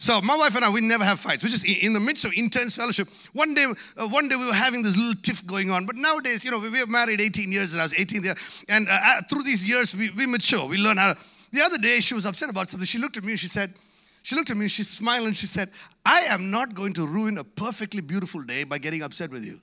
So 0.00 0.22
my 0.22 0.34
wife 0.34 0.56
and 0.56 0.64
I, 0.64 0.70
we 0.70 0.80
never 0.80 1.04
have 1.04 1.20
fights. 1.20 1.44
We're 1.44 1.50
just, 1.50 1.66
in 1.66 1.92
the 1.92 2.00
midst 2.00 2.24
of 2.24 2.32
intense 2.34 2.76
fellowship, 2.76 3.08
one 3.34 3.52
day, 3.52 3.66
uh, 3.66 4.08
one 4.08 4.28
day 4.28 4.36
we 4.36 4.46
were 4.46 4.54
having 4.54 4.82
this 4.82 4.96
little 4.96 5.20
tiff 5.20 5.46
going 5.46 5.70
on. 5.70 5.84
But 5.84 5.96
nowadays, 5.96 6.42
you 6.42 6.50
know, 6.50 6.58
we, 6.58 6.70
we 6.70 6.80
were 6.80 6.90
married 6.90 7.20
18 7.20 7.52
years 7.52 7.74
and 7.74 7.82
I 7.82 7.84
was 7.84 7.92
18 7.92 8.22
there. 8.22 8.34
And 8.70 8.88
uh, 8.88 8.92
uh, 8.92 9.20
through 9.28 9.42
these 9.42 9.68
years, 9.68 9.94
we, 9.94 10.08
we 10.10 10.26
mature. 10.26 10.66
We 10.66 10.78
learn 10.78 10.96
how 10.96 11.12
to. 11.12 11.20
The 11.52 11.60
other 11.62 11.78
day, 11.78 12.00
she 12.00 12.14
was 12.14 12.24
upset 12.24 12.48
about 12.48 12.70
something. 12.70 12.86
She 12.86 12.98
looked 12.98 13.18
at 13.18 13.24
me 13.24 13.32
and 13.32 13.38
she 13.38 13.48
said, 13.48 13.74
she 14.22 14.34
looked 14.34 14.50
at 14.50 14.56
me, 14.56 14.64
and 14.64 14.70
she 14.70 14.82
smiled 14.82 15.26
and 15.26 15.36
she 15.36 15.46
said, 15.46 15.68
I 16.04 16.22
am 16.30 16.50
not 16.50 16.74
going 16.74 16.94
to 16.94 17.06
ruin 17.06 17.38
a 17.38 17.44
perfectly 17.44 18.00
beautiful 18.00 18.42
day 18.42 18.64
by 18.64 18.78
getting 18.78 19.02
upset 19.02 19.30
with 19.30 19.44
you. 19.44 19.60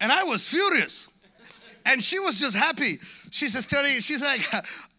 And 0.00 0.12
I 0.12 0.24
was 0.24 0.48
furious. 0.48 1.08
And 1.84 2.02
she 2.02 2.18
was 2.18 2.38
just 2.38 2.56
happy. 2.56 2.98
She 3.30 3.48
says, 3.48 3.64
Terry, 3.66 4.00
she's 4.00 4.22
like, 4.22 4.40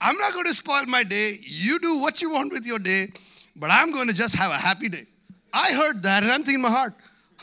I'm 0.01 0.17
not 0.17 0.33
going 0.33 0.45
to 0.45 0.53
spoil 0.53 0.85
my 0.85 1.03
day. 1.03 1.37
You 1.41 1.79
do 1.79 1.99
what 1.99 2.21
you 2.21 2.31
want 2.31 2.51
with 2.51 2.65
your 2.65 2.79
day, 2.79 3.07
but 3.55 3.69
I'm 3.71 3.91
going 3.91 4.07
to 4.07 4.13
just 4.13 4.37
have 4.37 4.51
a 4.51 4.55
happy 4.57 4.89
day. 4.89 5.05
I 5.53 5.73
heard 5.73 6.03
that 6.03 6.23
and 6.23 6.31
I'm 6.31 6.43
thinking 6.43 6.55
in 6.55 6.61
my 6.61 6.69
heart, 6.69 6.93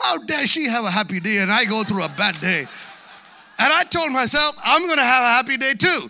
how 0.01 0.17
dare 0.19 0.47
she 0.47 0.67
have 0.67 0.85
a 0.85 0.91
happy 0.91 1.19
day 1.19 1.39
and 1.39 1.51
I 1.51 1.65
go 1.65 1.83
through 1.83 2.03
a 2.03 2.09
bad 2.09 2.39
day? 2.41 2.65
And 3.57 3.73
I 3.73 3.83
told 3.83 4.11
myself, 4.11 4.57
I'm 4.65 4.81
going 4.85 4.97
to 4.97 5.03
have 5.03 5.23
a 5.23 5.27
happy 5.27 5.57
day 5.57 5.73
too. 5.73 6.07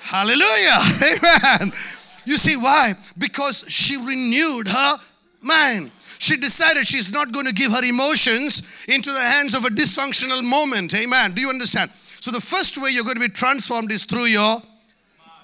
Hallelujah. 0.00 0.78
Amen. 1.02 1.72
You 2.24 2.36
see 2.36 2.56
why? 2.56 2.92
Because 3.16 3.64
she 3.68 3.96
renewed 3.96 4.68
her 4.68 4.96
mind. 5.40 5.90
She 6.18 6.36
decided 6.36 6.86
she's 6.86 7.12
not 7.12 7.32
going 7.32 7.46
to 7.46 7.54
give 7.54 7.72
her 7.72 7.84
emotions 7.84 8.86
into 8.88 9.12
the 9.12 9.20
hands 9.20 9.54
of 9.54 9.64
a 9.64 9.68
dysfunctional 9.68 10.42
moment. 10.42 10.94
Amen. 10.94 11.32
Do 11.32 11.40
you 11.40 11.48
understand? 11.48 11.90
So, 12.20 12.30
the 12.30 12.40
first 12.40 12.76
way 12.76 12.90
you're 12.90 13.04
going 13.04 13.14
to 13.14 13.20
be 13.20 13.28
transformed 13.28 13.92
is 13.92 14.04
through 14.04 14.26
your 14.26 14.56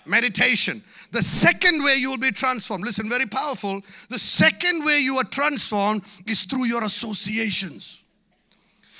meditation. 0.06 0.82
The 1.12 1.22
second 1.22 1.84
way 1.84 1.94
you 1.98 2.10
will 2.10 2.18
be 2.18 2.32
transformed, 2.32 2.84
listen, 2.84 3.08
very 3.08 3.26
powerful. 3.26 3.80
The 4.10 4.18
second 4.18 4.84
way 4.84 4.98
you 4.98 5.16
are 5.18 5.24
transformed 5.24 6.02
is 6.26 6.42
through 6.42 6.64
your 6.64 6.82
associations. 6.82 8.02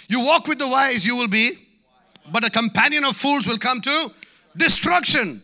You 0.09 0.25
walk 0.25 0.47
with 0.47 0.61
the 0.61 0.69
wise, 0.69 1.05
you 1.05 1.17
will 1.17 1.29
be, 1.29 1.51
but 2.33 2.47
a 2.47 2.51
companion 2.51 3.05
of 3.05 3.17
fools 3.17 3.49
will 3.49 3.57
come 3.57 3.81
to 3.81 4.09
destruction. 4.57 5.43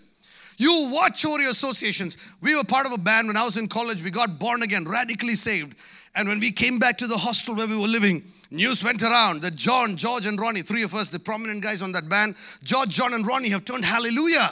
You 0.58 0.90
watch 0.92 1.24
over 1.24 1.40
your 1.40 1.50
associations. 1.50 2.36
We 2.40 2.54
were 2.54 2.64
part 2.64 2.86
of 2.86 2.92
a 2.92 2.98
band 2.98 3.28
when 3.28 3.36
I 3.36 3.44
was 3.44 3.56
in 3.56 3.66
college. 3.66 4.02
We 4.04 4.10
got 4.10 4.38
born 4.38 4.62
again, 4.62 4.84
radically 4.86 5.34
saved. 5.34 5.76
And 6.16 6.28
when 6.28 6.40
we 6.40 6.50
came 6.50 6.78
back 6.78 6.98
to 6.98 7.06
the 7.06 7.16
hostel 7.16 7.54
where 7.54 7.66
we 7.66 7.80
were 7.80 7.88
living, 7.88 8.22
news 8.50 8.82
went 8.82 9.02
around 9.02 9.42
that 9.42 9.54
John, 9.54 9.96
George, 9.96 10.26
and 10.26 10.38
Ronnie, 10.40 10.62
three 10.62 10.82
of 10.82 10.94
us, 10.94 11.10
the 11.10 11.18
prominent 11.18 11.62
guys 11.62 11.82
on 11.82 11.92
that 11.92 12.08
band, 12.08 12.34
George, 12.62 12.90
John, 12.90 13.14
and 13.14 13.26
Ronnie 13.26 13.50
have 13.50 13.64
turned 13.64 13.84
hallelujah. 13.84 14.48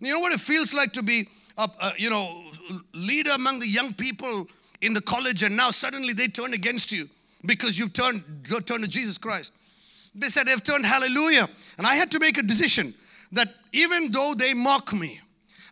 You 0.00 0.14
know 0.14 0.20
what 0.20 0.32
it 0.32 0.40
feels 0.40 0.72
like 0.72 0.92
to 0.92 1.02
be, 1.02 1.24
a, 1.58 1.68
a, 1.82 1.92
you 1.98 2.08
know, 2.08 2.44
leader 2.94 3.32
among 3.34 3.58
the 3.58 3.68
young 3.68 3.92
people 3.94 4.46
in 4.80 4.94
the 4.94 5.02
college, 5.02 5.42
and 5.42 5.56
now 5.56 5.70
suddenly 5.70 6.12
they 6.12 6.28
turn 6.28 6.54
against 6.54 6.92
you 6.92 7.06
because 7.44 7.78
you've 7.78 7.92
turned, 7.92 8.22
turned 8.66 8.84
to 8.84 8.88
Jesus 8.88 9.18
Christ. 9.18 9.52
They 10.14 10.28
said 10.28 10.46
they've 10.46 10.62
turned 10.62 10.86
hallelujah. 10.86 11.48
And 11.78 11.86
I 11.86 11.94
had 11.94 12.10
to 12.12 12.20
make 12.20 12.38
a 12.38 12.42
decision 12.42 12.92
that 13.32 13.48
even 13.72 14.10
though 14.10 14.34
they 14.36 14.54
mock 14.54 14.92
me, 14.92 15.20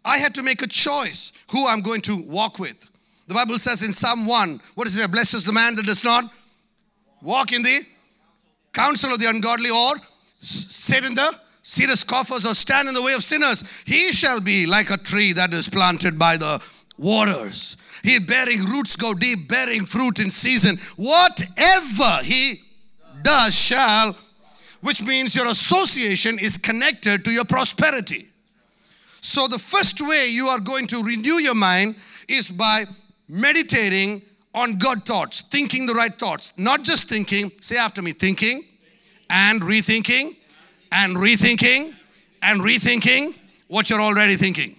I 0.05 0.19
had 0.19 0.35
to 0.37 0.43
make 0.43 0.63
a 0.63 0.69
choice 0.69 1.33
who 1.51 1.67
I'm 1.67 1.81
going 1.81 2.01
to 2.03 2.23
walk 2.27 2.59
with. 2.59 2.89
The 3.29 3.35
Bible 3.35 3.59
says 3.59 3.83
in 3.83 3.93
Psalm 3.93 4.27
1, 4.27 4.61
what 4.75 4.87
is 4.87 4.99
it? 4.99 5.13
Blessed 5.13 5.35
is 5.35 5.45
the 5.45 5.53
man 5.53 5.77
that 5.77 5.85
does 5.85 6.03
not 6.03 6.25
walk 7.21 7.53
in 7.53 7.63
the 7.63 7.83
counsel 8.73 9.13
of 9.13 9.21
the 9.21 9.29
ungodly 9.29 9.69
or 9.69 9.97
sit 10.41 11.05
in 11.05 11.15
the 11.15 11.39
seat 11.63 11.91
of 11.91 11.99
scoffers 11.99 12.47
or 12.47 12.55
stand 12.55 12.89
in 12.89 12.95
the 12.95 13.03
way 13.03 13.13
of 13.13 13.23
sinners. 13.23 13.83
He 13.87 14.13
shall 14.13 14.41
be 14.41 14.67
like 14.67 14.89
a 14.91 14.97
tree 14.97 15.35
that 15.35 15.53
is 15.53 15.69
planted 15.69 16.19
by 16.19 16.39
the 16.39 16.59
waters. 16.97 17.77
He 18.03 18.19
bearing 18.19 18.65
roots 18.65 18.97
go 18.97 19.13
deep, 19.13 19.47
bearing 19.47 19.85
fruit 19.85 20.21
in 20.21 20.31
season. 20.31 20.79
Whatever 20.97 22.25
he 22.25 22.63
does 23.23 23.55
shall, 23.55 24.17
which 24.81 25.03
means 25.03 25.37
your 25.37 25.49
association 25.49 26.39
is 26.39 26.57
connected 26.57 27.27
to 27.27 27.31
your 27.31 27.45
prosperity. 27.45 28.29
So 29.21 29.49
the 29.49 29.59
first 29.59 30.01
way 30.01 30.29
you 30.31 30.47
are 30.47 30.61
going 30.61 30.87
to 30.87 31.03
renew 31.03 31.35
your 31.35 31.57
mind 31.57 31.97
is 32.27 32.51
by 32.51 32.85
meditating 33.29 34.23
on 34.55 34.79
God 34.79 35.05
thoughts, 35.05 35.43
thinking 35.43 35.87
the 35.87 35.95
right 35.95 36.13
thoughts, 36.13 36.59
not 36.59 36.83
just 36.83 37.09
thinking, 37.09 37.51
say 37.61 37.77
after 37.77 38.03
me, 38.03 38.13
thinking 38.13 38.63
and 39.31 39.61
rethinking 39.61 40.37
and 40.93 41.17
rethinking 41.17 41.95
and 42.43 42.61
rethinking 42.61 43.35
what 43.69 43.91
you're 43.91 44.01
already 44.01 44.37
thinking. 44.37 44.75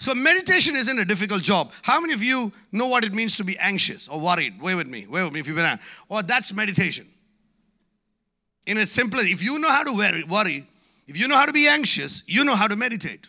So, 0.00 0.14
meditation 0.14 0.76
isn't 0.76 0.98
a 0.98 1.04
difficult 1.04 1.42
job. 1.42 1.72
How 1.82 2.00
many 2.00 2.12
of 2.12 2.22
you 2.22 2.52
know 2.70 2.86
what 2.86 3.04
it 3.04 3.14
means 3.14 3.36
to 3.38 3.44
be 3.44 3.56
anxious 3.58 4.06
or 4.06 4.20
worried? 4.20 4.54
Wait 4.60 4.76
with 4.76 4.86
me, 4.86 5.06
wait 5.10 5.24
with 5.24 5.32
me 5.32 5.40
if 5.40 5.48
you've 5.48 5.56
been, 5.56 5.66
or 6.08 6.18
oh, 6.18 6.22
that's 6.22 6.54
meditation. 6.54 7.04
In 8.68 8.78
a 8.78 8.86
simple, 8.86 9.18
if 9.18 9.42
you 9.42 9.58
know 9.58 9.68
how 9.68 9.82
to 9.82 9.92
worry, 9.94 10.64
if 11.08 11.18
you 11.18 11.26
know 11.26 11.36
how 11.36 11.46
to 11.46 11.52
be 11.52 11.66
anxious, 11.66 12.22
you 12.28 12.44
know 12.44 12.54
how 12.54 12.68
to 12.68 12.76
meditate. 12.76 13.26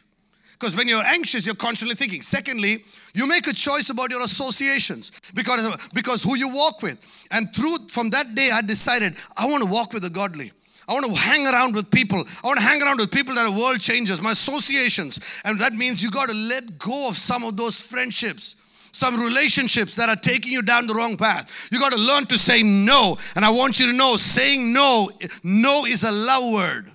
Because 0.52 0.76
when 0.76 0.88
you're 0.88 1.04
anxious, 1.04 1.46
you're 1.46 1.56
constantly 1.56 1.96
thinking. 1.96 2.22
Secondly, 2.22 2.78
you 3.14 3.28
make 3.28 3.48
a 3.48 3.54
choice 3.54 3.90
about 3.90 4.12
your 4.12 4.22
associations 4.22 5.12
because, 5.34 5.90
because 5.94 6.24
who 6.24 6.36
you 6.36 6.54
walk 6.54 6.82
with. 6.82 7.28
And 7.32 7.54
through 7.54 7.88
from 7.90 8.10
that 8.12 8.36
day, 8.36 8.50
I 8.54 8.62
decided 8.62 9.14
I 9.38 9.46
want 9.48 9.64
to 9.64 9.70
walk 9.70 9.94
with 9.94 10.04
the 10.04 10.10
godly. 10.10 10.52
I 10.88 10.94
want 10.94 11.06
to 11.06 11.14
hang 11.14 11.46
around 11.46 11.76
with 11.76 11.92
people. 11.92 12.18
I 12.44 12.48
want 12.48 12.60
to 12.60 12.66
hang 12.66 12.82
around 12.82 12.98
with 12.98 13.12
people 13.12 13.36
that 13.36 13.46
are 13.46 13.52
world 13.52 13.80
changers, 13.80 14.24
my 14.24 14.32
associations. 14.32 15.42
And 15.46 15.60
that 15.60 15.74
means 15.74 16.02
you 16.02 16.10
got 16.10 16.30
to 16.30 16.36
let 16.36 16.80
go 16.80 17.08
of 17.08 17.16
some 17.16 17.44
of 17.44 17.56
those 17.56 17.80
friendships, 17.80 18.56
some 18.92 19.20
relationships 19.20 19.96
that 19.98 20.10
are 20.10 20.16
taking 20.16 20.52
you 20.52 20.64
down 20.64 20.88
the 20.88 20.96
wrong 20.96 21.16
path. 21.16 21.70
You 21.72 21.80
got 21.80 21.94
to 21.94 22.00
learn 22.00 22.26
to 22.26 22.38
say 22.40 22.64
no. 22.64 23.18
And 23.36 23.46
I 23.46 23.52
want 23.52 23.80
you 23.80 23.86
to 23.92 23.94
know 23.94 24.16
saying 24.16 24.74
no, 24.74 25.12
no 25.44 25.86
is 25.86 26.04
a 26.04 26.12
love 26.12 26.52
word. 26.54 26.92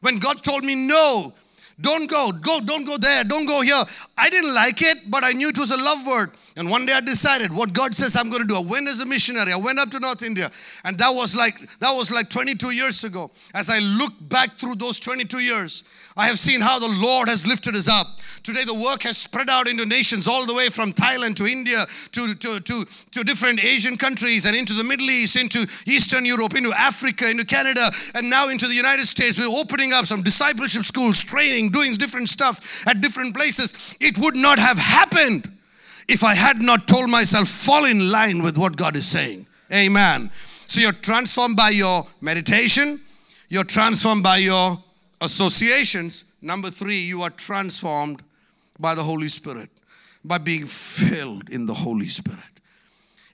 When 0.00 0.18
God 0.18 0.42
told 0.42 0.64
me 0.64 0.74
no, 0.74 1.34
don't 1.80 2.10
go, 2.10 2.32
go, 2.32 2.60
don't 2.60 2.84
go 2.84 2.96
there, 2.98 3.22
don't 3.24 3.46
go 3.46 3.60
here. 3.60 3.82
I 4.16 4.30
didn't 4.30 4.54
like 4.54 4.82
it, 4.82 4.98
but 5.08 5.22
I 5.22 5.32
knew 5.32 5.48
it 5.48 5.58
was 5.58 5.70
a 5.70 5.82
love 5.82 6.06
word. 6.06 6.30
And 6.56 6.68
one 6.68 6.86
day 6.86 6.92
I 6.92 7.00
decided 7.00 7.54
what 7.54 7.72
God 7.72 7.94
says 7.94 8.16
I'm 8.16 8.30
going 8.30 8.42
to 8.42 8.48
do. 8.48 8.56
I 8.56 8.62
went 8.68 8.88
as 8.88 9.00
a 9.00 9.06
missionary. 9.06 9.52
I 9.52 9.56
went 9.56 9.78
up 9.78 9.90
to 9.90 10.00
North 10.00 10.24
India. 10.24 10.50
And 10.84 10.98
that 10.98 11.10
was 11.10 11.36
like 11.36 11.56
that 11.78 11.92
was 11.92 12.10
like 12.10 12.28
22 12.30 12.72
years 12.72 13.04
ago. 13.04 13.30
As 13.54 13.70
I 13.70 13.78
look 13.78 14.12
back 14.22 14.58
through 14.58 14.74
those 14.74 14.98
22 14.98 15.38
years, 15.38 15.84
I 16.18 16.26
have 16.26 16.38
seen 16.38 16.60
how 16.60 16.80
the 16.80 16.92
Lord 16.98 17.28
has 17.28 17.46
lifted 17.46 17.76
us 17.76 17.88
up. 17.88 18.08
Today, 18.42 18.64
the 18.64 18.74
work 18.74 19.02
has 19.02 19.16
spread 19.16 19.48
out 19.48 19.68
into 19.68 19.86
nations 19.86 20.26
all 20.26 20.46
the 20.46 20.54
way 20.54 20.68
from 20.68 20.90
Thailand 20.90 21.36
to 21.36 21.46
India 21.46 21.84
to, 22.12 22.34
to, 22.34 22.60
to, 22.60 22.84
to 23.12 23.24
different 23.24 23.62
Asian 23.62 23.96
countries 23.96 24.44
and 24.46 24.56
into 24.56 24.72
the 24.72 24.82
Middle 24.82 25.08
East, 25.10 25.36
into 25.36 25.60
Eastern 25.86 26.24
Europe, 26.24 26.56
into 26.56 26.72
Africa, 26.72 27.30
into 27.30 27.44
Canada, 27.44 27.90
and 28.14 28.28
now 28.28 28.48
into 28.48 28.66
the 28.66 28.74
United 28.74 29.06
States. 29.06 29.38
We're 29.38 29.54
opening 29.54 29.92
up 29.92 30.06
some 30.06 30.22
discipleship 30.22 30.84
schools, 30.84 31.22
training, 31.22 31.70
doing 31.70 31.94
different 31.94 32.28
stuff 32.30 32.86
at 32.88 33.00
different 33.00 33.36
places. 33.36 33.96
It 34.00 34.18
would 34.18 34.34
not 34.34 34.58
have 34.58 34.78
happened 34.78 35.48
if 36.08 36.24
I 36.24 36.34
had 36.34 36.60
not 36.60 36.88
told 36.88 37.10
myself, 37.10 37.48
fall 37.48 37.84
in 37.84 38.10
line 38.10 38.42
with 38.42 38.56
what 38.56 38.76
God 38.76 38.96
is 38.96 39.06
saying. 39.06 39.46
Amen. 39.72 40.30
So 40.32 40.80
you're 40.80 40.92
transformed 40.92 41.56
by 41.56 41.70
your 41.70 42.06
meditation, 42.20 42.98
you're 43.50 43.64
transformed 43.64 44.22
by 44.22 44.38
your 44.38 44.78
associations. 45.20 46.24
Number 46.40 46.70
three, 46.70 46.98
you 46.98 47.22
are 47.22 47.30
transformed 47.30 48.22
by 48.78 48.94
the 48.94 49.02
Holy 49.02 49.28
Spirit, 49.28 49.70
by 50.24 50.38
being 50.38 50.66
filled 50.66 51.50
in 51.50 51.66
the 51.66 51.74
Holy 51.74 52.08
Spirit. 52.08 52.40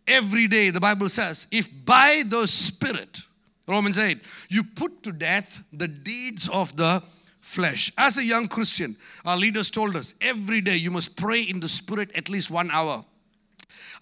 Every 0.06 0.46
day, 0.46 0.70
the 0.70 0.80
Bible 0.80 1.08
says, 1.08 1.46
if 1.50 1.68
by 1.84 2.22
the 2.26 2.46
Spirit, 2.46 3.20
Romans 3.66 3.98
8, 3.98 4.18
you 4.50 4.62
put 4.62 5.02
to 5.04 5.12
death 5.12 5.64
the 5.72 5.88
deeds 5.88 6.48
of 6.48 6.76
the 6.76 7.02
flesh. 7.40 7.92
As 7.96 8.18
a 8.18 8.24
young 8.24 8.48
Christian, 8.48 8.96
our 9.24 9.36
leaders 9.36 9.70
told 9.70 9.96
us 9.96 10.14
every 10.20 10.60
day 10.60 10.76
you 10.76 10.90
must 10.90 11.16
pray 11.16 11.42
in 11.42 11.60
the 11.60 11.68
Spirit 11.68 12.10
at 12.16 12.28
least 12.28 12.50
one 12.50 12.70
hour. 12.70 13.04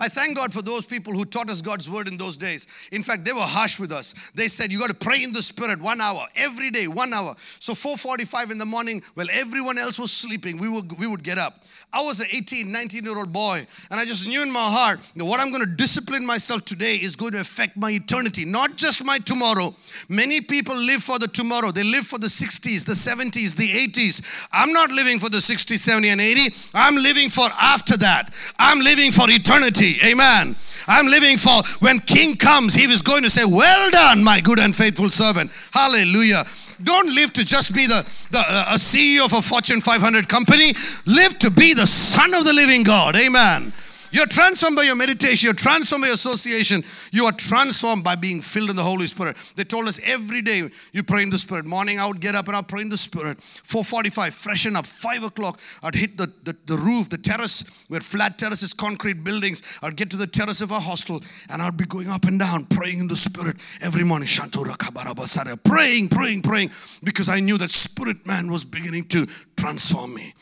I 0.03 0.09
thank 0.09 0.37
God 0.37 0.53
for 0.53 0.63
those 0.63 0.85
people 0.85 1.13
who 1.13 1.25
taught 1.25 1.49
us 1.49 1.63
God's 1.63 1.89
word 1.89 2.09
in 2.09 2.17
those 2.17 2.37
days. 2.37 2.67
In 2.91 3.05
fact, 3.05 3.25
they 3.25 3.33
were 3.33 3.39
harsh 3.39 3.79
with 3.79 3.93
us. 3.93 4.33
They 4.35 4.49
said, 4.49 4.73
You 4.73 4.81
got 4.81 4.91
to 4.91 4.97
pray 4.97 5.23
in 5.23 5.31
the 5.31 5.45
spirit 5.45 5.81
one 5.81 6.01
hour, 6.01 6.27
every 6.35 6.73
day, 6.73 6.89
one 6.89 7.15
hour. 7.15 7.37
So 7.61 7.73
4:45 7.73 8.51
in 8.51 8.59
the 8.59 8.65
morning, 8.65 9.01
while 9.15 9.29
everyone 9.31 9.79
else 9.79 10.01
was 10.01 10.11
sleeping, 10.11 10.59
we 10.59 10.69
would, 10.69 10.99
we 10.99 11.07
would 11.07 11.23
get 11.23 11.39
up. 11.39 11.53
I 11.95 12.01
was 12.01 12.21
an 12.21 12.27
18, 12.33 12.73
19 12.73 13.05
year 13.05 13.19
old 13.19 13.33
boy, 13.33 13.61
and 13.91 14.01
I 14.01 14.07
just 14.07 14.27
knew 14.27 14.43
in 14.43 14.51
my 14.51 14.65
heart 14.65 14.99
that 15.15 15.25
what 15.25 15.41
I'm 15.41 15.51
going 15.51 15.65
to 15.65 15.71
discipline 15.71 16.27
myself 16.27 16.65
today 16.65 16.95
is 16.95 17.17
going 17.17 17.33
to 17.33 17.41
affect 17.41 17.77
my 17.77 17.91
eternity, 17.91 18.47
not 18.47 18.77
just 18.77 19.05
my 19.05 19.19
tomorrow. 19.19 19.75
Many 20.09 20.41
people 20.41 20.75
live 20.75 21.03
for 21.03 21.19
the 21.19 21.29
tomorrow, 21.29 21.71
they 21.71 21.85
live 21.85 22.07
for 22.07 22.19
the 22.19 22.29
60s, 22.29 22.87
the 22.87 22.95
70s, 22.95 23.57
the 23.57 23.69
80s. 23.69 24.49
I'm 24.53 24.73
not 24.73 24.91
living 24.91 25.19
for 25.19 25.29
the 25.29 25.41
60, 25.41 25.77
70, 25.77 26.09
and 26.09 26.21
80. 26.21 26.55
I'm 26.75 26.97
living 26.97 27.29
for 27.29 27.47
after 27.61 27.99
that. 27.99 28.33
I'm 28.59 28.81
living 28.81 29.13
for 29.13 29.29
eternity. 29.29 29.97
Amen. 30.05 30.57
I'm 30.89 31.07
living 31.07 31.37
for 31.37 31.63
when 31.81 31.99
King 32.01 32.37
comes, 32.37 32.75
he 32.75 32.91
is 32.91 33.03
going 33.03 33.23
to 33.23 33.31
say, 33.31 33.43
Well 33.45 33.91
done, 33.91 34.25
my 34.25 34.41
good 34.41 34.59
and 34.59 34.75
faithful 34.75 35.11
servant. 35.11 35.51
Hallelujah. 35.73 36.43
Don't 36.85 37.15
live 37.15 37.33
to 37.35 37.45
just 37.45 37.75
be 37.75 37.87
the, 37.87 38.03
the 38.31 38.39
uh, 38.39 38.73
a 38.73 38.77
CEO 38.77 39.25
of 39.25 39.33
a 39.33 39.43
Fortune 39.43 39.81
500 39.81 40.29
company. 40.29 40.73
Live 41.07 41.39
to 41.41 41.51
be 41.51 41.75
the 41.75 41.87
son 41.87 42.35
of 42.35 42.45
the 42.45 42.53
living 42.53 42.83
God. 42.83 43.17
Amen. 43.17 43.73
You're 44.13 44.27
transformed 44.27 44.77
by 44.77 44.83
your 44.83 44.95
meditation. 44.95 45.47
You're 45.47 45.55
transformed 45.55 46.03
by 46.03 46.09
your 46.09 46.15
association. 46.15 46.83
You 47.13 47.25
are 47.25 47.33
transformed 47.33 48.05
by 48.05 48.15
being 48.15 48.43
filled 48.43 48.69
in 48.69 48.77
the 48.77 48.83
Holy 48.83 49.07
Spirit. 49.07 49.37
They 49.57 49.65
told 49.65 49.89
us 49.89 49.99
every 50.05 50.43
day 50.43 50.69
you 50.93 51.03
pray 51.03 51.23
in 51.23 51.31
the 51.31 51.39
Spirit. 51.39 51.65
Morning 51.65 51.99
I 51.99 52.07
would 52.07 52.21
get 52.21 52.35
up 52.35 52.47
and 52.47 52.55
I'd 52.55 52.69
pray 52.69 52.83
in 52.83 52.91
the 52.91 52.99
Spirit. 52.99 53.39
4:45, 53.39 54.35
freshen 54.35 54.77
up. 54.77 54.85
5 54.85 55.25
o'clock, 55.25 55.59
I'd 55.83 55.95
hit 55.95 56.19
the, 56.19 56.27
the, 56.45 56.55
the 56.67 56.77
roof, 56.77 57.09
the 57.09 57.17
terrace. 57.17 57.87
We 57.89 57.95
had 57.95 58.05
flat 58.05 58.39
terraces, 58.39 58.75
concrete 58.75 59.25
buildings. 59.25 59.79
I'd 59.83 59.97
get 59.97 60.11
to 60.11 60.19
the 60.19 60.27
terrace 60.27 60.61
of 60.61 60.73
our 60.73 60.81
hostel 60.81 61.23
and 61.49 61.63
I'd 61.63 61.79
be 61.79 61.87
going 61.87 62.09
up 62.09 62.25
and 62.25 62.39
down, 62.39 62.67
praying 62.67 62.99
in 62.99 63.09
the 63.09 63.17
Spirit 63.17 63.57
every 63.81 64.05
morning. 64.05 64.29
Praying, 65.65 66.09
praying, 66.09 66.43
praying. 66.43 66.71
Because 67.03 67.29
I 67.31 67.41
knew 67.41 67.57
that 67.57 67.71
Spirit 67.71 68.27
man 68.27 68.51
was 68.51 68.65
beginning 68.65 69.05
to 69.05 69.27
transform 69.57 70.15
me. 70.15 70.35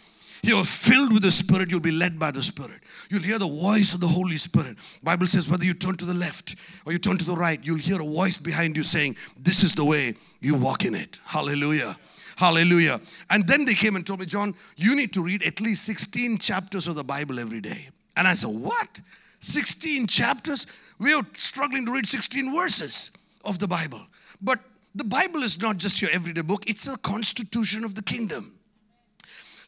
You're 0.42 0.64
filled 0.64 1.12
with 1.12 1.22
the 1.22 1.30
Spirit, 1.30 1.70
you'll 1.70 1.80
be 1.80 1.90
led 1.90 2.18
by 2.18 2.30
the 2.30 2.42
Spirit. 2.42 2.80
You'll 3.10 3.22
hear 3.22 3.38
the 3.38 3.48
voice 3.48 3.92
of 3.92 4.00
the 4.00 4.06
Holy 4.06 4.36
Spirit. 4.36 4.76
Bible 5.02 5.26
says 5.26 5.48
whether 5.48 5.64
you 5.64 5.74
turn 5.74 5.96
to 5.96 6.04
the 6.04 6.14
left 6.14 6.56
or 6.86 6.92
you 6.92 6.98
turn 6.98 7.18
to 7.18 7.24
the 7.24 7.36
right, 7.36 7.58
you'll 7.62 7.76
hear 7.76 8.00
a 8.00 8.04
voice 8.04 8.38
behind 8.38 8.76
you 8.76 8.82
saying, 8.82 9.16
This 9.36 9.62
is 9.62 9.74
the 9.74 9.84
way 9.84 10.14
you 10.40 10.56
walk 10.56 10.84
in 10.84 10.94
it. 10.94 11.20
Hallelujah. 11.26 11.94
Hallelujah. 12.36 12.98
And 13.30 13.46
then 13.46 13.66
they 13.66 13.74
came 13.74 13.96
and 13.96 14.06
told 14.06 14.20
me, 14.20 14.26
John, 14.26 14.54
you 14.76 14.96
need 14.96 15.12
to 15.12 15.22
read 15.22 15.42
at 15.42 15.60
least 15.60 15.84
16 15.84 16.38
chapters 16.38 16.86
of 16.86 16.94
the 16.94 17.04
Bible 17.04 17.38
every 17.38 17.60
day. 17.60 17.88
And 18.16 18.26
I 18.26 18.32
said, 18.32 18.48
What? 18.48 19.00
16 19.40 20.06
chapters? 20.06 20.66
We 20.98 21.12
are 21.14 21.22
struggling 21.34 21.84
to 21.86 21.92
read 21.92 22.06
16 22.06 22.54
verses 22.54 23.12
of 23.44 23.58
the 23.58 23.68
Bible. 23.68 24.00
But 24.40 24.58
the 24.94 25.04
Bible 25.04 25.42
is 25.42 25.60
not 25.60 25.78
just 25.78 26.00
your 26.00 26.10
everyday 26.12 26.42
book, 26.42 26.64
it's 26.66 26.92
a 26.92 26.98
constitution 26.98 27.84
of 27.84 27.94
the 27.94 28.02
kingdom. 28.02 28.54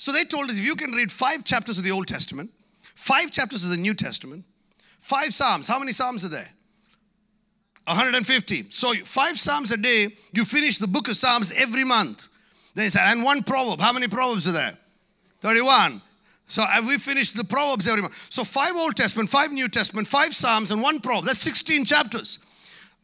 So 0.02 0.10
they 0.10 0.24
told 0.24 0.50
us 0.50 0.58
if 0.58 0.66
you 0.66 0.74
can 0.74 0.90
read 0.90 1.12
five 1.12 1.44
chapters 1.44 1.78
of 1.78 1.84
the 1.84 1.92
Old 1.92 2.08
Testament, 2.08 2.50
five 2.82 3.30
chapters 3.30 3.62
of 3.62 3.70
the 3.70 3.76
New 3.76 3.94
Testament, 3.94 4.44
five 4.98 5.32
Psalms. 5.32 5.68
How 5.68 5.78
many 5.78 5.92
Psalms 5.92 6.24
are 6.24 6.28
there? 6.28 6.48
150. 7.84 8.64
So 8.70 8.94
five 9.04 9.38
Psalms 9.38 9.70
a 9.70 9.76
day, 9.76 10.08
you 10.32 10.44
finish 10.44 10.78
the 10.78 10.88
book 10.88 11.06
of 11.06 11.14
Psalms 11.14 11.52
every 11.56 11.84
month. 11.84 12.26
Then 12.74 12.86
he 12.86 12.90
said, 12.90 13.12
and 13.12 13.22
one 13.22 13.44
proverb. 13.44 13.78
How 13.80 13.92
many 13.92 14.08
proverbs 14.08 14.48
are 14.48 14.52
there? 14.52 14.72
31. 15.40 16.02
So 16.46 16.64
we 16.84 16.98
finished 16.98 17.36
the 17.36 17.44
Proverbs 17.44 17.86
every 17.86 18.02
month. 18.02 18.26
So 18.28 18.42
five 18.42 18.72
Old 18.74 18.96
Testament, 18.96 19.28
five 19.28 19.52
New 19.52 19.68
Testament, 19.68 20.08
five 20.08 20.34
Psalms, 20.34 20.72
and 20.72 20.82
one 20.82 20.98
proverb. 20.98 21.26
That's 21.26 21.38
16 21.38 21.84
chapters. 21.84 22.40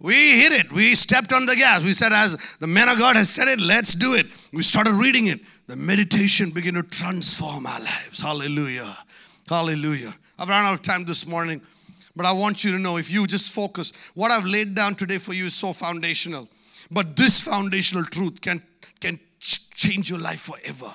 We 0.01 0.41
hit 0.41 0.51
it. 0.51 0.73
We 0.73 0.97
stepped 0.97 1.33
on 1.33 1.47
the 1.47 1.55
gas. 1.55 1.85
We 1.85 1.95
said, 1.95 2.13
as 2.13 2.57
the 2.57 2.67
man 2.67 2.89
of 2.89 2.99
God 2.99 3.15
has 3.15 3.31
said 3.31 3.47
it, 3.47 3.61
let's 3.61 3.95
do 3.95 4.15
it. 4.15 4.27
We 4.53 4.65
started 4.65 4.95
reading 4.95 5.29
it 5.29 5.39
the 5.69 5.77
meditation 5.77 6.51
begin 6.51 6.75
to 6.75 6.83
transform 6.83 7.67
our 7.67 7.79
lives. 7.79 8.23
Hallelujah. 8.23 8.97
Hallelujah. 9.49 10.13
I've 10.39 10.49
run 10.49 10.65
out 10.65 10.73
of 10.73 10.83
time 10.83 11.05
this 11.05 11.27
morning, 11.29 11.61
but 12.17 12.25
I 12.25 12.33
want 12.33 12.65
you 12.65 12.73
to 12.73 12.79
know 12.79 12.97
if 12.97 13.13
you 13.13 13.27
just 13.27 13.53
focus, 13.53 14.11
what 14.15 14.31
I've 14.31 14.47
laid 14.47 14.75
down 14.75 14.95
today 14.95 15.19
for 15.19 15.35
you 15.35 15.45
is 15.45 15.55
so 15.55 15.75
foundational. 15.75 16.49
But 16.91 17.17
this 17.17 17.43
foundational 17.43 18.05
truth 18.05 18.41
can, 18.41 18.63
can 18.99 19.21
change 19.41 20.09
your 20.09 20.19
life 20.19 20.41
forever. 20.41 20.91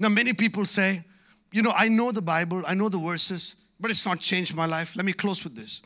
Now, 0.00 0.08
many 0.08 0.34
people 0.34 0.64
say, 0.64 0.98
you 1.52 1.62
know, 1.62 1.72
I 1.76 1.88
know 1.88 2.10
the 2.10 2.20
Bible, 2.20 2.64
I 2.66 2.74
know 2.74 2.88
the 2.88 2.98
verses, 2.98 3.54
but 3.78 3.92
it's 3.92 4.04
not 4.04 4.18
changed 4.18 4.56
my 4.56 4.66
life. 4.66 4.96
Let 4.96 5.06
me 5.06 5.12
close 5.12 5.44
with 5.44 5.54
this. 5.54 5.82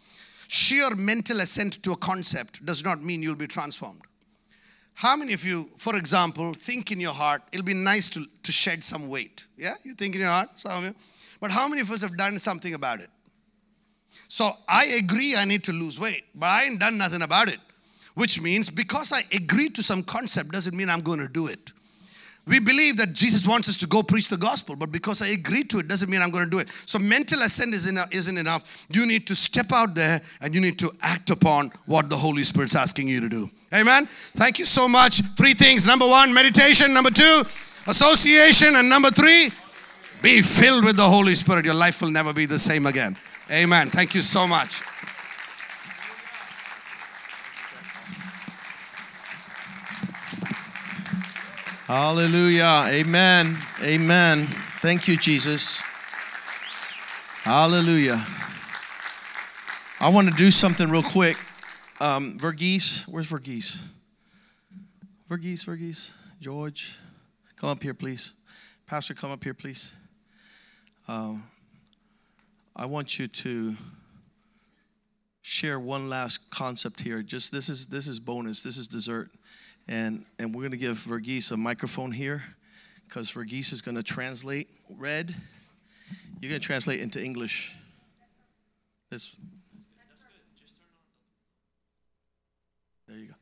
Sheer 0.48 0.94
mental 0.94 1.40
assent 1.40 1.82
to 1.82 1.92
a 1.92 1.96
concept 1.96 2.64
does 2.64 2.82
not 2.82 3.02
mean 3.02 3.22
you'll 3.22 3.36
be 3.36 3.46
transformed. 3.46 4.00
How 4.98 5.16
many 5.16 5.32
of 5.32 5.44
you, 5.44 5.68
for 5.76 5.94
example, 5.94 6.54
think 6.54 6.90
in 6.90 6.98
your 6.98 7.12
heart, 7.12 7.40
it'll 7.52 7.64
be 7.64 7.72
nice 7.72 8.08
to, 8.08 8.24
to 8.42 8.50
shed 8.50 8.82
some 8.82 9.08
weight? 9.08 9.46
Yeah? 9.56 9.74
You 9.84 9.94
think 9.94 10.16
in 10.16 10.22
your 10.22 10.30
heart, 10.30 10.48
some 10.56 10.78
of 10.78 10.90
you. 10.90 10.94
But 11.40 11.52
how 11.52 11.68
many 11.68 11.82
of 11.82 11.90
us 11.92 12.02
have 12.02 12.16
done 12.16 12.36
something 12.40 12.74
about 12.74 12.98
it? 13.00 13.08
So 14.26 14.50
I 14.68 14.98
agree 15.00 15.36
I 15.38 15.44
need 15.44 15.62
to 15.64 15.72
lose 15.72 16.00
weight, 16.00 16.24
but 16.34 16.46
I 16.46 16.64
ain't 16.64 16.80
done 16.80 16.98
nothing 16.98 17.22
about 17.22 17.46
it. 17.48 17.60
Which 18.14 18.42
means 18.42 18.70
because 18.70 19.12
I 19.12 19.20
agree 19.32 19.68
to 19.68 19.84
some 19.84 20.02
concept 20.02 20.50
doesn't 20.50 20.76
mean 20.76 20.90
I'm 20.90 21.02
going 21.02 21.20
to 21.20 21.28
do 21.28 21.46
it. 21.46 21.72
We 22.48 22.60
believe 22.60 22.96
that 22.96 23.12
Jesus 23.12 23.46
wants 23.46 23.68
us 23.68 23.76
to 23.78 23.86
go 23.86 24.02
preach 24.02 24.28
the 24.28 24.36
gospel, 24.36 24.74
but 24.76 24.90
because 24.90 25.20
I 25.20 25.28
agree 25.28 25.64
to 25.64 25.78
it 25.78 25.88
doesn't 25.88 26.08
mean 26.08 26.22
I'm 26.22 26.30
going 26.30 26.44
to 26.44 26.50
do 26.50 26.58
it. 26.58 26.68
So 26.68 26.98
mental 26.98 27.42
assent 27.42 27.74
isn't 27.74 28.38
enough. 28.38 28.86
You 28.90 29.06
need 29.06 29.26
to 29.26 29.34
step 29.34 29.66
out 29.72 29.94
there 29.94 30.20
and 30.40 30.54
you 30.54 30.60
need 30.60 30.78
to 30.78 30.90
act 31.02 31.30
upon 31.30 31.70
what 31.86 32.08
the 32.08 32.16
Holy 32.16 32.42
Spirit's 32.44 32.74
asking 32.74 33.08
you 33.08 33.20
to 33.20 33.28
do. 33.28 33.50
Amen. 33.74 34.06
Thank 34.06 34.58
you 34.58 34.64
so 34.64 34.88
much. 34.88 35.20
Three 35.36 35.52
things. 35.52 35.86
Number 35.86 36.06
one, 36.06 36.32
meditation. 36.32 36.94
Number 36.94 37.10
two, 37.10 37.42
association. 37.86 38.76
And 38.76 38.88
number 38.88 39.10
three, 39.10 39.50
be 40.22 40.42
filled 40.42 40.84
with 40.84 40.96
the 40.96 41.02
Holy 41.02 41.34
Spirit. 41.34 41.64
Your 41.64 41.74
life 41.74 42.00
will 42.00 42.10
never 42.10 42.32
be 42.32 42.46
the 42.46 42.58
same 42.58 42.86
again. 42.86 43.16
Amen. 43.50 43.88
Thank 43.88 44.14
you 44.14 44.22
so 44.22 44.46
much. 44.46 44.82
Hallelujah. 51.88 52.84
Amen. 52.88 53.56
Amen. 53.82 54.44
Thank 54.82 55.08
you, 55.08 55.16
Jesus. 55.16 55.80
Hallelujah. 57.44 58.22
I 59.98 60.10
want 60.10 60.28
to 60.28 60.34
do 60.34 60.50
something 60.50 60.90
real 60.90 61.02
quick. 61.02 61.38
Um, 61.98 62.38
Verghese, 62.38 63.08
where's 63.08 63.32
Verghese? 63.32 63.86
Verghese, 65.30 65.64
Verghese, 65.64 66.12
George, 66.42 66.98
come 67.56 67.70
up 67.70 67.82
here, 67.82 67.94
please. 67.94 68.34
Pastor, 68.86 69.14
come 69.14 69.30
up 69.30 69.42
here, 69.42 69.54
please. 69.54 69.96
Um, 71.08 71.42
I 72.76 72.84
want 72.84 73.18
you 73.18 73.28
to 73.28 73.76
share 75.40 75.80
one 75.80 76.10
last 76.10 76.50
concept 76.50 77.00
here. 77.00 77.22
Just 77.22 77.50
this 77.50 77.70
is 77.70 77.86
this 77.86 78.06
is 78.06 78.20
bonus. 78.20 78.62
This 78.62 78.76
is 78.76 78.88
dessert, 78.88 79.30
and 79.87 80.25
and 80.39 80.53
we're 80.53 80.63
gonna 80.63 80.77
give 80.77 80.97
Verghese 80.97 81.51
a 81.51 81.57
microphone 81.57 82.11
here, 82.11 82.43
because 83.07 83.31
Verghese 83.31 83.73
is 83.73 83.81
gonna 83.81 84.03
translate. 84.03 84.67
Red, 84.97 85.35
you're 86.39 86.49
gonna 86.51 86.59
translate 86.59 86.99
into 87.01 87.23
English. 87.23 87.75
This. 89.09 89.35
There 93.07 93.17
you 93.17 93.27
go. 93.27 93.35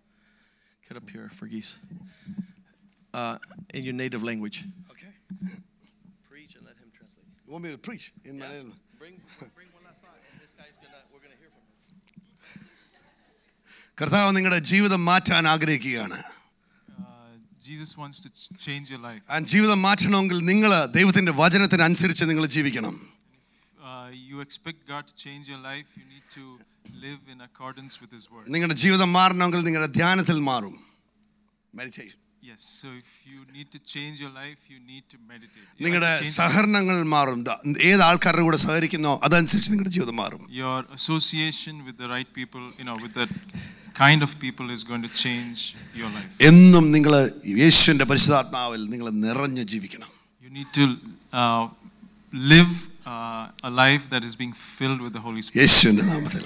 Get 0.87 0.97
up 0.97 1.09
here, 1.09 1.29
Verghese. 1.39 1.77
Uh, 3.13 3.37
in 3.73 3.83
your 3.83 3.93
native 3.93 4.23
language. 4.23 4.63
Okay. 4.91 5.07
Preach 6.29 6.55
and 6.55 6.65
let 6.65 6.75
him 6.77 6.89
translate. 6.93 7.25
You 7.45 7.51
want 7.53 7.63
me 7.65 7.71
to 7.71 7.77
preach 7.77 8.13
in 8.25 8.39
my 8.39 8.45
Bring, 8.99 9.19
bring 9.55 9.67
one 9.73 9.83
last 9.87 10.01
thought, 10.03 10.19
and 10.31 10.39
this 10.41 10.53
guy's 10.53 10.77
gonna. 10.77 11.01
We're 11.11 11.19
gonna 11.25 11.39
hear 11.41 11.49
from 11.49 11.63
him. 11.63 11.71
കർത്താവ് 13.99 14.29
നിങ്ങളുടെ 14.35 14.59
ജീവിതം 14.71 15.01
മാറ്റാൻ 15.09 15.47
ആഗ്രഹിക്കുകയാണ് 15.53 16.17
Uh, 16.19 16.34
Jesus 17.65 17.97
wants 17.97 18.17
to 18.21 18.29
ch- 18.31 18.49
change 18.65 18.89
your 18.89 19.01
life. 19.01 19.21
ആ 19.29 19.39
ജീവിതം 19.53 19.81
മാറ്റണമെങ്കിൽ 19.81 20.37
നിങ്ങൾ 20.45 20.71
ദൈവത്തിന്റെ 20.91 21.31
വചനത്തിന് 21.35 21.83
അനുസരിച്ച് 21.83 22.25
നിങ്ങൾ 22.25 22.45
ജീവിക്കണം 22.47 22.95
Uh, 23.83 24.09
you 24.29 24.37
expect 24.41 24.79
God 24.87 25.03
to 25.07 25.15
change 25.15 25.45
your 25.47 25.61
life, 25.61 25.87
you 25.99 26.05
need 26.05 26.25
to 26.31 26.43
live 27.05 27.21
in 27.27 27.39
accordance 27.41 27.95
with 28.01 28.11
His 28.11 28.25
word. 28.31 28.45
നിങ്ങളുടെ 28.47 28.73
ജീവിതം 28.75 29.13
മാറണമെങ്കിൽ 29.13 29.61
നിങ്ങളുടെ 29.61 29.91
ധ്യാനത്തിൽ 29.99 30.39
മാറും 30.49 30.75
meditation 31.73 32.17
Yes, 32.45 32.61
so 32.77 32.87
if 32.99 33.09
you 33.25 33.39
need 33.55 33.67
to 33.71 33.79
change 33.91 34.15
your 34.19 34.31
life, 34.33 34.61
you 34.67 34.79
need 34.91 35.03
to 35.09 35.17
meditate. 35.31 35.65
You 35.65 35.73
have 35.73 35.83
നിങ്ങളുടെ 35.85 36.09
to 36.11 36.21
change 36.21 36.37
സഹകരണങ്ങൾ 36.39 36.95
മാറും 37.13 37.41
ദാ- 37.47 37.57
ഏത് 37.89 38.01
ആൾക്കാരുടെ 38.07 38.43
കൂടെ 38.47 38.59
സഹകരിക്കുന്നോ 38.63 39.11
അതനുസരിച്ച് 39.27 39.69
നിങ്ങളുടെ 39.73 39.93
ജീവിതം 39.97 40.15
മാറും 40.21 40.41
your 40.61 40.79
association 40.97 41.75
with 41.87 41.97
the 42.03 42.09
right 42.15 42.29
people, 42.39 42.63
you 42.79 42.87
know, 42.89 42.97
with 43.03 43.13
that 43.19 43.31
kind 44.01 44.21
of 44.27 44.31
people 44.45 44.67
is 44.77 44.83
going 44.91 45.03
to 45.07 45.13
change 45.23 45.59
your 46.01 46.09
life. 46.17 46.31
എന്നും 46.49 46.85
നിങ്ങൾ 46.95 47.13
യേശുവിന്റെ 47.63 48.07
പരിശുദ്ധാത്മാവിൽ 48.11 48.81
നിങ്ങൾ 48.93 49.09
നിറഞ്ഞു 49.25 49.65
ജീവിക്കണം 49.73 50.11
You 50.41 50.51
need 50.59 50.71
to 50.79 50.85
uh, 51.33 51.63
live 52.53 52.71
uh, 53.05 53.69
a 53.69 53.73
life 53.83 54.05
that 54.13 54.23
is 54.23 54.35
being 54.35 54.55
filled 54.71 55.01
with 55.05 55.13
the 55.13 55.23
Holy 55.27 55.43
Spirit. 55.43 55.61
യേശുവിന്റെ 55.63 56.05
നാമത്തിൽ 56.11 56.43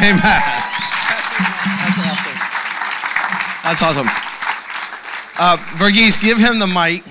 Amen. 0.00 0.40
That's 1.82 2.00
awesome. 2.06 2.40
That's 3.64 3.82
awesome. 3.82 4.10
Uh, 5.38 5.56
Verghese, 5.80 6.20
give 6.20 6.38
him 6.38 6.58
the 6.58 6.66
mic. 6.66 7.02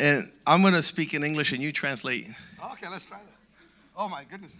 And 0.00 0.30
I'm 0.46 0.60
going 0.60 0.74
to 0.74 0.82
speak 0.82 1.14
in 1.14 1.24
English 1.24 1.52
and 1.52 1.60
you 1.62 1.72
translate. 1.72 2.26
Okay, 2.72 2.86
let's 2.90 3.06
try 3.06 3.18
that. 3.18 3.36
Oh 3.96 4.08
my 4.08 4.22
goodness. 4.30 4.54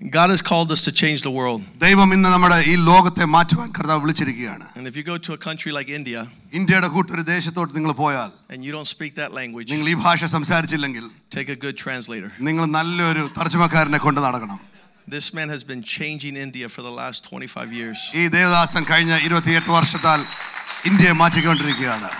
God 0.00 0.30
has 0.30 0.40
called 0.40 0.72
us 0.72 0.82
to 0.86 0.92
change 0.92 1.20
the 1.26 1.32
world. 1.38 1.60
ദൈവം 1.84 2.08
ഇന്ന് 2.16 2.28
നമ്മുടെ 2.34 2.58
ഈ 2.72 2.74
ലോകത്തെ 2.90 3.24
മാറ്റുവാൻ 3.34 3.68
കർത്താവ് 3.78 4.00
വിളിച്ചിരിക്കുകയാണ് 4.04 4.64
And 4.78 4.86
if 4.90 4.94
you 4.98 5.04
go 5.10 5.16
to 5.26 5.32
a 5.38 5.40
country 5.48 5.70
like 5.78 5.88
India 5.98 6.20
ഇന്ത്യയുടെ 6.58 6.88
കൂട്ടൊരു 6.94 7.24
ദേശത്തോട്ട് 7.32 7.72
നിങ്ങൾ 7.76 7.92
പോയാൽ 8.02 8.30
and 8.52 8.58
you 8.66 8.72
don't 8.76 8.90
speak 8.94 9.12
that 9.20 9.32
language, 9.40 9.68
നിങ്ങൾ 9.72 9.88
ഈ 9.92 9.96
ഭാഷ 10.06 10.24
സംസാരിച്ചില്ലെങ്കിൽ 10.36 11.04
take 11.36 11.50
a 11.56 11.58
good 11.64 11.76
translator. 11.84 12.30
നിങ്ങൾ 12.48 12.64
നല്ലൊരു 12.78 13.24
തർജ്ജമക്കാരനെ 13.38 14.00
കൊണ്ട് 14.06 14.20
നടക്കണം 14.26 14.58
This 15.08 15.26
man 15.34 15.48
has 15.48 15.62
been 15.64 15.82
changing 15.92 16.34
India 16.38 16.66
for 16.68 16.82
the 16.82 16.94
last 17.00 17.18
25 17.30 17.72
years. 17.72 17.98
ഈ 18.14 18.24
ദേവദാസൻ 18.36 18.82
കഴിഞ്ഞ 18.90 19.12
ഇരുപത്തിയെട്ട് 19.26 19.70
വർഷത്താൽ 19.78 20.20
ഇന്ത്യയെ 20.90 21.14
മാറ്റിക്കൊണ്ടിരിക്കുകയാണ് 21.22 22.10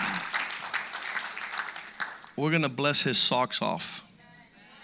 We're 2.37 2.51
going 2.51 2.63
to 2.63 2.77
bless 2.83 2.99
his 3.03 3.19
socks 3.31 3.61
off. 3.73 3.87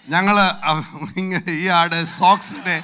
ഞങ്ങള് 0.06 0.42
അവ- 0.70 0.88
ഇങ്ങ- 1.20 1.42
ഈ 1.54 1.66
ആട് 1.78 1.96
സോക്സിനെ 2.18 2.76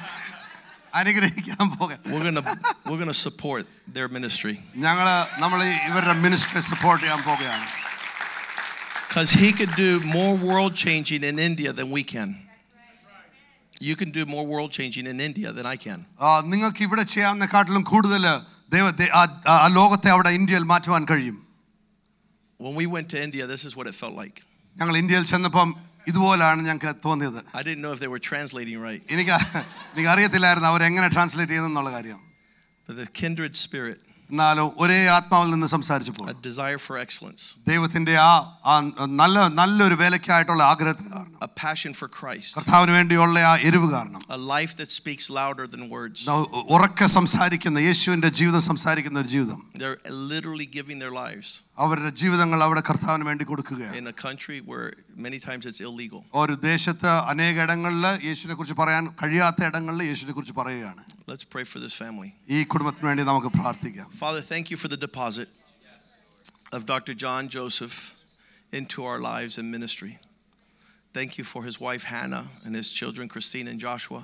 അനുഗ്രഹിക്കാൻ 0.93 1.63
പോകാൻ 1.77 1.99
We're 2.11 2.23
going 2.25 2.39
to 2.39 2.45
we're 2.87 2.99
going 3.01 3.13
to 3.15 3.21
support 3.27 3.63
their 3.97 4.09
ministry 4.17 4.55
ഞങ്ങള് 4.85 5.15
നമ്മൾ 5.43 5.59
ഇവരുടെ 5.89 6.15
മിനിസ്ട്രി 6.25 6.61
സപ്പോർട്ട് 6.71 7.03
ചെയ്യാൻ 7.05 7.21
പോകുകയാണ് 7.29 7.67
cuz 9.13 9.31
he 9.43 9.49
could 9.59 9.73
do 9.85 9.89
more 10.17 10.33
world 10.49 10.73
changing 10.85 11.23
in 11.31 11.37
India 11.49 11.71
than 11.79 11.89
we 11.97 12.03
can. 12.13 12.29
You 13.81 13.95
can 13.95 14.11
do 14.11 14.23
more 14.25 14.43
world 14.45 14.71
changing 14.71 15.05
in 15.07 15.19
India 15.19 15.49
than 15.51 15.65
I 15.65 15.77
can. 15.85 15.99
ആ, 16.21 16.27
നിങ്ങൾക്ക് 16.51 16.81
ഇവിടെ 16.83 17.03
ചെയ്യാവുന്നതിനെക്കാട്ടിലും 17.03 17.83
കൂടുതൽ 17.83 18.23
ദൈവ 18.69 18.89
ദേ- 18.99 19.11
ആ- 19.21 19.39
ആ 19.53 19.67
ലോകത്തെ 19.79 20.09
അവിടെ 20.09 20.29
ഇന്ത്യയിൽ 20.39 20.63
മാറ്റുവാൻ 20.63 21.05
കഴിയും 21.11 21.37
When 22.59 22.75
we 22.75 22.85
went 22.85 23.09
to 23.09 23.17
India, 23.23 23.43
this 23.47 23.63
is 23.65 23.75
what 23.75 23.87
it 23.87 23.95
felt 23.95 24.15
like. 24.15 24.37
ഞങ്ങൾ 24.77 24.97
ഇന്ത്യയിൽ 24.97 25.25
ചെന്നപ്പം 25.25 25.69
ഇതുപോലാണ് 26.07 26.61
ഞങ്ങൾക്ക് 26.61 26.91
തോന്നിയത് 27.05 27.39
I 27.53 27.63
didn't 27.63 27.81
know 27.81 27.91
if 27.91 27.99
they 28.03 28.11
were 28.15 28.23
translating 28.31 28.77
right, 28.87 29.01
എനിക്ക് 29.09 29.33
എനിക്ക് 29.93 30.09
അറിയത്തില്ലായിരുന്നു 30.09 30.69
അവരെങ്ങനെ 30.69 31.07
ട്രാൻസ്ലേറ്റ് 31.07 31.51
ചെയ്യുന്നുള്ള 31.51 31.91
കാര്യം 31.91 32.21
but 32.87 32.95
the 32.95 33.07
kindred 33.21 33.55
spirit, 33.65 33.99
എന്നാലും 34.29 34.67
ഒരേ 34.77 35.07
ആത്മാവിൽ 35.15 35.49
നിന്ന് 35.51 35.67
സംസാരിച്ചപ്പോൾ 35.67 36.27
a 36.29 36.35
desire 36.47 36.79
for 36.85 36.95
excellence, 36.97 37.41
ദൈവത്തിന്റെ 37.67 38.13
ആ 38.19 38.31
ആ 38.65 38.75
നല്ല 39.21 39.47
നല്ലൊരു 39.59 39.93
വേലയ്ക്കായിട്ടുള്ള 39.93 40.63
ആഗ്രഹത്തിന് 40.63 41.09
കാരണം 41.09 41.35
a 41.41 41.49
passion 41.63 41.93
for 41.93 42.07
Christ, 42.19 42.49
കർത്താവിന് 42.57 42.91
വേണ്ടിയുള്ള 42.91 43.39
ആ 43.49 43.53
എരിവ് 43.69 43.87
കാരണം 43.91 44.21
a 44.29 44.39
life 44.53 44.73
that 44.81 44.91
speaks 44.91 45.27
louder 45.39 45.67
than 45.73 45.83
words. 45.89 46.19
ന- 46.29 46.37
ഉറക്കെ 46.75 47.07
സംസാരിക്കുന്ന 47.17 47.79
യേശുവിന്റെ 47.89 48.29
ജീവിതം 48.39 48.61
സംസാരിക്കുന്ന 48.61 49.19
ഒരു 49.19 49.27
ജീവിതം 49.27 49.59
They're 49.83 49.99
literally 50.31 50.69
giving 50.79 50.99
their 51.03 51.15
lives 51.23 51.49
അവരുടെ 51.83 52.11
ജീവിതങ്ങൾ 52.21 52.59
അവിടെ 52.65 52.81
കർത്താവിന് 52.89 53.25
വേണ്ടി 53.29 53.45
കൊടുക്കുകയാണ് 53.51 53.95
in 54.01 54.07
a 54.13 54.15
country 54.25 54.57
where 54.69 54.87
many 55.25 55.39
times 55.47 55.63
it's 55.69 55.81
illegal. 55.89 56.21
ഒരു 56.41 56.55
ദേശത്ത് 56.69 57.09
അനേക 57.33 57.57
ഇടങ്ങളിൽ 57.65 58.05
യേശുവിനെ 58.29 58.55
കുറിച്ച് 58.59 58.77
പറയാൻ 58.81 59.03
കഴിയാത്ത 59.21 59.59
ഇടങ്ങളിൽ 59.69 60.03
യേശുവിനെ 60.11 60.35
കുറിച്ച് 60.37 60.55
പറയുകയാണ് 60.61 61.03
Let's 61.31 61.47
pray 61.55 61.65
for 61.71 61.79
this 61.85 61.95
family. 62.03 62.29
ഈ 62.55 62.59
കുടുംബത്തിന് 62.73 63.07
വേണ്ടി 63.11 63.25
നമുക്ക് 63.31 63.51
പ്രാർത്ഥിക്കാം 63.59 64.07
Father, 64.23 64.43
thank 64.53 64.65
you 64.73 64.79
for 64.83 64.91
the 64.95 65.01
deposit 65.07 65.49
of 66.75 66.81
Dr. 66.93 67.13
John 67.23 67.43
Joseph 67.57 67.97
into 68.79 68.99
our 69.09 69.19
lives 69.31 69.57
and 69.59 69.67
ministry. 69.77 70.13
Thank 71.17 71.31
you 71.39 71.43
for 71.53 71.61
his 71.69 71.79
wife 71.87 72.05
Hannah 72.05 72.45
and 72.65 72.73
his 72.75 72.87
children 72.99 73.25
Christine 73.33 73.67
and 73.71 73.79
Joshua. 73.79 74.21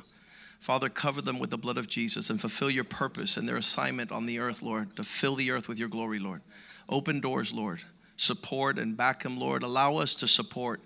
Father, 0.59 0.89
cover 0.89 1.21
them 1.21 1.37
with 1.39 1.51
the 1.51 1.57
blood 1.65 1.77
of 1.77 1.87
Jesus 1.87 2.29
and 2.29 2.37
fulfill 2.41 2.69
your 2.69 2.83
purpose 2.83 3.37
and 3.37 3.47
their 3.47 3.55
assignment 3.55 4.11
on 4.11 4.25
the 4.25 4.39
earth, 4.39 4.61
Lord, 4.61 4.87
to 4.97 5.03
fill 5.03 5.35
the 5.35 5.51
earth 5.51 5.67
with 5.69 5.79
your 5.79 5.87
glory, 5.87 6.19
Lord. 6.19 6.41
Open 6.88 7.20
doors, 7.20 7.52
Lord. 7.52 7.82
Support 8.16 8.78
and 8.78 8.96
back 8.96 9.24
him, 9.24 9.38
Lord. 9.38 9.62
Allow 9.62 9.96
us 9.96 10.14
to 10.16 10.28
support 10.28 10.80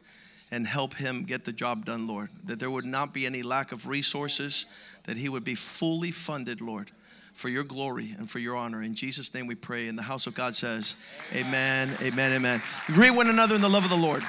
and 0.50 0.66
help 0.66 0.94
him 0.94 1.24
get 1.24 1.44
the 1.44 1.52
job 1.52 1.84
done, 1.84 2.06
Lord. 2.06 2.30
That 2.46 2.58
there 2.58 2.70
would 2.70 2.84
not 2.84 3.12
be 3.12 3.26
any 3.26 3.42
lack 3.42 3.72
of 3.72 3.86
resources, 3.86 4.66
that 5.04 5.16
he 5.16 5.28
would 5.28 5.44
be 5.44 5.54
fully 5.54 6.10
funded, 6.10 6.60
Lord, 6.60 6.90
for 7.34 7.48
your 7.48 7.64
glory 7.64 8.14
and 8.16 8.28
for 8.28 8.38
your 8.38 8.56
honor. 8.56 8.82
In 8.82 8.94
Jesus' 8.94 9.34
name 9.34 9.46
we 9.46 9.54
pray. 9.54 9.88
And 9.88 9.98
the 9.98 10.02
house 10.02 10.26
of 10.26 10.34
God 10.34 10.56
says, 10.56 11.02
Amen, 11.34 11.90
amen, 12.02 12.32
amen. 12.32 12.62
Greet 12.86 13.10
one 13.10 13.28
another 13.28 13.54
in 13.54 13.60
the 13.60 13.68
love 13.68 13.84
of 13.84 13.90
the 13.90 13.96
Lord. 13.96 14.22